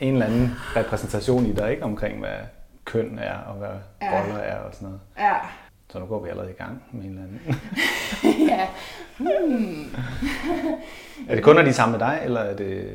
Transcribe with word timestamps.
en 0.00 0.12
eller 0.12 0.26
anden 0.26 0.50
repræsentation 0.76 1.46
i 1.46 1.52
dig, 1.52 1.70
ikke? 1.70 1.82
Omkring, 1.82 2.18
hvad 2.18 2.36
køn 2.84 3.18
er, 3.18 3.34
og 3.38 3.54
hvad 3.54 3.68
Ja. 4.02 4.20
roller 4.20 4.38
er 4.38 4.58
og 4.58 4.74
sådan 4.74 4.86
noget. 4.88 5.00
Ja. 5.18 5.32
Så 5.92 5.98
nu 5.98 6.06
går 6.06 6.22
vi 6.22 6.28
allerede 6.28 6.50
i 6.50 6.54
gang 6.54 6.82
med 6.92 7.04
en 7.04 7.10
eller 7.10 7.22
anden. 7.22 7.40
ja. 8.48 8.66
Hmm. 9.18 9.86
er 11.28 11.34
det 11.34 11.44
kun, 11.44 11.54
når 11.54 11.62
de 11.62 11.68
er 11.68 11.72
sammen 11.72 11.98
med 11.98 12.06
dig, 12.08 12.20
eller 12.24 12.40
er 12.40 12.56
det 12.56 12.88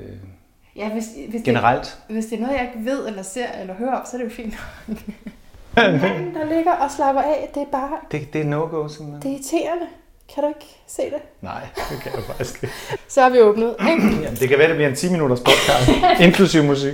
Ja, 0.76 0.90
hvis, 0.90 1.06
hvis, 1.30 1.42
generelt? 1.46 2.00
Det, 2.08 2.16
hvis 2.16 2.26
det 2.26 2.38
er 2.38 2.42
noget, 2.42 2.54
jeg 2.58 2.72
ikke 2.76 2.92
ved, 2.92 3.08
eller 3.08 3.22
ser, 3.22 3.48
eller 3.62 3.74
hører, 3.74 4.04
så 4.06 4.18
er 4.18 4.22
det 4.22 4.26
jo 4.26 4.36
fint. 4.36 4.54
Manden, 5.76 6.36
der 6.36 6.46
ligger 6.56 6.72
og 6.72 6.92
slapper 6.92 7.22
af, 7.22 7.50
det 7.54 7.62
er 7.62 7.66
bare, 7.72 7.92
Det, 8.12 8.34
det 8.34 8.42
er 8.42 8.46
no-go, 8.46 8.88
simpelthen. 8.88 9.22
det 9.22 9.30
er 9.30 9.34
irriterende. 9.34 9.88
Kan 10.34 10.44
du 10.44 10.48
ikke 10.48 10.78
se 10.88 11.02
det? 11.02 11.22
Nej, 11.42 11.62
det 11.90 12.02
kan 12.04 12.12
jeg 12.16 12.24
faktisk 12.24 12.64
ikke. 12.64 12.76
Så 13.08 13.22
har 13.22 13.30
vi 13.30 13.40
åbnet? 13.40 13.76
Jamen, 13.80 14.36
det 14.40 14.50
kan 14.50 14.60
være, 14.60 14.68
det 14.68 14.76
bliver 14.76 14.90
en 14.90 14.96
10 14.96 15.12
minutters 15.12 15.40
podcast, 15.40 15.90
inklusiv 16.28 16.64
musik. 16.64 16.94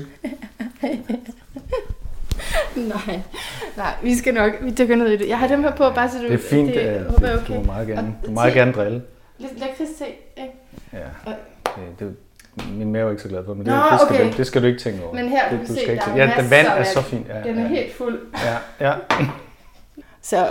Nej, 2.76 3.20
nej, 3.78 3.94
vi 4.04 4.16
skal 4.16 4.34
nok, 4.34 4.52
vi 4.62 4.72
dykker 4.72 4.96
ned 4.96 5.08
i 5.08 5.18
det. 5.18 5.28
Jeg 5.28 5.40
har 5.40 5.48
dem 5.48 5.64
her 5.64 5.72
på, 5.72 5.90
bare 5.90 6.10
så 6.10 6.18
du... 6.18 6.24
Det 6.24 6.34
er 6.34 6.38
fint, 6.38 6.68
det, 6.68 6.86
det, 6.86 7.06
håber 7.06 7.28
jeg 7.28 7.38
det, 7.38 7.44
okay. 7.44 7.54
du 7.54 7.60
må 7.60 7.66
meget 7.66 7.88
gerne, 7.88 8.16
du 8.26 8.28
må 8.28 8.34
meget 8.34 8.54
gerne 8.54 8.74
drille. 8.74 9.02
Lidt 9.38 9.60
lakrids 9.60 9.90
te, 9.98 10.06
ikke? 10.38 10.54
Ja, 10.94 11.32
det, 12.00 12.00
det, 12.00 12.16
min 12.72 12.92
mave 12.92 13.08
er 13.08 13.12
ikke 13.12 13.24
så 13.24 13.30
glad 13.30 13.46
for, 13.46 13.54
men 13.54 13.66
det, 13.66 13.74
Nå, 13.74 13.80
det, 13.92 14.00
skal, 14.02 14.16
okay. 14.16 14.32
du, 14.32 14.38
det 14.38 14.48
skal 14.48 14.62
du 14.62 14.68
ikke 14.68 14.80
tænke 14.80 15.04
over. 15.04 15.14
Men 15.14 15.30
her 15.30 15.50
kan 15.50 15.60
det, 15.60 15.68
du 15.68 15.74
se, 15.74 15.80
skal 15.82 15.94
ikke 15.94 16.06
der 16.06 16.12
er 16.12 16.16
Ja, 16.16 16.42
den 16.42 16.50
vand 16.52 16.68
er 16.68 16.84
så 16.84 17.02
fint. 17.02 17.28
Ja, 17.28 17.50
Den 17.50 17.58
er 17.60 17.62
ja, 17.62 17.68
helt 17.68 17.94
fuld. 17.94 18.20
ja, 18.80 18.88
ja. 18.88 18.94
Så 20.22 20.50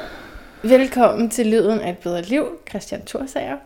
velkommen 0.68 1.30
til 1.30 1.46
Lyden 1.46 1.80
af 1.80 1.90
et 1.90 1.98
bedre 1.98 2.22
liv, 2.22 2.46
Christian 2.68 3.02
Thorsager. 3.06 3.56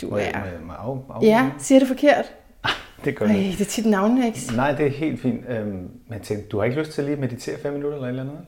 Du 0.00 0.06
er... 0.06 0.10
må 0.10 0.18
jeg 0.18 0.34
af, 0.34 1.16
af, 1.16 1.22
Ja, 1.22 1.50
siger 1.58 1.78
det 1.78 1.88
forkert? 1.88 2.32
det 3.04 3.16
gør 3.16 3.26
Ej, 3.26 3.32
jeg. 3.32 3.54
det 3.58 3.60
er 3.60 3.64
tit 3.70 3.86
navnene, 3.86 4.26
ikke? 4.26 4.40
Nej, 4.56 4.72
det 4.72 4.86
er 4.86 4.90
helt 4.90 5.20
fint. 5.20 5.44
Øhm, 5.48 5.90
men 6.08 6.20
tænkte, 6.22 6.48
du 6.48 6.58
har 6.58 6.64
ikke 6.64 6.78
lyst 6.80 6.92
til 6.92 7.04
lige 7.04 7.12
at 7.12 7.20
meditere 7.20 7.58
5 7.62 7.72
minutter 7.72 7.96
eller 7.96 8.06
et 8.06 8.10
eller 8.10 8.22
andet? 8.22 8.38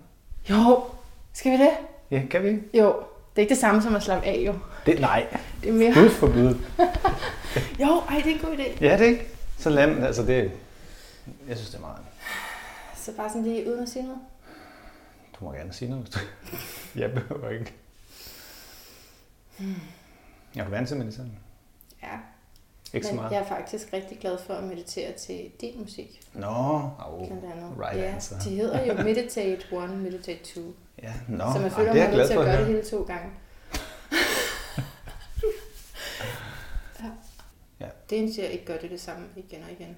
Jo, 0.50 0.84
skal 1.32 1.52
vi 1.52 1.56
det? 1.56 1.70
Ja, 2.10 2.22
kan 2.30 2.42
vi? 2.42 2.78
Jo, 2.78 2.86
det 3.30 3.36
er 3.36 3.40
ikke 3.40 3.50
det 3.50 3.58
samme 3.58 3.82
som 3.82 3.96
at 3.96 4.02
slappe 4.02 4.26
af, 4.26 4.42
jo. 4.46 4.54
Det, 4.86 5.00
nej, 5.00 5.26
Det 5.62 5.68
er 5.68 5.72
mere... 5.72 5.94
Gud 5.94 6.10
forbyde. 6.10 6.58
Jo, 7.80 8.02
ej, 8.08 8.16
det 8.24 8.26
er 8.26 8.34
en 8.34 8.40
god 8.40 8.56
idé. 8.56 8.84
Ja, 8.84 8.92
det 8.92 9.00
er 9.00 9.10
ikke. 9.10 9.26
Så 9.58 9.70
lad, 9.70 9.88
altså 9.88 10.22
det, 10.22 10.50
jeg 11.48 11.56
synes, 11.56 11.70
det 11.70 11.76
er 11.76 11.80
meget. 11.80 11.98
Så 12.96 13.12
bare 13.16 13.28
sådan 13.28 13.42
lige 13.42 13.68
uden 13.70 13.82
at 13.82 13.88
sige 13.88 14.02
noget. 14.02 14.18
Du 15.42 15.46
må 15.46 15.52
gerne 15.52 15.72
sige 15.72 15.90
noget. 15.90 16.18
Jeg 16.96 17.12
behøver 17.12 17.48
ikke. 17.48 17.72
Jeg 20.56 20.64
er 20.64 20.68
vant 20.68 20.88
til 20.88 20.96
meditation. 20.96 21.38
Ja, 22.02 22.18
Ikke 22.92 23.06
så 23.06 23.12
men 23.12 23.20
meget. 23.20 23.32
jeg 23.32 23.40
er 23.40 23.46
faktisk 23.46 23.92
rigtig 23.92 24.18
glad 24.18 24.38
for 24.38 24.54
at 24.54 24.64
meditere 24.64 25.12
til 25.12 25.50
din 25.60 25.80
musik, 25.80 26.20
Nå, 26.34 26.46
andet. 26.46 27.72
right 27.78 27.98
ja, 27.98 28.14
answer. 28.14 28.38
de 28.38 28.50
hedder 28.50 28.86
jo 28.86 29.02
Meditate 29.02 29.62
1, 29.84 29.90
Meditate 29.90 30.44
2. 30.54 30.60
Ja, 31.02 31.12
nå, 31.28 31.44
så 31.54 31.60
man 31.60 31.70
føler, 31.70 31.90
er 31.90 31.94
man 31.94 32.12
er 32.12 32.16
nødt 32.16 32.26
til 32.28 32.34
at 32.38 32.44
gøre 32.44 32.58
det 32.58 32.66
hele 32.66 32.84
to 32.84 33.02
gange. 33.02 33.30
ja. 37.00 37.10
Ja. 37.80 37.88
Det 38.10 38.18
eneste, 38.18 38.42
jeg 38.42 38.50
ikke 38.50 38.64
gør, 38.64 38.74
det 38.74 38.84
er 38.84 38.88
det 38.88 39.00
samme 39.00 39.26
igen 39.36 39.62
og 39.62 39.72
igen. 39.72 39.96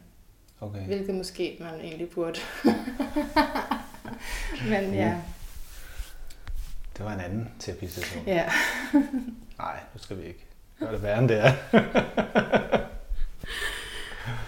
Okay. 0.60 0.86
Hvilket 0.86 1.14
måske 1.14 1.56
man 1.60 1.74
egentlig 1.80 2.10
burde. 2.10 2.40
Men 4.70 4.94
ja, 4.94 5.14
Det 6.96 7.04
var 7.04 7.12
en 7.12 7.20
anden 7.20 7.50
terapisession. 7.58 8.22
ja. 8.26 8.44
Nej, 9.58 9.76
nu 9.94 9.98
skal 10.00 10.18
vi 10.18 10.22
ikke 10.22 10.44
gøre 10.78 10.92
det 10.92 11.02
værre 11.02 11.18
end 11.18 11.28
det 11.28 11.38
er. 11.46 11.52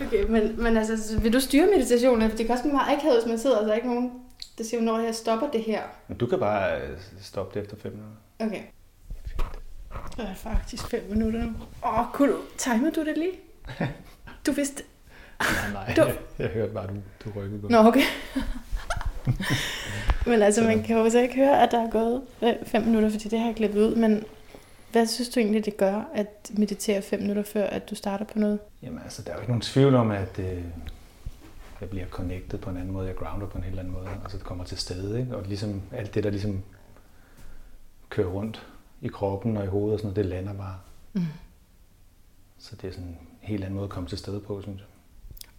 Okay, 0.07 0.25
men, 0.29 0.63
men 0.63 0.77
altså, 0.77 1.09
så 1.09 1.19
vil 1.21 1.33
du 1.33 1.41
styre 1.41 1.67
meditationen? 1.67 2.31
For 2.31 2.37
det 2.37 2.47
kan 2.47 2.53
også 2.53 2.63
blive 2.65 2.73
meget 2.75 2.99
akavet, 2.99 3.17
hvis 3.23 3.29
man 3.29 3.39
sidder, 3.39 3.57
og 3.59 3.65
der 3.65 3.71
er 3.71 3.75
ikke 3.77 3.89
nogen, 3.89 4.13
der 4.59 4.65
siger, 4.65 4.81
når 4.81 4.99
jeg 4.99 5.15
stopper 5.15 5.51
det 5.51 5.63
her. 5.63 5.83
Men 6.09 6.19
du 6.19 6.27
kan 6.27 6.39
bare 6.39 6.81
øh, 6.81 6.99
stoppe 7.23 7.55
det 7.59 7.65
efter 7.65 7.77
5 7.83 7.93
minutter. 7.93 8.17
Okay. 8.39 8.63
Det 10.17 10.25
er 10.31 10.35
faktisk 10.35 10.89
fem 10.91 11.07
minutter 11.11 11.41
nu. 11.41 11.53
Åh, 11.85 12.01
oh, 12.01 12.07
kunne 12.13 12.33
du... 12.33 12.39
Timede 12.59 12.91
du 12.93 13.05
det 13.05 13.19
lige? 13.19 13.33
Du 14.47 14.53
vidste... 14.53 14.83
Nej, 15.41 15.73
nej. 15.73 15.95
Du- 15.97 16.03
Jeg, 16.03 16.17
jeg 16.39 16.49
hørte 16.49 16.73
bare, 16.73 16.87
du, 16.87 16.93
du 17.25 17.41
rykkede 17.41 17.61
på. 17.63 17.69
Nå, 17.69 17.79
okay. 17.79 18.03
Men 20.27 20.43
altså, 20.43 20.63
man 20.63 20.83
kan 20.83 20.97
jo 20.97 21.11
så 21.11 21.21
ikke 21.21 21.35
høre, 21.35 21.63
at 21.63 21.71
der 21.71 21.87
er 21.87 21.91
gået 21.91 22.23
øh, 22.43 22.53
fem 22.67 22.83
minutter, 22.83 23.11
fordi 23.11 23.29
det 23.29 23.39
har 23.39 23.47
jeg 23.47 23.57
klippet 23.57 23.81
ud. 23.81 23.95
Men 23.95 24.25
hvad 24.93 25.07
synes 25.07 25.29
du 25.29 25.41
egentlig, 25.41 25.65
det 25.65 25.77
gør 25.77 26.03
at 26.15 26.51
meditere 26.59 27.03
fem 27.03 27.21
minutter 27.21 27.43
før, 27.43 27.67
at 27.67 27.91
du 27.91 27.95
starter 27.95 28.25
på 28.25 28.39
noget? 28.39 28.59
Jamen 28.83 29.01
altså, 29.05 29.23
der 29.23 29.31
er 29.31 29.35
jo 29.35 29.41
ikke 29.41 29.51
nogen 29.51 29.61
tvivl 29.61 29.95
om, 29.95 30.11
at 30.11 30.39
øh, 30.39 30.63
jeg 31.81 31.89
bliver 31.91 32.07
connected 32.07 32.59
på 32.59 32.71
en 32.71 32.77
anden 32.77 32.93
måde. 32.93 33.07
Jeg 33.07 33.17
grounder 33.17 33.47
på 33.47 33.59
en 33.59 33.65
helt 33.65 33.79
anden 33.79 33.93
måde. 33.93 34.09
Altså, 34.23 34.39
det 34.39 34.47
kommer 34.47 34.65
til 34.65 34.79
stede, 34.79 35.21
ikke? 35.21 35.37
Og 35.37 35.43
ligesom 35.43 35.83
alt 35.93 36.15
det, 36.15 36.25
der 36.25 36.31
ligesom 36.31 36.63
kører 38.09 38.29
rundt 38.29 38.67
i 39.01 39.09
kroppen 39.09 39.57
og 39.57 39.65
i 39.65 39.67
hovedet 39.67 39.93
og 39.93 39.99
sådan 39.99 40.07
noget, 40.07 40.17
det 40.17 40.27
lander 40.27 40.53
bare. 40.53 40.79
Mm. 41.13 41.23
Så 42.59 42.77
det 42.77 42.89
er 42.89 42.93
sådan 42.93 43.09
en 43.09 43.19
helt 43.41 43.65
anden 43.65 43.75
måde 43.75 43.85
at 43.85 43.91
komme 43.91 44.09
til 44.09 44.19
stede 44.19 44.41
på, 44.41 44.63
synes 44.63 44.79
jeg. 44.79 44.87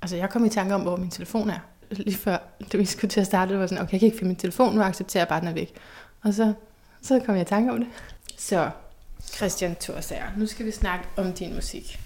Altså, 0.02 0.16
jeg 0.18 0.30
kom 0.30 0.46
i 0.46 0.50
tanke 0.50 0.76
om, 0.76 0.82
hvor 0.82 0.96
min 0.96 1.10
telefon 1.10 1.50
er. 1.50 1.60
Lige 1.92 2.18
før, 2.18 2.38
da 2.72 2.78
vi 2.78 2.86
skulle 2.86 3.10
til 3.12 3.20
at 3.20 3.26
starte, 3.26 3.52
det 3.52 3.60
var 3.60 3.68
sådan, 3.68 3.84
okay, 3.84 3.94
jeg 3.94 4.00
kan 4.00 4.06
ikke 4.08 4.18
finde 4.18 4.28
min 4.28 4.36
telefon, 4.36 4.76
nu 4.76 4.82
accepterer 4.82 5.22
jeg 5.22 5.28
bare, 5.28 5.40
den 5.40 5.48
er 5.48 5.54
væk. 5.54 5.74
Og 6.22 6.34
så, 6.34 6.54
så 7.02 7.20
kom 7.26 7.36
jeg 7.36 7.42
i 7.42 7.46
tanke 7.46 7.72
om 7.72 7.78
det. 7.80 7.88
Så, 8.38 8.70
Christian 9.36 9.76
Thorsager, 9.80 10.24
nu 10.38 10.46
skal 10.46 10.66
vi 10.66 10.72
snakke 10.72 11.06
om 11.18 11.34
din 11.34 11.56
musik. 11.56 12.00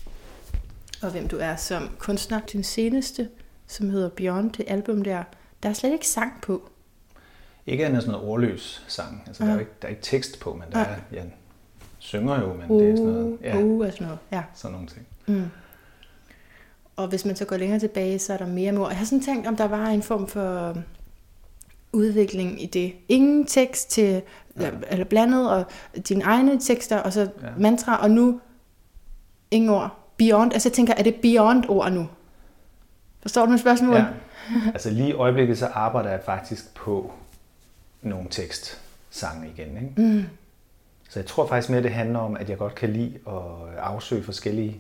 Og 1.01 1.11
hvem 1.11 1.27
du 1.27 1.37
er 1.37 1.55
som 1.55 1.89
kunstner. 1.99 2.39
Din 2.39 2.63
seneste, 2.63 3.29
som 3.67 3.89
hedder 3.89 4.09
Beyond, 4.09 4.51
det 4.51 4.65
album 4.67 5.03
der, 5.03 5.23
der 5.63 5.69
er 5.69 5.73
slet 5.73 5.91
ikke 5.93 6.07
sang 6.07 6.33
på. 6.41 6.69
Ikke 7.65 7.85
andet 7.85 8.01
sådan 8.01 8.11
noget 8.11 8.27
ordløs 8.29 8.83
sang. 8.87 9.23
Altså, 9.27 9.43
der, 9.43 9.49
er 9.49 9.51
Ja. 9.51 9.55
jo 9.55 9.59
ikke, 9.59 9.71
der 9.81 9.87
er 9.87 9.89
ikke 9.89 10.01
tekst 10.01 10.39
på, 10.39 10.53
men 10.53 10.63
der 10.71 10.79
Ja. 10.79 10.85
er, 10.85 10.95
jeg 11.11 11.25
synger 11.99 12.39
jo, 12.41 12.53
men 12.53 12.79
det 12.79 12.89
er 12.91 12.95
sådan 12.95 13.11
noget, 13.11 13.37
ja, 13.43 13.57
Uh, 13.57 13.63
uh, 13.65 13.85
og 13.85 13.91
sådan 13.93 14.05
noget. 14.07 14.19
Ja. 14.31 14.43
sådan 14.53 14.71
nogle 14.73 14.87
ting. 14.87 15.07
Mm. 15.27 15.45
Og 16.95 17.07
hvis 17.07 17.25
man 17.25 17.35
så 17.35 17.45
går 17.45 17.57
længere 17.57 17.79
tilbage, 17.79 18.19
så 18.19 18.33
er 18.33 18.37
der 18.37 18.47
mere 18.47 18.71
mor. 18.71 18.89
Jeg 18.89 18.97
har 18.97 19.05
sådan 19.05 19.21
tænkt, 19.23 19.47
om 19.47 19.55
der 19.55 19.67
var 19.67 19.85
en 19.87 20.03
form 20.03 20.27
for 20.27 20.77
udvikling 21.93 22.63
i 22.63 22.65
det. 22.65 22.93
Ingen 23.09 23.45
tekst 23.45 23.89
til, 23.91 24.21
Ja. 24.59 24.69
eller 24.89 25.05
blandet, 25.05 25.49
og 25.51 25.65
dine 26.09 26.23
egne 26.23 26.59
tekster, 26.59 26.97
og 26.97 27.13
så 27.13 27.21
ja. 27.21 27.47
mantra, 27.57 28.01
og 28.01 28.11
nu 28.11 28.39
ingen 29.51 29.69
ord. 29.69 29.97
Beyond, 30.17 30.53
altså 30.53 30.69
jeg 30.69 30.73
tænker, 30.73 30.93
er 30.93 31.03
det 31.03 31.15
beyond 31.15 31.63
ord 31.69 31.91
nu? 31.91 32.07
Forstår 33.21 33.45
du 33.45 33.51
mit 33.51 33.59
spørgsmål? 33.59 33.95
Ja. 33.95 34.05
Altså 34.65 34.89
lige 34.89 35.09
i 35.09 35.13
øjeblikket, 35.13 35.57
så 35.57 35.65
arbejder 35.67 36.09
jeg 36.09 36.19
faktisk 36.25 36.73
på 36.75 37.11
nogle 38.01 38.27
tekstsange 38.29 39.47
igen. 39.55 39.77
Ikke? 39.77 39.93
Mm. 39.97 40.23
Så 41.09 41.19
jeg 41.19 41.25
tror 41.25 41.47
faktisk 41.47 41.69
mere, 41.69 41.83
det 41.83 41.91
handler 41.91 42.19
om, 42.19 42.35
at 42.35 42.49
jeg 42.49 42.57
godt 42.57 42.75
kan 42.75 42.89
lide 42.89 43.13
at 43.27 43.77
afsøge 43.79 44.23
forskellige 44.23 44.77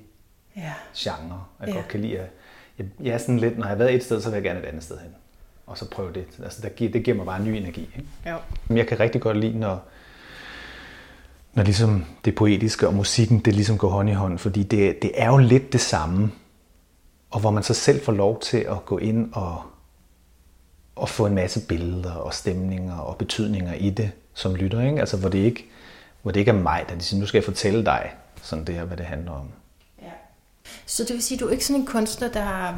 Ja. 0.55 0.73
genrer. 0.97 1.49
Jeg 1.59 1.67
Ja. 1.69 1.73
godt 1.73 1.87
kan 1.87 1.99
lide 2.01 2.19
at... 2.19 2.29
Jeg, 2.79 2.87
jeg 3.03 3.13
er 3.13 3.17
sådan 3.17 3.39
lidt, 3.39 3.57
når 3.57 3.63
jeg 3.65 3.69
har 3.69 3.75
været 3.75 3.93
et 3.95 4.03
sted, 4.03 4.21
så 4.21 4.29
vil 4.29 4.35
jeg 4.35 4.43
gerne 4.43 4.59
et 4.59 4.65
andet 4.65 4.83
sted 4.83 4.97
hen. 4.97 5.11
Og 5.67 5.77
så 5.77 5.89
prøve 5.89 6.13
det. 6.13 6.25
Altså, 6.43 6.61
der 6.61 6.69
giver, 6.69 6.91
det 6.91 7.03
giver 7.03 7.17
mig 7.17 7.25
bare 7.25 7.41
ny 7.43 7.47
energi. 7.49 7.81
Ikke? 7.81 8.07
Jo. 8.29 8.37
Men 8.67 8.77
Jeg 8.77 8.87
kan 8.87 8.99
rigtig 8.99 9.21
godt 9.21 9.37
lide, 9.37 9.59
når, 9.59 9.83
når 11.53 11.63
ligesom 11.63 12.05
det 12.25 12.35
poetiske 12.35 12.87
og 12.87 12.93
musikken, 12.93 13.39
det 13.39 13.53
ligesom 13.55 13.77
går 13.77 13.89
hånd 13.89 14.09
i 14.09 14.13
hånd, 14.13 14.37
fordi 14.39 14.63
det, 14.63 15.01
det 15.01 15.11
er 15.15 15.27
jo 15.27 15.37
lidt 15.37 15.73
det 15.73 15.81
samme, 15.81 16.31
og 17.31 17.39
hvor 17.39 17.51
man 17.51 17.63
så 17.63 17.73
selv 17.73 18.01
får 18.03 18.11
lov 18.11 18.39
til 18.41 18.57
at 18.57 18.85
gå 18.85 18.97
ind 18.97 19.33
og, 19.33 19.61
og 20.95 21.09
få 21.09 21.25
en 21.25 21.35
masse 21.35 21.67
billeder 21.67 22.13
og 22.13 22.33
stemninger 22.33 22.97
og 22.97 23.17
betydninger 23.17 23.73
i 23.73 23.89
det, 23.89 24.11
som 24.33 24.55
lytter, 24.55 24.81
ikke? 24.81 24.99
Altså, 24.99 25.17
hvor 25.17 25.29
det 25.29 25.37
ikke, 25.39 25.65
hvor 26.21 26.31
det 26.31 26.39
ikke 26.39 26.51
er 26.51 26.55
mig, 26.55 26.85
der 26.89 26.99
siger, 26.99 27.19
nu 27.19 27.25
skal 27.25 27.37
jeg 27.37 27.45
fortælle 27.45 27.85
dig 27.85 28.11
sådan 28.41 28.65
det 28.65 28.75
her, 28.75 28.83
hvad 28.83 28.97
det 28.97 29.05
handler 29.05 29.31
om. 29.31 29.47
Ja. 30.91 30.95
Så 30.95 31.03
det 31.03 31.13
vil 31.13 31.23
sige, 31.23 31.35
at 31.35 31.39
du 31.39 31.47
er 31.47 31.51
ikke 31.51 31.65
sådan 31.65 31.79
en 31.81 31.85
kunstner, 31.85 32.27
der 32.27 32.73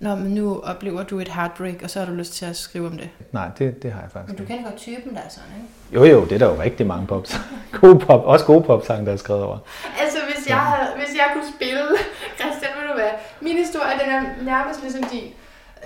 når 0.00 0.14
man 0.16 0.30
nu 0.30 0.60
oplever 0.60 1.02
du 1.02 1.20
et 1.20 1.28
heartbreak, 1.28 1.74
og 1.82 1.90
så 1.90 1.98
har 1.98 2.06
du 2.06 2.12
lyst 2.12 2.32
til 2.32 2.44
at 2.46 2.56
skrive 2.56 2.86
om 2.86 2.98
det. 2.98 3.10
Nej, 3.32 3.48
det, 3.58 3.82
det 3.82 3.92
har 3.92 4.00
jeg 4.00 4.10
faktisk 4.10 4.28
Men 4.28 4.36
du 4.36 4.42
ikke. 4.42 4.54
kender 4.54 4.70
godt 4.70 4.80
typen, 4.80 5.14
der 5.14 5.20
er 5.20 5.28
sådan, 5.28 5.48
ikke? 5.56 5.68
Jo, 5.94 6.04
jo, 6.18 6.24
det 6.24 6.32
er 6.32 6.38
der 6.38 6.54
jo 6.54 6.62
rigtig 6.62 6.86
mange 6.86 7.06
pop 7.06 7.26
gode 7.80 7.98
pop, 7.98 8.24
også 8.24 8.44
gode 8.44 8.62
popsange, 8.62 9.06
der 9.06 9.12
er 9.12 9.16
skrevet 9.16 9.42
over. 9.42 9.58
Altså, 10.00 10.18
hvis 10.34 10.48
jeg, 10.48 10.58
havde, 10.60 10.90
hvis 10.96 11.16
jeg 11.16 11.30
kunne 11.32 11.52
spille, 11.56 11.80
Christian, 12.40 12.70
ved 12.80 12.88
du 12.88 12.94
hvad, 12.94 13.10
min 13.40 13.56
historie, 13.56 13.92
den 14.04 14.10
er 14.14 14.22
nærmest 14.42 14.82
ligesom 14.82 15.02
din, 15.02 15.30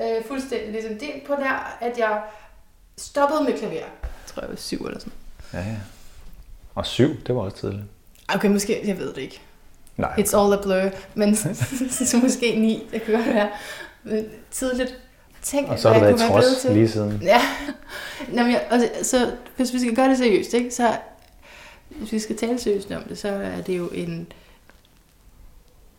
øh, 0.03 0.25
fuldstændig 0.29 0.73
ligesom 0.73 0.99
din, 0.99 1.13
på 1.27 1.33
der, 1.33 1.77
at 1.81 1.99
jeg 1.99 2.21
stoppede 2.97 3.45
med 3.45 3.59
klaver. 3.59 3.75
Jeg 3.75 3.85
tror, 4.27 4.43
jeg 4.43 4.51
var 4.51 4.57
syv 4.57 4.85
eller 4.87 4.99
sådan 4.99 5.13
Ja, 5.53 5.59
ja. 5.59 5.77
Og 6.75 6.87
syv, 6.87 7.17
det 7.27 7.35
var 7.35 7.41
også 7.41 7.57
tidligt. 7.57 7.83
Okay, 8.35 8.49
måske, 8.49 8.81
jeg 8.89 8.99
ved 8.99 9.15
det 9.15 9.21
ikke. 9.23 9.41
Nej, 9.97 10.11
It's 10.19 10.39
all 10.39 10.53
a 10.53 10.63
blur, 10.63 10.91
men 11.15 11.37
så 12.11 12.19
måske 12.23 12.59
ni, 12.59 12.87
det 12.93 13.03
kan 13.03 13.15
godt 13.15 13.27
være. 13.27 13.49
Men 14.05 14.25
tidligt. 14.51 14.99
Tænk, 15.43 15.69
og 15.69 15.79
så 15.79 15.89
har 15.89 15.95
du 15.95 16.01
været 16.01 16.21
i 16.21 16.27
kunne 16.27 16.29
trods 16.29 16.61
til. 16.61 16.71
lige 16.71 16.89
siden. 16.89 17.23
Ja. 17.23 17.41
Nå, 18.35 18.43
men 18.43 18.53
jeg, 18.53 18.67
og 18.71 18.81
så, 19.03 19.33
hvis 19.57 19.73
vi 19.73 19.79
skal 19.79 19.97
gøre 19.97 20.09
det 20.09 20.19
seriøst, 20.19 20.55
ikke, 20.55 20.71
så 20.71 20.97
hvis 21.89 22.13
vi 22.13 22.19
skal 22.19 22.37
tale 22.37 22.59
seriøst 22.59 22.93
om 22.93 23.03
det, 23.03 23.19
så 23.19 23.29
er 23.29 23.61
det 23.61 23.79
jo 23.79 23.89
en 23.89 24.33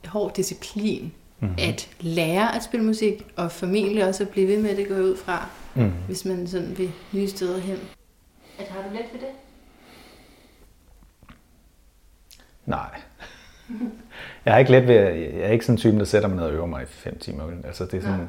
hård 0.06 0.34
disciplin 0.34 1.14
mm-hmm. 1.40 1.56
at 1.60 1.90
lære 2.00 2.56
at 2.56 2.64
spille 2.64 2.86
musik, 2.86 3.26
og 3.36 3.52
formentlig 3.52 4.08
også 4.08 4.24
at 4.24 4.30
blive 4.30 4.48
ved 4.48 4.62
med 4.62 4.76
det, 4.76 4.88
går 4.88 4.96
ud 4.96 5.18
fra, 5.18 5.48
mm. 5.76 5.92
hvis 6.06 6.26
man 6.26 6.48
sådan 6.48 6.78
vil 6.78 6.92
nye 7.12 7.28
steder 7.28 7.60
hen. 7.60 7.80
At 8.60 8.68
har 8.68 8.82
du 8.82 8.90
let 8.96 9.06
ved 9.14 9.20
det? 9.20 9.30
Nej. 12.66 13.02
Jeg 14.46 14.54
har 14.54 14.60
ikke 14.60 14.72
let 14.72 14.88
ved, 14.88 14.96
jeg 14.96 15.40
er 15.40 15.52
ikke 15.52 15.66
sådan 15.66 15.74
en 15.74 15.78
type, 15.78 16.00
der 16.00 16.06
sætter 16.06 16.30
mig 16.30 16.38
ned 16.38 16.46
og 16.46 16.54
øver 16.54 16.66
mig 16.66 16.84
i 16.84 16.86
fem 16.86 17.20
timer. 17.20 17.44
Altså 17.64 17.86
det 17.86 17.94
er 17.94 18.02
sådan, 18.02 18.20
ja. 18.20 18.26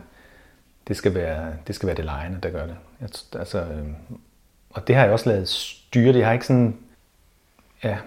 det 0.89 0.97
skal 0.97 1.15
være 1.15 1.53
det, 1.67 1.75
skal 1.75 1.87
være 1.87 1.97
det 1.97 2.05
lejende, 2.05 2.39
der 2.43 2.51
gør 2.51 2.67
det. 2.67 2.77
Jeg, 3.01 3.09
altså, 3.39 3.59
øh, 3.59 3.87
og 4.71 4.89
det 4.89 4.97
har 4.97 5.03
jeg 5.03 5.13
også 5.13 5.31
lavet 5.31 5.49
styre. 5.49 6.13
Det 6.13 6.25
har 6.25 6.33
ikke 6.33 6.47
sådan, 6.47 6.77
ja, 7.85 7.99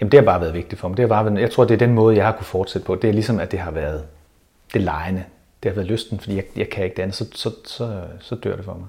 Jamen 0.00 0.12
det 0.12 0.20
har 0.20 0.24
bare 0.24 0.40
været 0.40 0.54
vigtigt 0.54 0.80
for 0.80 0.88
mig. 0.88 0.96
Det 0.96 1.02
har 1.02 1.08
bare 1.08 1.24
været, 1.24 1.40
jeg 1.40 1.50
tror, 1.50 1.64
det 1.64 1.74
er 1.74 1.78
den 1.78 1.94
måde, 1.94 2.16
jeg 2.16 2.24
har 2.24 2.32
kunne 2.32 2.46
fortsætte 2.46 2.86
på. 2.86 2.94
Det 2.94 3.08
er 3.08 3.12
ligesom, 3.12 3.40
at 3.40 3.50
det 3.52 3.58
har 3.58 3.70
været 3.70 4.06
det 4.74 4.82
lejende. 4.82 5.24
Det 5.62 5.70
har 5.70 5.74
været 5.74 5.86
lysten, 5.86 6.20
fordi 6.20 6.36
jeg, 6.36 6.44
jeg 6.56 6.70
kan 6.70 6.84
ikke 6.84 6.96
det 6.96 7.02
andet, 7.02 7.16
så, 7.16 7.26
så, 7.34 7.50
så, 7.64 8.04
så 8.20 8.34
dør 8.34 8.56
det 8.56 8.64
for 8.64 8.74
mig. 8.74 8.86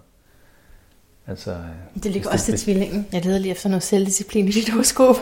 Altså, 1.29 1.55
det 2.03 2.11
ligger 2.11 2.29
også 2.29 2.45
til 2.45 2.57
tvillingen. 2.57 3.07
Jeg 3.11 3.25
leder 3.25 3.39
lige 3.39 3.51
efter 3.51 3.69
noget 3.69 3.83
selvdisciplin 3.83 4.47
i 4.47 4.51
dit 4.51 4.69
horoskop. 4.69 5.15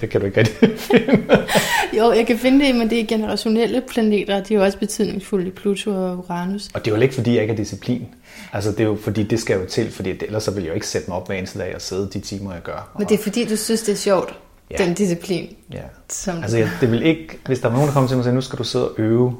det 0.00 0.10
kan 0.10 0.20
du 0.20 0.26
ikke 0.26 0.40
rigtig 0.40 0.78
finde. 0.78 1.46
jo, 1.98 2.12
jeg 2.12 2.26
kan 2.26 2.38
finde 2.38 2.66
det, 2.66 2.74
men 2.74 2.90
det 2.90 3.00
er 3.00 3.06
generationelle 3.06 3.80
planeter, 3.80 4.42
de 4.42 4.54
er 4.54 4.58
jo 4.58 4.64
også 4.64 4.78
betydningsfulde 4.78 5.46
i 5.46 5.50
Pluto 5.50 5.90
og 5.90 6.18
Uranus. 6.18 6.70
Og 6.74 6.84
det 6.84 6.90
er 6.90 6.96
jo 6.96 7.02
ikke, 7.02 7.14
fordi 7.14 7.34
jeg 7.34 7.42
ikke 7.42 7.52
har 7.52 7.56
disciplin. 7.56 8.08
Altså, 8.52 8.70
det 8.70 8.80
er 8.80 8.84
jo 8.84 8.96
fordi, 9.02 9.22
det 9.22 9.40
skal 9.40 9.60
jo 9.60 9.66
til, 9.66 9.90
fordi 9.90 10.10
ellers 10.10 10.42
så 10.42 10.50
vil 10.50 10.62
jeg 10.62 10.68
jo 10.68 10.74
ikke 10.74 10.86
sætte 10.86 11.08
mig 11.10 11.16
op 11.16 11.26
hver 11.26 11.36
eneste 11.36 11.58
dag 11.58 11.74
og 11.74 11.80
sidde 11.80 12.10
de 12.12 12.20
timer, 12.20 12.52
jeg 12.52 12.62
gør. 12.62 12.92
Men 12.98 13.08
det 13.08 13.18
er 13.18 13.22
fordi, 13.22 13.44
du 13.44 13.56
synes, 13.56 13.82
det 13.82 13.92
er 13.92 13.96
sjovt, 13.96 14.38
ja. 14.70 14.84
den 14.84 14.94
disciplin. 14.94 15.56
Ja. 15.72 15.82
Som 16.08 16.42
altså, 16.42 16.58
jeg, 16.58 16.70
det 16.80 16.90
vil 16.90 17.02
ikke, 17.02 17.38
hvis 17.46 17.60
der 17.60 17.68
er 17.68 17.72
nogen, 17.72 17.86
der 17.86 17.92
kommer 17.92 18.08
til 18.08 18.16
mig 18.16 18.20
og 18.20 18.24
siger, 18.24 18.34
nu 18.34 18.40
skal 18.40 18.58
du 18.58 18.64
sidde 18.64 18.88
og 18.88 18.94
øve 18.98 19.36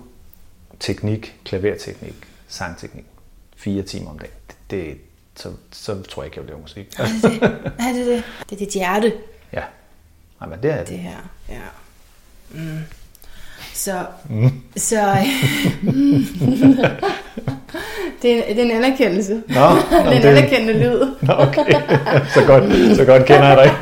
teknik, 0.81 1.37
klaverteknik, 1.45 2.15
sangteknik, 2.49 3.05
fire 3.63 3.83
timer 3.83 4.11
om 4.11 4.19
dagen. 4.19 4.35
Det, 4.49 4.57
det 4.71 4.97
så, 5.35 5.49
så 5.71 6.03
tror 6.03 6.23
jeg 6.23 6.27
ikke, 6.27 6.37
jeg 6.37 6.45
vil 6.45 6.51
lave 6.51 6.61
musik. 6.61 6.87
Er 6.99 7.05
det 7.05 7.23
det? 7.23 7.43
Er 7.79 7.93
det 7.93 8.07
det? 8.07 8.23
Er 8.53 8.57
dit 8.57 8.69
hjerte. 8.69 9.13
Ja. 9.53 9.63
Jamen, 10.43 10.59
det 10.63 10.71
er 10.73 10.77
det. 10.77 10.89
Det 10.89 10.99
her, 10.99 11.17
ja. 11.49 11.61
Mm. 12.51 12.79
Så, 13.75 14.05
mm. 14.29 14.63
så 14.77 14.97
det, 18.23 18.39
er, 18.39 18.55
det 18.55 18.59
er 18.59 18.63
en 18.63 18.71
anerkendelse. 18.71 19.43
Nå, 19.49 19.69
det 19.91 19.99
er 19.99 20.17
en 20.17 20.23
det... 20.23 20.29
anerkendende 20.29 20.73
lyd. 20.73 21.15
Nå, 21.29 21.33
okay. 21.33 21.73
Så 22.35 22.45
godt, 22.47 22.97
så 22.97 23.05
godt 23.05 23.27
kender 23.27 23.49
jeg 23.49 23.57
dig. 23.57 23.75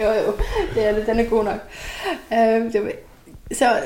jo, 0.00 0.06
jo, 0.06 0.34
det 0.74 0.88
er 0.88 0.94
det. 0.94 1.06
Den 1.06 1.20
er 1.20 1.24
god 1.24 1.44
nok. 1.44 1.58
Uh, 2.30 2.36
det 2.72 2.92
så 3.52 3.76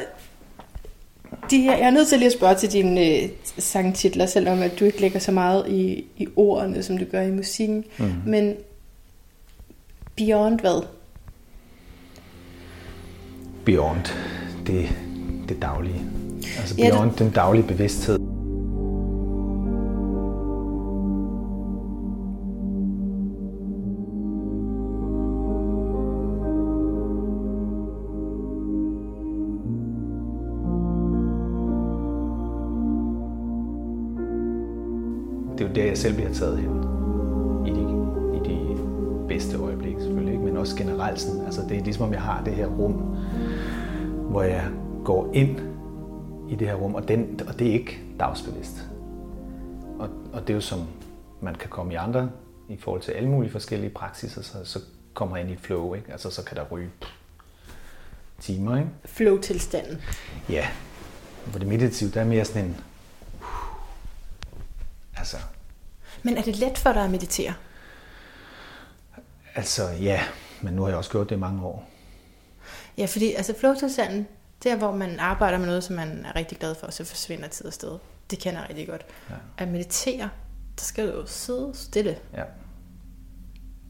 de 1.50 1.60
her, 1.60 1.76
jeg 1.76 1.86
er 1.86 1.90
nødt 1.90 2.08
til 2.08 2.18
lige 2.18 2.26
at 2.26 2.32
spørge 2.32 2.54
til 2.54 2.72
dine 2.72 3.06
øh, 3.06 3.28
sangtitler, 3.58 4.26
selvom 4.26 4.62
at 4.62 4.80
du 4.80 4.84
ikke 4.84 5.00
lægger 5.00 5.18
så 5.18 5.32
meget 5.32 5.68
i, 5.68 6.04
i 6.16 6.26
ordene, 6.36 6.82
som 6.82 6.98
du 6.98 7.04
gør 7.10 7.22
i 7.22 7.30
musikken. 7.30 7.84
Mm. 7.98 8.12
Men 8.26 8.54
beyond 10.16 10.60
hvad? 10.60 10.82
Beyond 13.64 14.12
det, 14.66 14.88
det 15.48 15.62
daglige. 15.62 16.00
Altså 16.58 16.76
beyond 16.76 16.94
ja, 16.94 17.10
det... 17.10 17.18
den 17.18 17.30
daglige 17.30 17.64
bevidsthed. 17.64 18.21
Jeg 35.92 35.98
selv 35.98 36.14
bliver 36.14 36.32
taget 36.32 36.58
hen. 36.58 36.70
I 37.66 37.70
de, 37.70 37.82
i 38.36 38.48
de 38.48 38.76
bedste 39.28 39.56
øjeblikke 39.56 40.00
selvfølgelig, 40.00 40.32
ikke? 40.32 40.44
men 40.44 40.56
også 40.56 40.76
generelt 40.76 41.20
sådan. 41.20 41.40
Altså, 41.40 41.62
det 41.68 41.78
er 41.78 41.84
ligesom, 41.84 42.06
om 42.06 42.12
jeg 42.12 42.22
har 42.22 42.44
det 42.44 42.54
her 42.54 42.66
rum, 42.66 42.92
hvor 44.30 44.42
jeg 44.42 44.68
går 45.04 45.30
ind 45.34 45.60
i 46.48 46.54
det 46.54 46.68
her 46.68 46.74
rum, 46.74 46.94
og, 46.94 47.08
den, 47.08 47.40
og 47.48 47.58
det 47.58 47.68
er 47.68 47.72
ikke 47.72 48.00
dagsbevidst. 48.20 48.88
Og, 49.98 50.08
og 50.32 50.40
det 50.40 50.50
er 50.50 50.54
jo 50.54 50.60
som 50.60 50.80
man 51.40 51.54
kan 51.54 51.70
komme 51.70 51.92
i 51.92 51.96
andre, 51.96 52.30
i 52.68 52.76
forhold 52.76 53.02
til 53.02 53.12
alle 53.12 53.28
mulige 53.28 53.52
forskellige 53.52 53.90
praksiser, 53.90 54.42
så, 54.42 54.64
så 54.64 54.80
kommer 55.14 55.36
jeg 55.36 55.42
ind 55.44 55.50
i 55.50 55.54
et 55.54 55.60
flow, 55.60 55.94
ikke? 55.94 56.12
Altså 56.12 56.30
så 56.30 56.44
kan 56.44 56.56
der 56.56 56.64
ryge 56.70 56.90
timer, 58.40 58.76
ikke? 58.76 58.88
Flow-tilstanden. 59.04 60.00
Ja. 60.48 60.68
Hvor 61.46 61.58
det 61.58 61.68
meditative, 61.68 62.10
der 62.10 62.20
er 62.20 62.24
mere 62.24 62.44
sådan 62.44 62.64
en... 62.64 62.76
Altså... 65.16 65.36
Men 66.22 66.36
er 66.36 66.42
det 66.42 66.56
let 66.56 66.78
for 66.78 66.92
dig 66.92 67.04
at 67.04 67.10
meditere? 67.10 67.54
Altså, 69.54 69.88
ja. 69.88 70.20
Men 70.62 70.74
nu 70.74 70.82
har 70.82 70.88
jeg 70.88 70.98
også 70.98 71.10
gjort 71.10 71.30
det 71.30 71.36
i 71.36 71.38
mange 71.38 71.62
år. 71.62 71.88
Ja, 72.98 73.06
fordi 73.06 73.32
altså 73.32 73.54
flow-tilstanden, 73.58 74.26
der 74.64 74.76
hvor 74.76 74.92
man 74.92 75.20
arbejder 75.20 75.58
med 75.58 75.66
noget, 75.66 75.84
som 75.84 75.96
man 75.96 76.24
er 76.24 76.36
rigtig 76.36 76.58
glad 76.58 76.74
for, 76.74 76.90
så 76.90 77.04
forsvinder 77.04 77.48
tid 77.48 77.66
og 77.66 77.72
sted. 77.72 77.98
Det 78.30 78.38
kender 78.38 78.60
jeg 78.60 78.68
rigtig 78.68 78.88
godt. 78.88 79.06
Ja. 79.30 79.34
At 79.58 79.68
meditere, 79.68 80.30
der 80.76 80.82
skal 80.82 81.08
du 81.08 81.12
jo 81.12 81.26
sidde 81.26 81.70
stille. 81.74 82.16
Ja. 82.34 82.42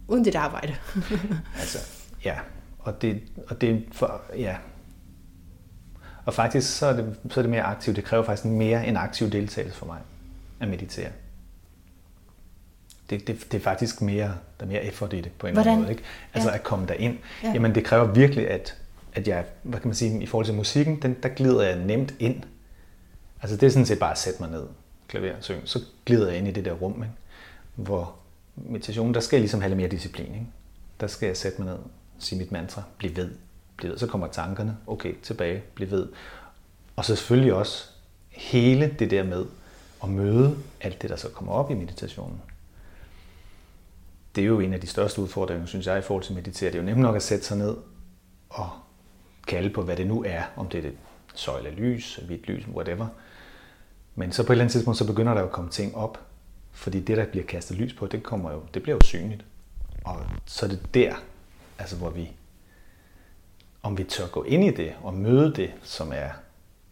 Uden 0.08 0.24
dit 0.24 0.34
arbejde. 0.34 0.76
altså, 1.60 1.78
ja. 2.24 2.38
Og 2.78 3.02
det, 3.02 3.22
og 3.48 3.60
det 3.60 3.84
for, 3.92 4.22
ja. 4.36 4.56
Og 6.24 6.34
faktisk 6.34 6.78
så 6.78 6.86
er, 6.86 6.92
det, 6.92 7.16
så 7.30 7.40
er 7.40 7.42
det 7.42 7.50
mere 7.50 7.62
aktivt. 7.62 7.96
Det 7.96 8.04
kræver 8.04 8.24
faktisk 8.24 8.44
mere 8.44 8.86
en 8.86 8.96
aktiv 8.96 9.30
deltagelse 9.30 9.78
for 9.78 9.86
mig 9.86 9.98
at 10.60 10.68
meditere. 10.68 11.10
Det, 13.12 13.26
det, 13.26 13.52
det 13.52 13.58
er 13.58 13.62
faktisk 13.62 14.02
mere, 14.02 14.34
der 14.60 14.66
er 14.66 14.66
mere 14.66 14.84
effort 14.84 15.12
i 15.12 15.20
det 15.20 15.32
på 15.38 15.46
en 15.46 15.54
Hvordan? 15.54 15.78
måde. 15.78 15.90
Ikke? 15.90 16.02
Altså 16.34 16.48
ja. 16.48 16.54
at 16.54 16.62
komme 16.62 16.86
derind. 16.86 17.18
Ja. 17.42 17.52
Jamen 17.52 17.74
det 17.74 17.84
kræver 17.84 18.04
virkelig, 18.04 18.50
at 18.50 18.76
at 19.12 19.28
jeg, 19.28 19.44
hvad 19.62 19.80
kan 19.80 19.88
man 19.88 19.94
sige, 19.94 20.22
i 20.22 20.26
forhold 20.26 20.46
til 20.46 20.54
musikken, 20.54 21.02
den, 21.02 21.16
der 21.22 21.28
glider 21.28 21.62
jeg 21.62 21.78
nemt 21.78 22.14
ind. 22.18 22.42
Altså 23.42 23.56
det 23.56 23.66
er 23.66 23.70
sådan 23.70 23.86
set 23.86 23.98
bare 23.98 24.10
at 24.10 24.18
sætte 24.18 24.42
mig 24.42 24.50
ned, 24.50 24.66
klaver 25.08 25.36
og 25.36 25.44
synge. 25.44 25.60
Så 25.64 25.80
glider 26.06 26.28
jeg 26.28 26.38
ind 26.38 26.48
i 26.48 26.50
det 26.50 26.64
der 26.64 26.72
rum, 26.72 27.02
ikke? 27.02 27.14
hvor 27.74 28.14
meditation, 28.56 29.14
der 29.14 29.20
skal 29.20 29.36
jeg 29.36 29.40
ligesom 29.40 29.60
have 29.60 29.68
lidt 29.68 29.76
mere 29.76 29.88
disciplin. 29.88 30.26
Ikke? 30.26 30.46
Der 31.00 31.06
skal 31.06 31.26
jeg 31.26 31.36
sætte 31.36 31.62
mig 31.62 31.72
ned, 31.72 31.78
sige 32.18 32.38
mit 32.38 32.52
mantra, 32.52 32.82
bliv 32.98 33.16
ved, 33.16 33.30
bliv 33.76 33.90
ved. 33.90 33.98
Så 33.98 34.06
kommer 34.06 34.26
tankerne, 34.26 34.76
okay, 34.86 35.14
tilbage, 35.22 35.62
bliv 35.74 35.90
ved. 35.90 36.08
Og 36.96 37.04
så 37.04 37.16
selvfølgelig 37.16 37.54
også 37.54 37.88
hele 38.28 38.96
det 38.98 39.10
der 39.10 39.22
med 39.22 39.44
at 40.02 40.08
møde 40.08 40.56
alt 40.80 41.02
det, 41.02 41.10
der 41.10 41.16
så 41.16 41.28
kommer 41.28 41.52
op 41.52 41.70
i 41.70 41.74
meditationen. 41.74 42.40
Det 44.34 44.42
er 44.42 44.48
jo 44.48 44.60
en 44.60 44.74
af 44.74 44.80
de 44.80 44.86
største 44.86 45.22
udfordringer, 45.22 45.66
synes 45.66 45.86
jeg, 45.86 45.98
i 45.98 46.02
forhold 46.02 46.24
til 46.24 46.32
at 46.32 46.36
meditere. 46.36 46.70
Det 46.70 46.78
er 46.78 46.82
jo 46.82 46.86
nemt 46.86 47.00
nok 47.00 47.16
at 47.16 47.22
sætte 47.22 47.44
sig 47.44 47.58
ned 47.58 47.76
og 48.50 48.68
kalde 49.48 49.70
på, 49.70 49.82
hvad 49.82 49.96
det 49.96 50.06
nu 50.06 50.24
er, 50.24 50.42
om 50.56 50.68
det 50.68 50.78
er 50.78 50.82
det 50.82 50.92
søjle 51.34 51.70
lys, 51.70 52.20
hvidt 52.26 52.48
lys, 52.48 52.68
whatever. 52.68 53.06
Men 54.14 54.32
så 54.32 54.42
på 54.42 54.52
et 54.52 54.54
eller 54.54 54.64
andet 54.64 54.72
tidspunkt, 54.72 54.98
så 54.98 55.06
begynder 55.06 55.34
der 55.34 55.40
jo 55.40 55.46
at 55.46 55.52
komme 55.52 55.70
ting 55.70 55.96
op, 55.96 56.18
fordi 56.72 57.00
det, 57.00 57.16
der 57.16 57.26
bliver 57.26 57.46
kastet 57.46 57.76
lys 57.76 57.94
på, 57.94 58.06
det, 58.06 58.22
kommer 58.22 58.52
jo, 58.52 58.62
det 58.74 58.82
bliver 58.82 58.96
jo 58.96 59.04
synligt. 59.04 59.44
Og 60.04 60.16
så 60.46 60.66
er 60.66 60.70
det 60.70 60.94
der, 60.94 61.14
altså 61.78 61.96
hvor 61.96 62.10
vi, 62.10 62.30
om 63.82 63.98
vi 63.98 64.04
tør 64.04 64.26
gå 64.26 64.42
ind 64.42 64.64
i 64.64 64.70
det 64.70 64.92
og 65.02 65.14
møde 65.14 65.54
det, 65.54 65.70
som 65.82 66.12
er, 66.14 66.28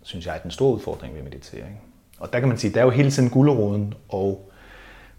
synes 0.02 0.26
jeg, 0.26 0.40
den 0.42 0.50
store 0.50 0.75
udfordring 0.75 1.14
ved 1.14 1.23
meditering. 1.23 1.80
Og 2.18 2.32
der 2.32 2.40
kan 2.40 2.49
man 2.49 2.59
sige, 2.59 2.75
der 2.75 2.80
er 2.80 2.85
jo 2.85 2.90
hele 2.90 3.11
tiden 3.11 3.30
gulderoden 3.30 3.94
og 4.09 4.50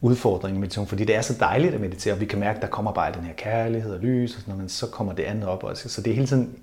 udfordringen 0.01 0.60
med 0.60 0.62
meditation, 0.62 0.88
fordi 0.88 1.05
det 1.05 1.15
er 1.15 1.22
så 1.22 1.34
dejligt 1.39 1.74
at 1.74 1.81
meditere, 1.81 2.13
og 2.13 2.20
vi 2.20 2.25
kan 2.25 2.39
mærke, 2.39 2.55
at 2.55 2.62
der 2.62 2.67
kommer 2.67 2.91
bare 2.91 3.13
den 3.13 3.24
her 3.24 3.34
kærlighed 3.34 3.93
og 3.93 4.00
lys, 4.00 4.36
og 4.36 4.41
sådan 4.41 4.58
men 4.58 4.70
så 4.70 4.88
kommer 4.88 5.13
det 5.13 5.24
andet 5.24 5.50
op 5.50 5.63
også. 5.63 5.89
Så 5.89 6.01
det 6.01 6.12
er 6.12 6.15
hele 6.15 6.27
tiden 6.27 6.55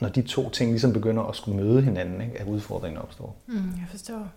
når 0.00 0.08
de 0.08 0.22
to 0.22 0.50
ting 0.50 0.70
ligesom 0.70 0.92
begynder 0.92 1.22
at 1.22 1.36
skulle 1.36 1.62
møde 1.62 1.82
hinanden, 1.82 2.20
ikke, 2.20 2.40
at 2.40 2.46
udfordringen 2.46 3.02
opstår. 3.02 3.36
Mm, 3.46 3.54
jeg 3.54 3.86
forstår. 3.90 4.28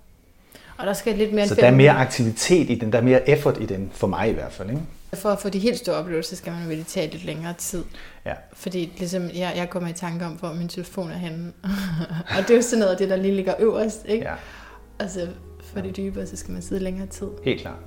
Og 0.77 0.86
der 0.86 0.93
skal 0.93 1.17
lidt 1.17 1.33
mere... 1.33 1.48
Så 1.48 1.55
der 1.55 1.67
er 1.67 1.75
mere 1.75 1.91
aktivitet 1.91 2.69
i 2.69 2.75
den, 2.75 2.91
der 2.91 2.98
er 2.98 3.03
mere 3.03 3.29
effort 3.29 3.62
i 3.62 3.65
den, 3.65 3.89
for 3.93 4.07
mig 4.07 4.29
i 4.29 4.33
hvert 4.33 4.51
fald. 4.51 4.69
Ikke? 4.69 4.81
For 5.13 5.29
at 5.29 5.39
få 5.39 5.50
de 5.50 5.60
helt 5.60 5.77
store 5.77 5.95
oplevelser, 5.95 6.36
skal 6.36 6.53
man 6.53 6.67
meditere 6.67 7.07
lidt 7.07 7.25
længere 7.25 7.53
tid. 7.53 7.83
Ja. 8.25 8.33
Fordi 8.53 8.93
ligesom, 8.98 9.24
jeg, 9.24 9.53
jeg 9.55 9.69
kommer 9.69 9.89
i 9.89 9.93
tanke 9.93 10.25
om, 10.25 10.31
hvor 10.31 10.53
min 10.53 10.67
telefon 10.67 11.12
er 11.12 11.17
henne. 11.17 11.51
og 12.38 12.41
det 12.48 12.50
er 12.50 12.55
jo 12.55 12.62
sådan 12.62 12.79
noget 12.79 12.91
af 12.91 12.98
det, 12.98 13.10
der 13.10 13.15
lige 13.15 13.36
ligger 13.36 13.53
øverst. 13.60 14.05
Ikke? 14.07 14.25
Ja. 14.25 14.33
Altså, 15.00 15.27
for 15.63 15.81
det 15.81 15.98
dybere, 15.98 16.27
så 16.27 16.36
skal 16.36 16.53
man 16.53 16.62
sidde 16.62 16.83
længere 16.83 17.07
tid. 17.07 17.27
Helt 17.43 17.62
klart. 17.62 17.79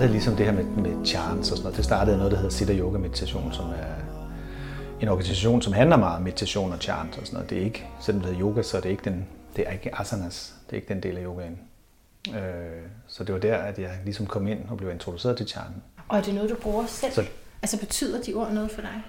Startede 0.00 0.12
ligesom 0.12 0.36
det 0.36 0.46
her 0.46 0.52
med, 0.52 0.64
med 0.64 1.06
chants 1.06 1.50
og 1.50 1.56
sådan 1.56 1.62
noget. 1.62 1.76
Det 1.76 1.84
startede 1.84 2.16
noget, 2.16 2.32
der 2.32 2.36
hedder 2.38 2.50
Siddha 2.50 2.74
Yoga 2.78 2.98
Meditation, 2.98 3.52
som 3.52 3.64
er 3.70 3.94
en 5.00 5.08
organisation, 5.08 5.62
som 5.62 5.72
handler 5.72 5.96
meget 5.96 6.16
om 6.16 6.22
meditation 6.22 6.72
og 6.72 6.78
chant 6.78 7.18
og 7.18 7.26
sådan 7.26 7.32
noget. 7.34 7.50
Det 7.50 7.58
er 7.58 7.62
ikke, 7.64 7.86
selvom 8.00 8.22
det 8.22 8.30
hedder 8.30 8.42
yoga, 8.46 8.62
så 8.62 8.76
er 8.76 8.80
det 8.80 8.88
ikke, 8.90 9.04
den, 9.04 9.26
det 9.56 9.64
er 9.68 9.72
ikke 9.72 10.00
asanas. 10.00 10.54
Det 10.66 10.72
er 10.72 10.76
ikke 10.76 10.94
den 10.94 11.02
del 11.02 11.16
af 11.18 11.24
yogaen. 11.24 11.58
Øh, 12.28 12.34
så 13.06 13.24
det 13.24 13.34
var 13.34 13.40
der, 13.40 13.56
at 13.56 13.78
jeg 13.78 13.90
ligesom 14.04 14.26
kom 14.26 14.46
ind 14.48 14.58
og 14.70 14.76
blev 14.76 14.90
introduceret 14.90 15.36
til 15.36 15.48
chanten. 15.48 15.82
Og 16.08 16.18
er 16.18 16.22
det 16.22 16.34
noget, 16.34 16.50
du 16.50 16.56
bruger 16.56 16.86
selv? 16.86 17.12
Så- 17.12 17.24
Altså 17.62 17.78
betyder 17.78 18.22
de 18.22 18.34
ord 18.34 18.52
noget 18.52 18.70
for 18.70 18.80
dig? 18.80 19.02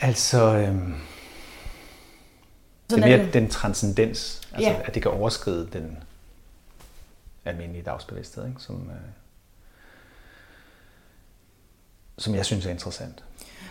Altså, 0.00 0.56
øhm, 0.56 0.94
det 2.90 2.98
er 2.98 3.02
er 3.02 3.16
mere 3.18 3.32
den 3.32 3.48
transcendens, 3.50 4.40
altså 4.52 4.70
Ja. 4.70 4.76
at 4.84 4.94
det 4.94 5.02
kan 5.02 5.10
overskride 5.10 5.68
den 5.72 5.98
almindelige 7.44 7.82
dagsbevidsthed, 7.82 8.46
ikke? 8.46 8.60
Som, 8.60 8.90
øh, 8.90 8.96
som 12.18 12.34
jeg 12.34 12.46
synes 12.46 12.66
er 12.66 12.70
interessant. 12.70 13.24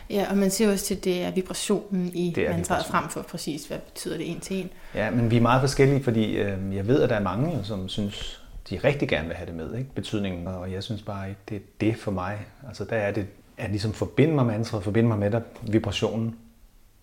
Ja, 0.10 0.28
og 0.30 0.38
man 0.38 0.52
siger 0.52 0.72
også 0.72 0.86
til, 0.86 0.96
at 0.96 1.04
det 1.04 1.24
er 1.24 1.32
vibrationen 1.32 2.16
i 2.16 2.34
Det 2.36 2.48
er 2.48 2.52
mantraet 2.52 2.86
frem 2.86 3.10
for 3.10 3.22
præcis, 3.22 3.66
hvad 3.66 3.80
betyder 3.80 4.18
det 4.18 4.32
en 4.32 4.40
til 4.40 4.58
en. 4.58 4.70
Ja, 4.96 5.12
men 5.12 5.32
vi 5.32 5.38
er 5.38 5.42
meget 5.42 5.62
forskellige, 5.62 6.04
fordi 6.04 6.38
øh, 6.38 6.76
jeg 6.76 6.88
ved, 6.88 7.02
at 7.02 7.10
der 7.10 7.16
er 7.16 7.24
mange, 7.24 7.58
jo, 7.58 7.64
som 7.64 7.90
synes, 7.90 8.44
de 8.70 8.78
rigtig 8.78 9.10
gerne 9.10 9.28
vil 9.28 9.36
have 9.36 9.48
det 9.48 9.56
med, 9.56 9.76
ikke? 9.78 9.94
betydningen, 9.96 10.48
og 10.48 10.72
jeg 10.72 10.84
synes 10.84 11.02
bare 11.02 11.30
ikke, 11.30 11.42
det 11.50 11.58
er 11.58 11.62
det 11.82 11.98
for 11.98 12.12
mig. 12.12 12.46
Altså 12.68 12.86
der 12.86 12.96
er 12.96 13.12
det, 13.12 13.28
at 13.58 13.70
ligesom 13.70 13.94
forbinde 13.94 14.34
mig 14.34 14.46
med 14.46 14.54
ansvaret, 14.56 14.84
forbinde 14.84 15.10
mig 15.10 15.20
med 15.20 15.32
der, 15.32 15.42
vibrationen, 15.62 16.36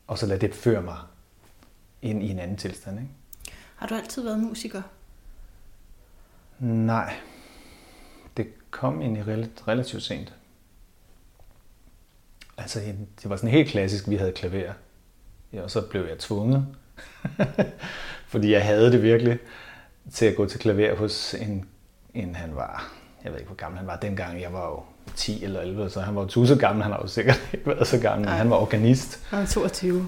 og 0.07 0.19
så 0.19 0.27
lade 0.27 0.41
det 0.41 0.55
føre 0.55 0.83
mig 0.83 0.97
ind 2.03 2.23
i 2.23 2.31
en 2.31 2.39
anden 2.39 2.57
tilstand. 2.57 2.99
Ikke? 2.99 3.11
Har 3.77 3.87
du 3.87 3.95
altid 3.95 4.23
været 4.23 4.39
musiker? 4.39 4.83
Nej, 6.59 7.15
det 8.37 8.47
kom 8.71 9.01
egentlig 9.01 9.25
rel- 9.27 9.69
relativt 9.69 10.03
sent. 10.03 10.33
Altså, 12.59 12.81
det 13.23 13.31
var 13.31 13.37
sådan 13.37 13.51
helt 13.51 13.69
klassisk, 13.71 14.09
vi 14.09 14.17
havde 14.17 14.33
klaver. 14.33 14.73
Ja, 15.53 15.63
og 15.63 15.71
så 15.71 15.81
blev 15.81 16.07
jeg 16.09 16.19
tvunget, 16.19 16.67
fordi 18.33 18.53
jeg 18.53 18.65
havde 18.65 18.93
det 18.93 19.03
virkelig, 19.03 19.39
til 20.13 20.27
at 20.27 20.37
gå 20.37 20.47
til 20.47 20.61
klaver 20.61 20.97
hos 20.97 21.35
en, 21.35 21.65
en 22.15 22.35
han 22.35 22.57
var, 22.57 22.93
jeg 23.25 23.33
ved 23.33 23.39
ikke, 23.39 23.49
hvor 23.49 23.57
gammel 23.57 23.79
han 23.79 23.87
var 23.87 23.97
dengang, 23.97 24.41
jeg 24.41 24.53
var 24.53 24.67
jo 24.69 24.83
10 25.17 25.45
eller 25.45 25.61
11, 25.61 25.91
så 25.91 26.01
han 26.01 26.15
var 26.15 26.23
jo 26.23 26.29
tusind 26.29 26.59
gammel, 26.59 26.83
han 26.83 26.93
har 26.93 27.01
jo 27.03 27.07
sikkert 27.09 27.49
ikke 27.53 27.67
været 27.67 27.87
så 27.87 28.01
gammel, 28.01 28.29
men 28.29 28.37
han 28.37 28.51
var 28.51 28.57
organist. 28.57 29.27
Jeg 29.33 29.43
er 29.43 29.47
22. 29.47 30.07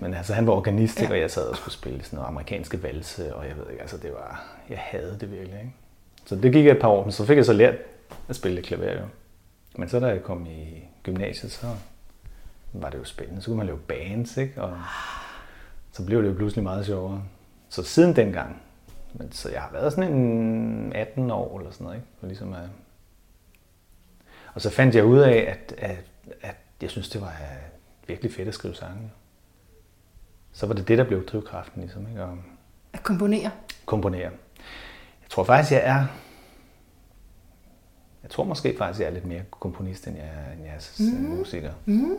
Men 0.00 0.14
altså, 0.14 0.34
han 0.34 0.46
var 0.46 0.52
organist, 0.52 1.00
Ja. 1.02 1.10
og 1.10 1.20
jeg 1.20 1.30
sad 1.30 1.44
og 1.48 1.56
skulle 1.56 1.74
spille 1.74 2.04
sådan 2.04 2.16
noget 2.16 2.28
amerikanske 2.28 2.82
valse, 2.82 3.34
og 3.34 3.46
jeg 3.48 3.56
ved 3.56 3.70
ikke, 3.70 3.80
altså 3.80 3.96
det 3.96 4.12
var, 4.12 4.44
jeg 4.70 4.78
havde 4.78 5.16
det 5.20 5.30
virkelig, 5.30 5.58
ikke? 5.58 5.72
Så 6.24 6.36
det 6.36 6.52
gik 6.52 6.66
et 6.66 6.78
par 6.80 6.88
år, 6.88 7.02
men 7.04 7.12
så 7.12 7.24
fik 7.26 7.36
jeg 7.36 7.44
så 7.44 7.52
lært 7.52 7.74
at 8.28 8.36
spille 8.36 8.54
lidt 8.54 8.66
klaver, 8.66 8.92
jo. 9.00 9.06
Men 9.76 9.88
så 9.88 10.00
da 10.00 10.06
jeg 10.06 10.22
kom 10.22 10.46
i 10.46 10.84
gymnasiet, 11.02 11.52
så 11.52 11.66
var 12.72 12.90
det 12.90 12.98
jo 12.98 13.04
spændende. 13.04 13.42
Så 13.42 13.46
kunne 13.46 13.56
man 13.56 13.66
lave 13.66 13.78
bands, 13.78 14.36
ikke? 14.36 14.62
Og 14.62 14.76
så 15.92 16.04
blev 16.06 16.22
det 16.22 16.28
jo 16.28 16.34
pludselig 16.34 16.62
meget 16.62 16.86
sjovere. 16.86 17.22
Så 17.68 17.82
siden 17.82 18.16
dengang, 18.16 18.62
men 19.12 19.32
så 19.32 19.50
jeg 19.50 19.60
har 19.60 19.70
været 19.72 19.92
sådan 19.92 20.12
en 20.12 20.92
18 20.94 21.30
år 21.30 21.58
eller 21.58 21.70
sådan 21.70 21.84
noget, 21.84 21.96
ikke? 21.96 22.08
Og, 22.20 22.28
ligesom, 22.28 22.52
at... 22.52 22.68
og 24.54 24.60
så 24.60 24.70
fandt 24.70 24.94
jeg 24.94 25.04
ud 25.04 25.18
af, 25.18 25.36
at, 25.36 25.74
at, 25.78 26.04
at 26.42 26.56
jeg 26.82 26.90
synes, 26.90 27.08
det 27.08 27.20
var 27.20 27.28
øh, 27.28 27.58
virkelig 28.08 28.32
fedt 28.32 28.48
at 28.48 28.54
skrive 28.54 28.74
sange. 28.74 29.10
Så 30.52 30.66
var 30.66 30.74
det 30.74 30.88
det, 30.88 30.98
der 30.98 31.04
blev 31.04 31.26
drivkraften, 31.26 31.82
ligesom, 31.82 32.08
ikke? 32.08 32.22
Og 32.22 32.38
At 32.92 33.02
komponere. 33.02 33.50
komponere. 33.86 34.30
Jeg 35.22 35.30
tror 35.30 35.44
faktisk, 35.44 35.72
jeg 35.72 35.82
er... 35.84 36.06
Jeg 38.22 38.30
tror 38.30 38.44
måske 38.44 38.74
faktisk, 38.78 39.00
jeg 39.00 39.08
er 39.08 39.12
lidt 39.12 39.26
mere 39.26 39.42
komponist, 39.50 40.06
end 40.06 40.16
jeg 40.16 40.26
er, 40.26 40.52
end 40.52 40.64
jeg 40.64 40.74
er 40.74 41.18
mm. 41.18 41.36
musiker. 41.36 41.72
Mm. 41.86 42.16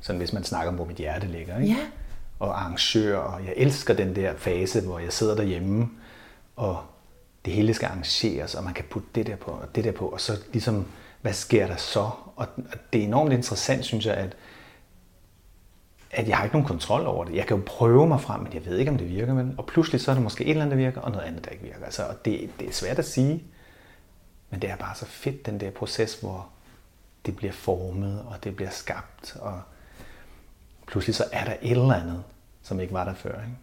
Sådan 0.00 0.18
hvis 0.18 0.32
man 0.32 0.44
snakker 0.44 0.68
om, 0.68 0.74
hvor 0.74 0.84
mit 0.84 0.96
hjerte 0.96 1.26
ligger. 1.26 1.58
Ikke? 1.58 1.74
Ja. 1.74 1.80
Og 2.38 2.60
arrangør, 2.60 3.18
og 3.18 3.44
jeg 3.44 3.54
elsker 3.56 3.94
den 3.94 4.16
der 4.16 4.36
fase, 4.36 4.80
hvor 4.80 4.98
jeg 4.98 5.12
sidder 5.12 5.36
derhjemme, 5.36 5.90
og 6.56 6.82
det 7.44 7.52
hele 7.52 7.74
skal 7.74 7.86
arrangeres, 7.86 8.54
og 8.54 8.64
man 8.64 8.74
kan 8.74 8.84
putte 8.90 9.08
det 9.14 9.26
der 9.26 9.36
på, 9.36 9.50
og 9.50 9.74
det 9.74 9.84
der 9.84 9.92
på, 9.92 10.08
og 10.08 10.20
så 10.20 10.32
ligesom, 10.52 10.86
hvad 11.22 11.32
sker 11.32 11.66
der 11.66 11.76
så? 11.76 12.10
Og 12.36 12.46
det 12.92 13.00
er 13.00 13.04
enormt 13.04 13.32
interessant, 13.32 13.84
synes 13.84 14.06
jeg, 14.06 14.14
at, 14.14 14.36
at 16.14 16.28
jeg 16.28 16.36
har 16.36 16.44
ikke 16.44 16.56
nogen 16.56 16.68
kontrol 16.68 17.06
over 17.06 17.24
det. 17.24 17.34
Jeg 17.34 17.46
kan 17.46 17.56
jo 17.56 17.62
prøve 17.66 18.06
mig 18.06 18.20
frem, 18.20 18.40
men 18.40 18.52
jeg 18.54 18.66
ved 18.66 18.78
ikke, 18.78 18.90
om 18.90 18.98
det 18.98 19.08
virker. 19.08 19.34
Men, 19.34 19.54
og 19.58 19.66
pludselig 19.66 20.00
så 20.00 20.10
er 20.10 20.14
der 20.14 20.22
måske 20.22 20.44
et 20.44 20.50
eller 20.50 20.62
andet, 20.62 20.78
der 20.78 20.84
virker, 20.84 21.00
og 21.00 21.10
noget 21.10 21.24
andet, 21.24 21.44
der 21.44 21.50
ikke 21.50 21.64
virker. 21.64 21.84
Altså, 21.84 22.02
og 22.02 22.24
det, 22.24 22.50
det 22.60 22.68
er 22.68 22.72
svært 22.72 22.98
at 22.98 23.04
sige, 23.04 23.44
men 24.50 24.62
det 24.62 24.70
er 24.70 24.76
bare 24.76 24.94
så 24.94 25.06
fedt, 25.06 25.46
den 25.46 25.60
der 25.60 25.70
proces, 25.70 26.14
hvor 26.14 26.48
det 27.26 27.36
bliver 27.36 27.52
formet, 27.52 28.22
og 28.28 28.44
det 28.44 28.56
bliver 28.56 28.70
skabt, 28.70 29.36
og 29.40 29.60
pludselig 30.86 31.14
så 31.14 31.24
er 31.32 31.44
der 31.44 31.54
et 31.62 31.70
eller 31.70 31.94
andet, 31.94 32.24
som 32.62 32.80
ikke 32.80 32.92
var 32.92 33.04
der 33.04 33.14
før. 33.14 33.40
Ikke? 33.40 33.56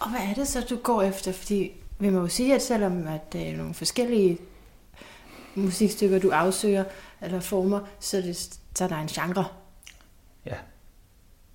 Og 0.00 0.10
hvad 0.10 0.20
er 0.20 0.34
det 0.34 0.48
så, 0.48 0.66
du 0.70 0.76
går 0.76 1.02
efter? 1.02 1.32
Fordi 1.32 1.72
vi 1.98 2.10
må 2.10 2.20
jo 2.20 2.28
sige, 2.28 2.54
at 2.54 2.62
selvom 2.62 3.06
at 3.06 3.32
det 3.32 3.48
er 3.48 3.56
nogle 3.56 3.74
forskellige 3.74 4.38
musikstykker, 5.54 6.18
du 6.18 6.30
afsøger 6.30 6.84
eller 7.20 7.40
former, 7.40 7.80
så 8.00 8.16
det, 8.16 8.36
så 8.76 8.84
er 8.84 8.88
der 8.88 8.96
en 8.96 9.06
genre. 9.06 9.44
Ja, 10.46 10.56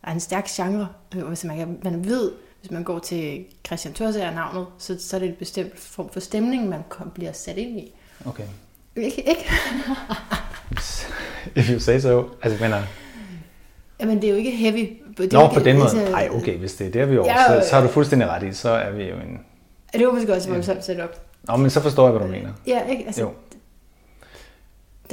er 0.05 0.11
en 0.11 0.19
stærk 0.19 0.45
genre, 0.47 0.87
øh, 1.15 1.35
så 1.37 1.47
man, 1.47 1.57
kan, 1.57 1.79
man 1.83 2.05
ved, 2.05 2.31
hvis 2.61 2.71
man 2.71 2.83
går 2.83 2.99
til 2.99 3.45
Christian 3.65 3.93
Thorsager 3.93 4.31
navnet, 4.31 4.65
så, 4.77 4.97
så 4.99 5.15
er 5.15 5.19
det 5.19 5.29
en 5.29 5.35
bestemt 5.39 5.79
form 5.79 6.09
for 6.09 6.19
stemning, 6.19 6.69
man 6.69 6.79
kom, 6.89 7.09
bliver 7.11 7.31
sat 7.31 7.57
ind 7.57 7.79
i. 7.79 7.93
Okay. 8.25 8.43
Ikke? 8.95 9.29
ikke? 9.29 9.45
If 11.55 11.69
you 11.69 11.79
say 11.79 11.99
so. 11.99 12.23
Altså, 12.41 12.63
mener, 12.63 12.81
Jamen, 13.99 14.21
det 14.21 14.23
er 14.23 14.31
jo 14.31 14.35
ikke 14.37 14.51
heavy. 14.51 14.89
Det 15.17 15.33
er 15.33 15.37
Nå, 15.37 15.41
jo 15.43 15.47
på 15.47 15.59
den 15.59 15.77
måde. 15.77 15.89
altså, 15.89 16.11
Nej, 16.11 16.29
okay, 16.31 16.57
hvis 16.57 16.73
det 16.75 16.87
er 16.87 16.91
der, 16.91 17.05
vi 17.05 17.15
er 17.15 17.19
over, 17.19 17.31
Ja, 17.31 17.61
så, 17.61 17.69
så 17.69 17.75
har 17.75 17.81
du 17.81 17.87
fuldstændig 17.87 18.27
ret 18.29 18.43
i. 18.43 18.53
Så 18.53 18.69
er 18.69 18.91
vi 18.91 19.03
jo 19.03 19.15
en... 19.15 19.39
Det 19.93 20.07
var 20.07 20.13
måske 20.13 20.33
også 20.33 20.49
voldsomt 20.49 20.85
sat 20.85 20.99
op. 20.99 21.25
Nå, 21.43 21.55
men 21.55 21.69
så 21.69 21.81
forstår 21.81 22.03
jeg, 22.03 22.11
hvad 22.17 22.27
du 22.27 22.31
mener. 22.33 22.49
Ja, 22.67 22.83
ikke? 22.85 23.05
Altså, 23.05 23.21
Jo. 23.21 23.31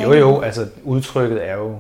Jo, 0.03 0.11
er- 0.13 0.19
jo, 0.19 0.41
altså 0.41 0.69
udtrykket 0.85 1.49
er 1.49 1.55
jo, 1.55 1.71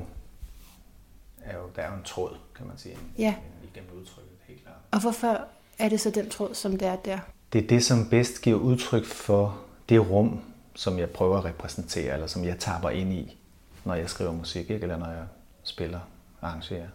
er 1.44 1.54
jo, 1.54 1.60
der 1.76 1.82
er 1.82 1.86
jo 1.90 1.94
en 1.96 2.02
tråd, 2.04 2.30
kan 2.62 2.68
man 2.68 2.78
sige, 2.78 2.96
Ja. 3.18 3.34
igennem 3.74 3.90
udtrykket, 4.00 4.32
helt 4.48 4.62
klart. 4.62 4.76
Og 4.90 5.00
hvorfor 5.00 5.40
er 5.78 5.88
det 5.88 6.00
så 6.00 6.10
den 6.10 6.30
tråd, 6.30 6.54
som 6.54 6.72
det 6.78 6.88
er 6.88 6.96
der? 6.96 7.18
Det 7.52 7.64
er 7.64 7.66
det, 7.68 7.84
som 7.84 8.08
bedst 8.10 8.42
giver 8.42 8.58
udtryk 8.58 9.04
for 9.04 9.60
det 9.88 10.10
rum, 10.10 10.40
som 10.74 10.98
jeg 10.98 11.10
prøver 11.10 11.38
at 11.38 11.44
repræsentere, 11.44 12.14
eller 12.14 12.26
som 12.26 12.44
jeg 12.44 12.58
tapper 12.58 12.90
ind 12.90 13.12
i, 13.12 13.38
når 13.84 13.94
jeg 13.94 14.10
skriver 14.10 14.32
musik, 14.32 14.70
ikke? 14.70 14.82
eller 14.82 14.96
når 14.96 15.06
jeg 15.06 15.24
spiller, 15.62 16.00
arrangerer. 16.42 16.86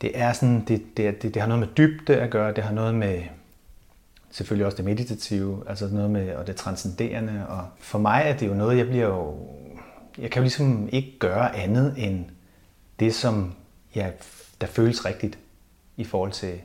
Det 0.00 0.18
er 0.18 0.32
sådan, 0.32 0.64
det, 0.68 0.82
det, 0.96 1.22
det, 1.22 1.34
det 1.34 1.42
har 1.42 1.48
noget 1.48 1.60
med 1.60 1.68
dybde 1.76 2.16
at 2.16 2.30
gøre, 2.30 2.54
det 2.54 2.64
har 2.64 2.72
noget 2.72 2.94
med 2.94 3.22
selvfølgelig 4.30 4.66
også 4.66 4.76
det 4.76 4.84
meditative, 4.84 5.64
altså 5.68 5.88
noget 5.88 6.10
med 6.10 6.34
og 6.34 6.46
det 6.46 6.56
transcenderende. 6.56 7.46
Og 7.48 7.66
for 7.78 7.98
mig 7.98 8.22
er 8.24 8.36
det 8.36 8.46
jo 8.48 8.54
noget, 8.54 8.78
jeg 8.78 8.86
bliver 8.86 9.06
jo, 9.06 9.38
jeg 10.18 10.30
kan 10.30 10.40
jo 10.40 10.44
ligesom 10.44 10.88
ikke 10.92 11.18
gøre 11.18 11.56
andet 11.56 11.94
end 11.96 12.24
det, 13.00 13.14
som 13.14 13.54
jeg, 13.94 14.12
der 14.60 14.66
føles 14.66 15.04
rigtigt 15.04 15.38
i 15.96 16.04
forhold 16.04 16.32
til 16.32 16.60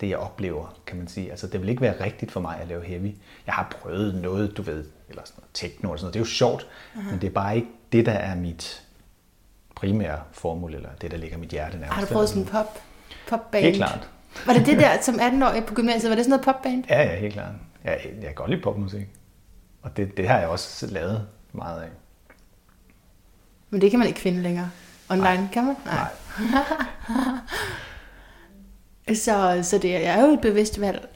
det, 0.00 0.08
jeg 0.08 0.18
oplever, 0.18 0.80
kan 0.86 0.96
man 0.96 1.08
sige. 1.08 1.30
Altså 1.30 1.46
det 1.46 1.60
vil 1.60 1.68
ikke 1.68 1.82
være 1.82 2.04
rigtigt 2.04 2.32
for 2.32 2.40
mig 2.40 2.60
at 2.60 2.68
lave 2.68 2.84
heavy. 2.84 3.14
Jeg 3.46 3.54
har 3.54 3.76
prøvet 3.80 4.14
noget, 4.14 4.56
du 4.56 4.62
ved, 4.62 4.84
eller 5.08 5.22
sådan 5.24 5.40
noget 5.40 5.50
techno 5.54 5.88
eller 5.88 5.96
sådan 5.96 6.04
noget. 6.04 6.14
Det 6.14 6.20
er 6.20 6.24
jo 6.24 6.24
sjovt, 6.24 6.66
uh-huh. 6.94 7.10
men 7.10 7.20
det 7.20 7.26
er 7.26 7.30
bare 7.30 7.56
ikke 7.56 7.68
det, 7.92 8.06
der 8.06 8.12
er 8.12 8.34
mit 8.34 8.82
primære 9.74 10.20
formål, 10.32 10.74
eller 10.74 10.88
det, 11.00 11.10
der 11.10 11.16
ligger 11.16 11.38
mit 11.38 11.50
hjerte 11.50 11.78
nærmest. 11.78 11.94
Har 11.94 12.06
du 12.06 12.12
prøvet 12.12 12.28
sådan 12.28 12.42
en 12.42 12.48
pop, 12.48 12.82
popband? 13.28 13.64
Helt 13.64 13.76
klart. 13.76 14.10
Var 14.46 14.52
det 14.52 14.66
det 14.66 14.78
der, 14.78 15.00
som 15.02 15.14
18-årig 15.14 15.64
på 15.64 15.74
gymnasiet, 15.74 16.10
var 16.10 16.16
det 16.16 16.24
sådan 16.24 16.30
noget 16.30 16.44
popband? 16.44 16.84
Ja, 16.88 17.02
ja, 17.02 17.16
helt 17.16 17.32
klart. 17.32 17.54
Jeg, 17.84 18.00
jeg 18.04 18.22
kan 18.22 18.34
godt 18.34 18.50
lide 18.50 18.62
popmusik. 18.62 19.06
Og 19.82 19.96
det, 19.96 20.16
det 20.16 20.28
har 20.28 20.38
jeg 20.38 20.48
også 20.48 20.86
lavet 20.86 21.26
meget 21.52 21.82
af. 21.82 21.88
Men 23.70 23.80
det 23.80 23.90
kan 23.90 23.98
man 23.98 24.08
ikke 24.08 24.20
finde 24.20 24.42
længere. 24.42 24.70
Online, 25.08 25.24
Nej. 25.24 25.48
kan 25.52 25.64
man? 25.64 25.76
Nej. 25.84 26.08
Så, 29.14 29.60
så 29.62 29.78
det 29.78 30.06
er 30.06 30.20
jo 30.20 30.26
et 30.26 30.40
bevidst 30.40 30.80
valg, 30.80 31.08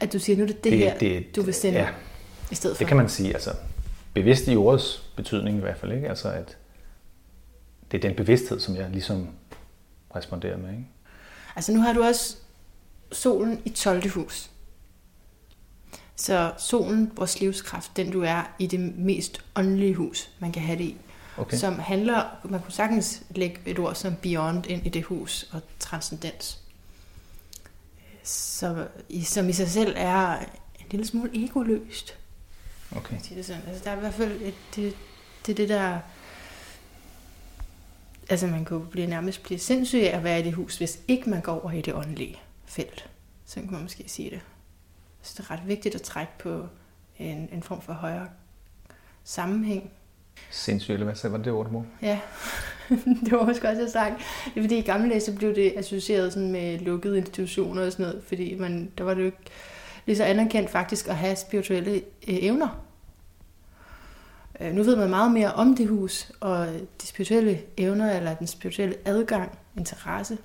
at 0.00 0.12
du 0.12 0.18
siger, 0.18 0.36
nu 0.36 0.42
er 0.42 0.46
det 0.46 0.64
det, 0.64 0.72
det 0.72 0.78
her, 0.78 0.98
det, 0.98 1.36
du 1.36 1.42
vil 1.42 1.54
sende 1.54 1.78
ja, 1.78 1.84
ja, 1.84 1.90
i 2.50 2.54
stedet 2.54 2.76
for. 2.76 2.78
Det 2.78 2.88
kan 2.88 2.96
man 2.96 3.08
sige, 3.08 3.34
altså 3.34 3.50
bevidst 4.14 4.48
i 4.48 4.56
ordets 4.56 5.02
betydning 5.16 5.56
i 5.56 5.60
hvert 5.60 5.78
fald, 5.78 5.92
ikke? 5.92 6.08
Altså 6.08 6.28
at 6.28 6.56
det 7.90 8.04
er 8.04 8.08
den 8.08 8.16
bevidsthed, 8.16 8.60
som 8.60 8.76
jeg 8.76 8.90
ligesom 8.90 9.28
responderer 10.16 10.56
med, 10.56 10.70
ikke? 10.70 10.86
Altså 11.56 11.72
nu 11.72 11.80
har 11.80 11.92
du 11.92 12.02
også 12.02 12.36
solen 13.12 13.62
i 13.64 13.70
12. 13.70 14.10
hus. 14.10 14.50
Så 16.16 16.52
solen, 16.58 17.12
vores 17.16 17.40
livskraft, 17.40 17.90
den 17.96 18.10
du 18.10 18.22
er 18.22 18.54
i 18.58 18.66
det 18.66 18.98
mest 18.98 19.40
åndelige 19.56 19.94
hus, 19.94 20.30
man 20.38 20.52
kan 20.52 20.62
have 20.62 20.78
det 20.78 20.84
i. 20.84 20.96
Okay. 21.40 21.56
Som 21.56 21.78
handler, 21.78 22.40
man 22.44 22.60
kunne 22.60 22.72
sagtens 22.72 23.22
lægge 23.30 23.60
et 23.66 23.78
ord 23.78 23.94
som 23.94 24.16
beyond 24.16 24.66
ind 24.66 24.86
i 24.86 24.88
det 24.88 25.04
hus, 25.04 25.48
og 25.52 25.62
transcendens. 25.78 26.58
Så, 28.22 28.88
som 29.24 29.48
i 29.48 29.52
sig 29.52 29.68
selv 29.68 29.94
er 29.96 30.38
en 30.78 30.86
lille 30.90 31.06
smule 31.06 31.44
egoløst. 31.44 32.18
Okay. 32.96 33.16
sige 33.22 33.36
det 33.36 33.46
sådan. 33.46 33.62
Altså, 33.68 33.84
der 33.84 33.90
er 33.90 33.96
i 33.96 34.00
hvert 34.00 34.14
fald 34.14 34.42
et, 34.42 34.54
det, 34.76 34.96
det 35.46 35.56
det 35.56 35.68
der... 35.68 35.98
Altså, 38.28 38.46
man 38.46 38.64
kunne 38.64 38.86
blive 38.86 39.06
nærmest 39.06 39.42
blive 39.42 39.58
sindssyg 39.58 39.98
af 39.98 40.16
at 40.16 40.24
være 40.24 40.40
i 40.40 40.42
det 40.42 40.52
hus, 40.52 40.78
hvis 40.78 41.00
ikke 41.08 41.30
man 41.30 41.40
går 41.40 41.60
over 41.60 41.72
i 41.72 41.80
det 41.80 41.94
åndelige 41.94 42.40
felt. 42.64 43.10
Sådan 43.46 43.62
kan 43.62 43.72
man 43.72 43.82
måske 43.82 44.04
sige 44.06 44.30
det. 44.30 44.40
Så 45.22 45.34
det 45.36 45.44
er 45.44 45.50
ret 45.50 45.68
vigtigt 45.68 45.94
at 45.94 46.02
trække 46.02 46.32
på 46.38 46.68
en, 47.18 47.48
en 47.52 47.62
form 47.62 47.82
for 47.82 47.92
højere 47.92 48.28
sammenhæng. 49.24 49.90
Sindssygt, 50.50 50.94
eller 50.94 51.06
hvad 51.06 51.30
var 51.30 51.38
det 51.38 51.52
ord, 51.52 51.70
du? 51.70 51.84
Ja, 52.02 52.20
det 53.24 53.32
var 53.32 53.44
måske 53.44 53.68
også 53.68 53.82
jeg 53.82 53.90
sagt. 53.90 54.14
Det 54.44 54.60
er 54.60 54.62
fordi 54.62 54.78
i 54.78 54.82
gamle 54.82 55.10
dage, 55.10 55.20
så 55.20 55.34
blev 55.34 55.54
det 55.54 55.72
associeret 55.76 56.32
sådan 56.32 56.52
med 56.52 56.78
lukkede 56.78 57.18
institutioner 57.18 57.86
og 57.86 57.92
sådan 57.92 58.06
noget, 58.06 58.22
fordi 58.26 58.56
man, 58.58 58.90
der 58.98 59.04
var 59.04 59.14
det 59.14 59.20
jo 59.20 59.26
ikke 59.26 59.38
lige 60.06 60.16
så 60.16 60.24
anerkendt 60.24 60.70
faktisk 60.70 61.08
at 61.08 61.16
have 61.16 61.36
spirituelle 61.36 61.94
øh, 61.94 62.00
evner. 62.26 62.84
Øh, 64.60 64.72
nu 64.72 64.82
ved 64.82 64.96
man 64.96 65.10
meget 65.10 65.32
mere 65.32 65.52
om 65.52 65.76
det 65.76 65.88
hus, 65.88 66.32
og 66.40 66.66
de 67.02 67.06
spirituelle 67.06 67.60
evner, 67.76 68.16
eller 68.16 68.34
den 68.34 68.46
spirituelle 68.46 68.96
adgang, 69.04 69.58
interesse, 69.76 70.38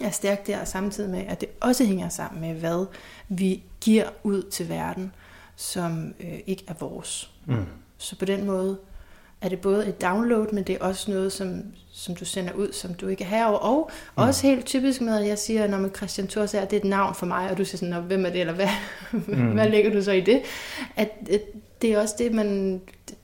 er 0.00 0.10
stærkt 0.10 0.46
der, 0.46 0.64
samtidig 0.64 1.10
med, 1.10 1.24
at 1.26 1.40
det 1.40 1.48
også 1.60 1.84
hænger 1.84 2.08
sammen 2.08 2.40
med, 2.40 2.54
hvad 2.54 2.86
vi 3.28 3.62
giver 3.80 4.08
ud 4.22 4.42
til 4.42 4.68
verden, 4.68 5.12
som 5.56 6.14
øh, 6.20 6.38
ikke 6.46 6.64
er 6.68 6.74
vores. 6.80 7.30
Mm. 7.46 7.66
Så 7.98 8.18
på 8.18 8.24
den 8.24 8.46
måde 8.46 8.78
er 9.40 9.48
det 9.48 9.60
både 9.60 9.88
et 9.88 10.00
download, 10.02 10.52
men 10.52 10.64
det 10.64 10.74
er 10.74 10.84
også 10.84 11.10
noget, 11.10 11.32
som, 11.32 11.62
som 11.92 12.14
du 12.16 12.24
sender 12.24 12.52
ud, 12.52 12.72
som 12.72 12.94
du 12.94 13.06
ikke 13.08 13.24
er 13.24 13.28
herover. 13.28 13.84
Og 14.14 14.24
mm. 14.24 14.28
også 14.28 14.46
helt 14.46 14.66
typisk 14.66 15.00
med, 15.00 15.18
at 15.20 15.26
jeg 15.26 15.38
siger, 15.38 15.66
når 15.66 15.78
man 15.78 15.94
Christian 15.94 16.28
Thor 16.28 16.46
siger, 16.46 16.62
at 16.62 16.70
det 16.70 16.76
er 16.76 16.80
et 16.80 16.86
navn 16.88 17.14
for 17.14 17.26
mig, 17.26 17.50
og 17.50 17.58
du 17.58 17.64
siger 17.64 17.78
sådan, 17.78 17.94
"Nå, 17.94 18.00
hvem 18.00 18.26
er 18.26 18.30
det, 18.30 18.40
eller 18.40 18.52
hvad, 18.52 18.68
mm. 19.12 19.50
hvad 19.54 19.68
lægger 19.68 19.92
du 19.92 20.02
så 20.02 20.12
i 20.12 20.20
det? 20.20 20.42
At, 20.96 21.10
at 21.30 21.40
det 21.82 21.92
er 21.92 22.00
også 22.00 22.14
det, 22.18 22.32
man, 22.32 22.80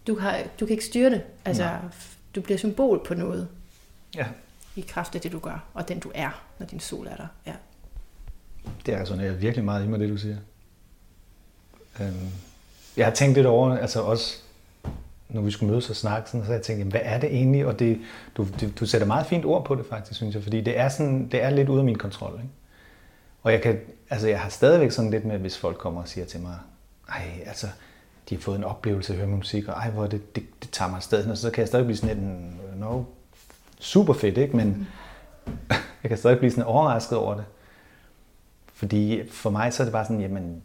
du, 0.07 0.19
har, 0.19 0.39
du 0.61 0.67
kan 0.67 0.73
ikke 0.73 0.85
styre 0.85 1.11
det. 1.11 1.23
Altså, 1.45 1.63
Nej. 1.63 1.77
du 2.35 2.41
bliver 2.41 2.59
symbol 2.59 3.05
på 3.07 3.15
noget 3.15 3.49
Ja, 4.17 4.27
i 4.77 4.81
kraft 4.81 5.15
af 5.15 5.21
det, 5.21 5.33
du 5.33 5.39
gør, 5.39 5.65
og 5.75 5.89
den 5.89 5.99
du 6.01 6.11
er, 6.15 6.43
når 6.59 6.67
din 6.67 6.81
sol 6.81 7.07
er 7.07 7.17
der. 7.17 7.27
Ja. 7.47 7.53
det 8.87 8.95
er 8.95 9.05
sådan, 9.05 9.25
jeg 9.25 9.41
virkelig 9.41 9.65
meget 9.65 9.85
i 9.85 9.89
mig, 9.89 10.01
det 10.01 10.09
du 10.09 10.17
siger. 10.17 10.37
Øhm, 12.01 12.29
jeg 12.97 13.07
har 13.07 13.15
tænkt 13.15 13.35
lidt 13.35 13.47
over, 13.47 13.77
altså 13.77 14.01
også, 14.01 14.39
når 15.33 15.43
vi 15.43 15.51
skulle 15.51 15.71
mødes 15.71 15.91
og 15.91 15.97
snakke, 15.97 16.31
sådan, 16.31 16.47
så 16.47 16.53
jeg 16.53 16.63
tænkt, 16.63 16.79
jamen, 16.79 16.91
hvad 16.91 17.01
er 17.05 17.21
det 17.21 17.35
egentlig? 17.35 17.67
Og 17.67 17.79
det, 17.79 18.01
du, 18.37 18.47
du, 18.61 18.67
du 18.81 18.87
sætter 18.87 19.07
meget 19.07 19.27
fint 19.27 19.45
ord 19.45 19.65
på 19.65 19.75
det 19.75 19.87
faktisk, 19.87 20.17
synes 20.17 20.35
jeg, 20.35 20.43
fordi 20.43 20.61
det 20.61 20.79
er, 20.79 20.89
sådan, 20.89 21.29
det 21.29 21.43
er 21.43 21.51
lidt 21.51 21.69
ude 21.69 21.79
af 21.79 21.85
min 21.85 21.99
kontrol. 21.99 22.33
Ikke? 22.33 22.49
Og 23.43 23.53
jeg, 23.53 23.63
kan, 23.63 23.79
altså, 24.11 24.29
jeg 24.29 24.41
har 24.41 24.49
stadigvæk 24.49 24.91
sådan 24.91 25.11
lidt 25.11 25.25
med, 25.25 25.39
hvis 25.39 25.59
folk 25.59 25.79
kommer 25.79 26.03
og 26.03 26.09
siger 26.09 26.25
til 26.25 26.41
mig, 26.41 26.57
ej, 27.09 27.23
altså, 27.47 27.67
de 28.29 28.35
har 28.35 28.43
fået 28.43 28.59
en 28.59 28.65
oplevelse 28.65 29.13
at 29.13 29.19
høre 29.19 29.29
musik, 29.29 29.69
og 29.69 29.75
ej, 29.75 29.91
hvor 29.91 30.07
det, 30.07 30.37
det, 30.37 30.45
det 30.63 30.71
tager 30.71 30.89
mig 30.89 30.97
afsted, 30.97 31.27
og 31.27 31.39
så 31.39 31.51
kan 31.51 31.61
jeg 31.61 31.69
stadig 31.69 31.87
blive 31.87 31.97
sådan 31.97 32.17
lidt, 32.17 32.25
en, 32.25 32.61
no, 32.77 33.03
super 33.81 34.13
fedt, 34.13 34.39
ikke? 34.39 34.57
men 34.57 34.89
jeg 36.03 36.09
kan 36.09 36.19
stadig 36.19 36.39
blive 36.39 36.51
sådan 36.51 36.65
overrasket 36.65 37.19
over 37.19 37.35
det. 37.35 37.45
Fordi 38.75 39.31
for 39.31 39.51
mig 39.51 39.73
så 39.73 39.83
er 39.83 39.85
det 39.85 39.93
bare 39.93 40.05
sådan, 40.05 40.21
jamen, 40.21 40.63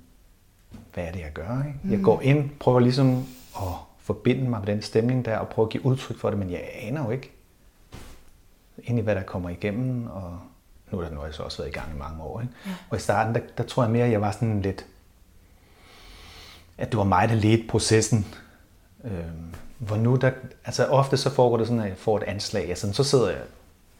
hvad 0.93 1.03
er 1.03 1.11
det, 1.11 1.19
jeg 1.19 1.31
gør? 1.33 1.63
Ikke? 1.67 1.95
Jeg 1.95 2.03
går 2.03 2.21
ind, 2.21 2.49
prøver 2.59 2.79
ligesom 2.79 3.25
at 3.55 3.73
forbinde 4.07 4.49
mig 4.49 4.59
med 4.59 4.67
den 4.67 4.81
stemning 4.81 5.25
der, 5.25 5.37
og 5.37 5.47
prøver 5.47 5.67
at 5.67 5.71
give 5.71 5.85
udtryk 5.85 6.19
for 6.19 6.29
det, 6.29 6.39
men 6.39 6.51
jeg 6.51 6.69
aner 6.81 7.03
jo 7.03 7.09
ikke 7.09 7.31
egentlig, 8.83 9.03
hvad 9.03 9.15
der 9.15 9.23
kommer 9.23 9.49
igennem, 9.49 10.07
og 10.07 10.39
nu 10.91 10.97
er 10.97 11.03
der 11.03 11.11
nu 11.11 11.17
har 11.17 11.25
jeg 11.25 11.33
så 11.33 11.43
også 11.43 11.57
været 11.57 11.69
i 11.69 11.73
gang 11.73 11.95
i 11.95 11.97
mange 11.97 12.23
år. 12.23 12.41
Ikke? 12.41 12.53
Ja. 12.65 12.71
Og 12.89 12.97
i 12.97 12.99
starten, 12.99 13.35
der, 13.35 13.41
der 13.57 13.63
tror 13.63 13.83
jeg 13.83 13.91
mere, 13.91 14.05
at 14.05 14.11
jeg 14.11 14.21
var 14.21 14.31
sådan 14.31 14.61
lidt, 14.61 14.85
at 16.77 16.91
det 16.91 16.97
var 16.97 17.03
mig, 17.03 17.29
der 17.29 17.35
ledte 17.35 17.67
processen. 17.67 18.35
Øhm, 19.03 19.53
hvor 19.77 19.97
nu, 19.97 20.15
der, 20.15 20.31
altså 20.65 20.85
ofte 20.85 21.17
så 21.17 21.29
foregår 21.29 21.57
det 21.57 21.67
sådan, 21.67 21.81
at 21.81 21.89
jeg 21.89 21.97
får 21.97 22.17
et 22.17 22.23
anslag, 22.23 22.69
altså, 22.69 22.93
så 22.93 23.03
sidder 23.03 23.29
jeg 23.29 23.41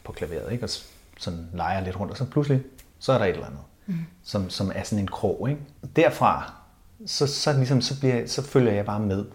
på 0.04 0.12
klaveret, 0.12 0.52
ikke? 0.52 0.64
og 0.64 0.70
sådan 1.18 1.48
leger 1.54 1.82
lidt 1.82 2.00
rundt, 2.00 2.12
og 2.12 2.18
så 2.18 2.26
pludselig, 2.26 2.64
så 3.00 3.14
er 3.14 3.18
der 3.18 3.26
et 3.26 3.32
eller 3.32 3.46
andet, 3.46 3.62
mm. 3.86 3.96
som, 4.24 4.50
som 4.50 4.72
er 4.76 4.84
sådan 4.84 5.00
en 5.00 5.08
krog. 5.08 5.50
Ikke? 5.50 5.62
Derfra, 5.96 6.54
så, 7.06 7.28
så, 7.28 7.54
ligesom, 7.54 7.82
så, 7.82 8.00
bliver, 8.00 8.28
så 8.28 8.42
følger 8.42 8.72
jeg 8.72 8.86
bare 8.86 9.00
med. 9.00 9.26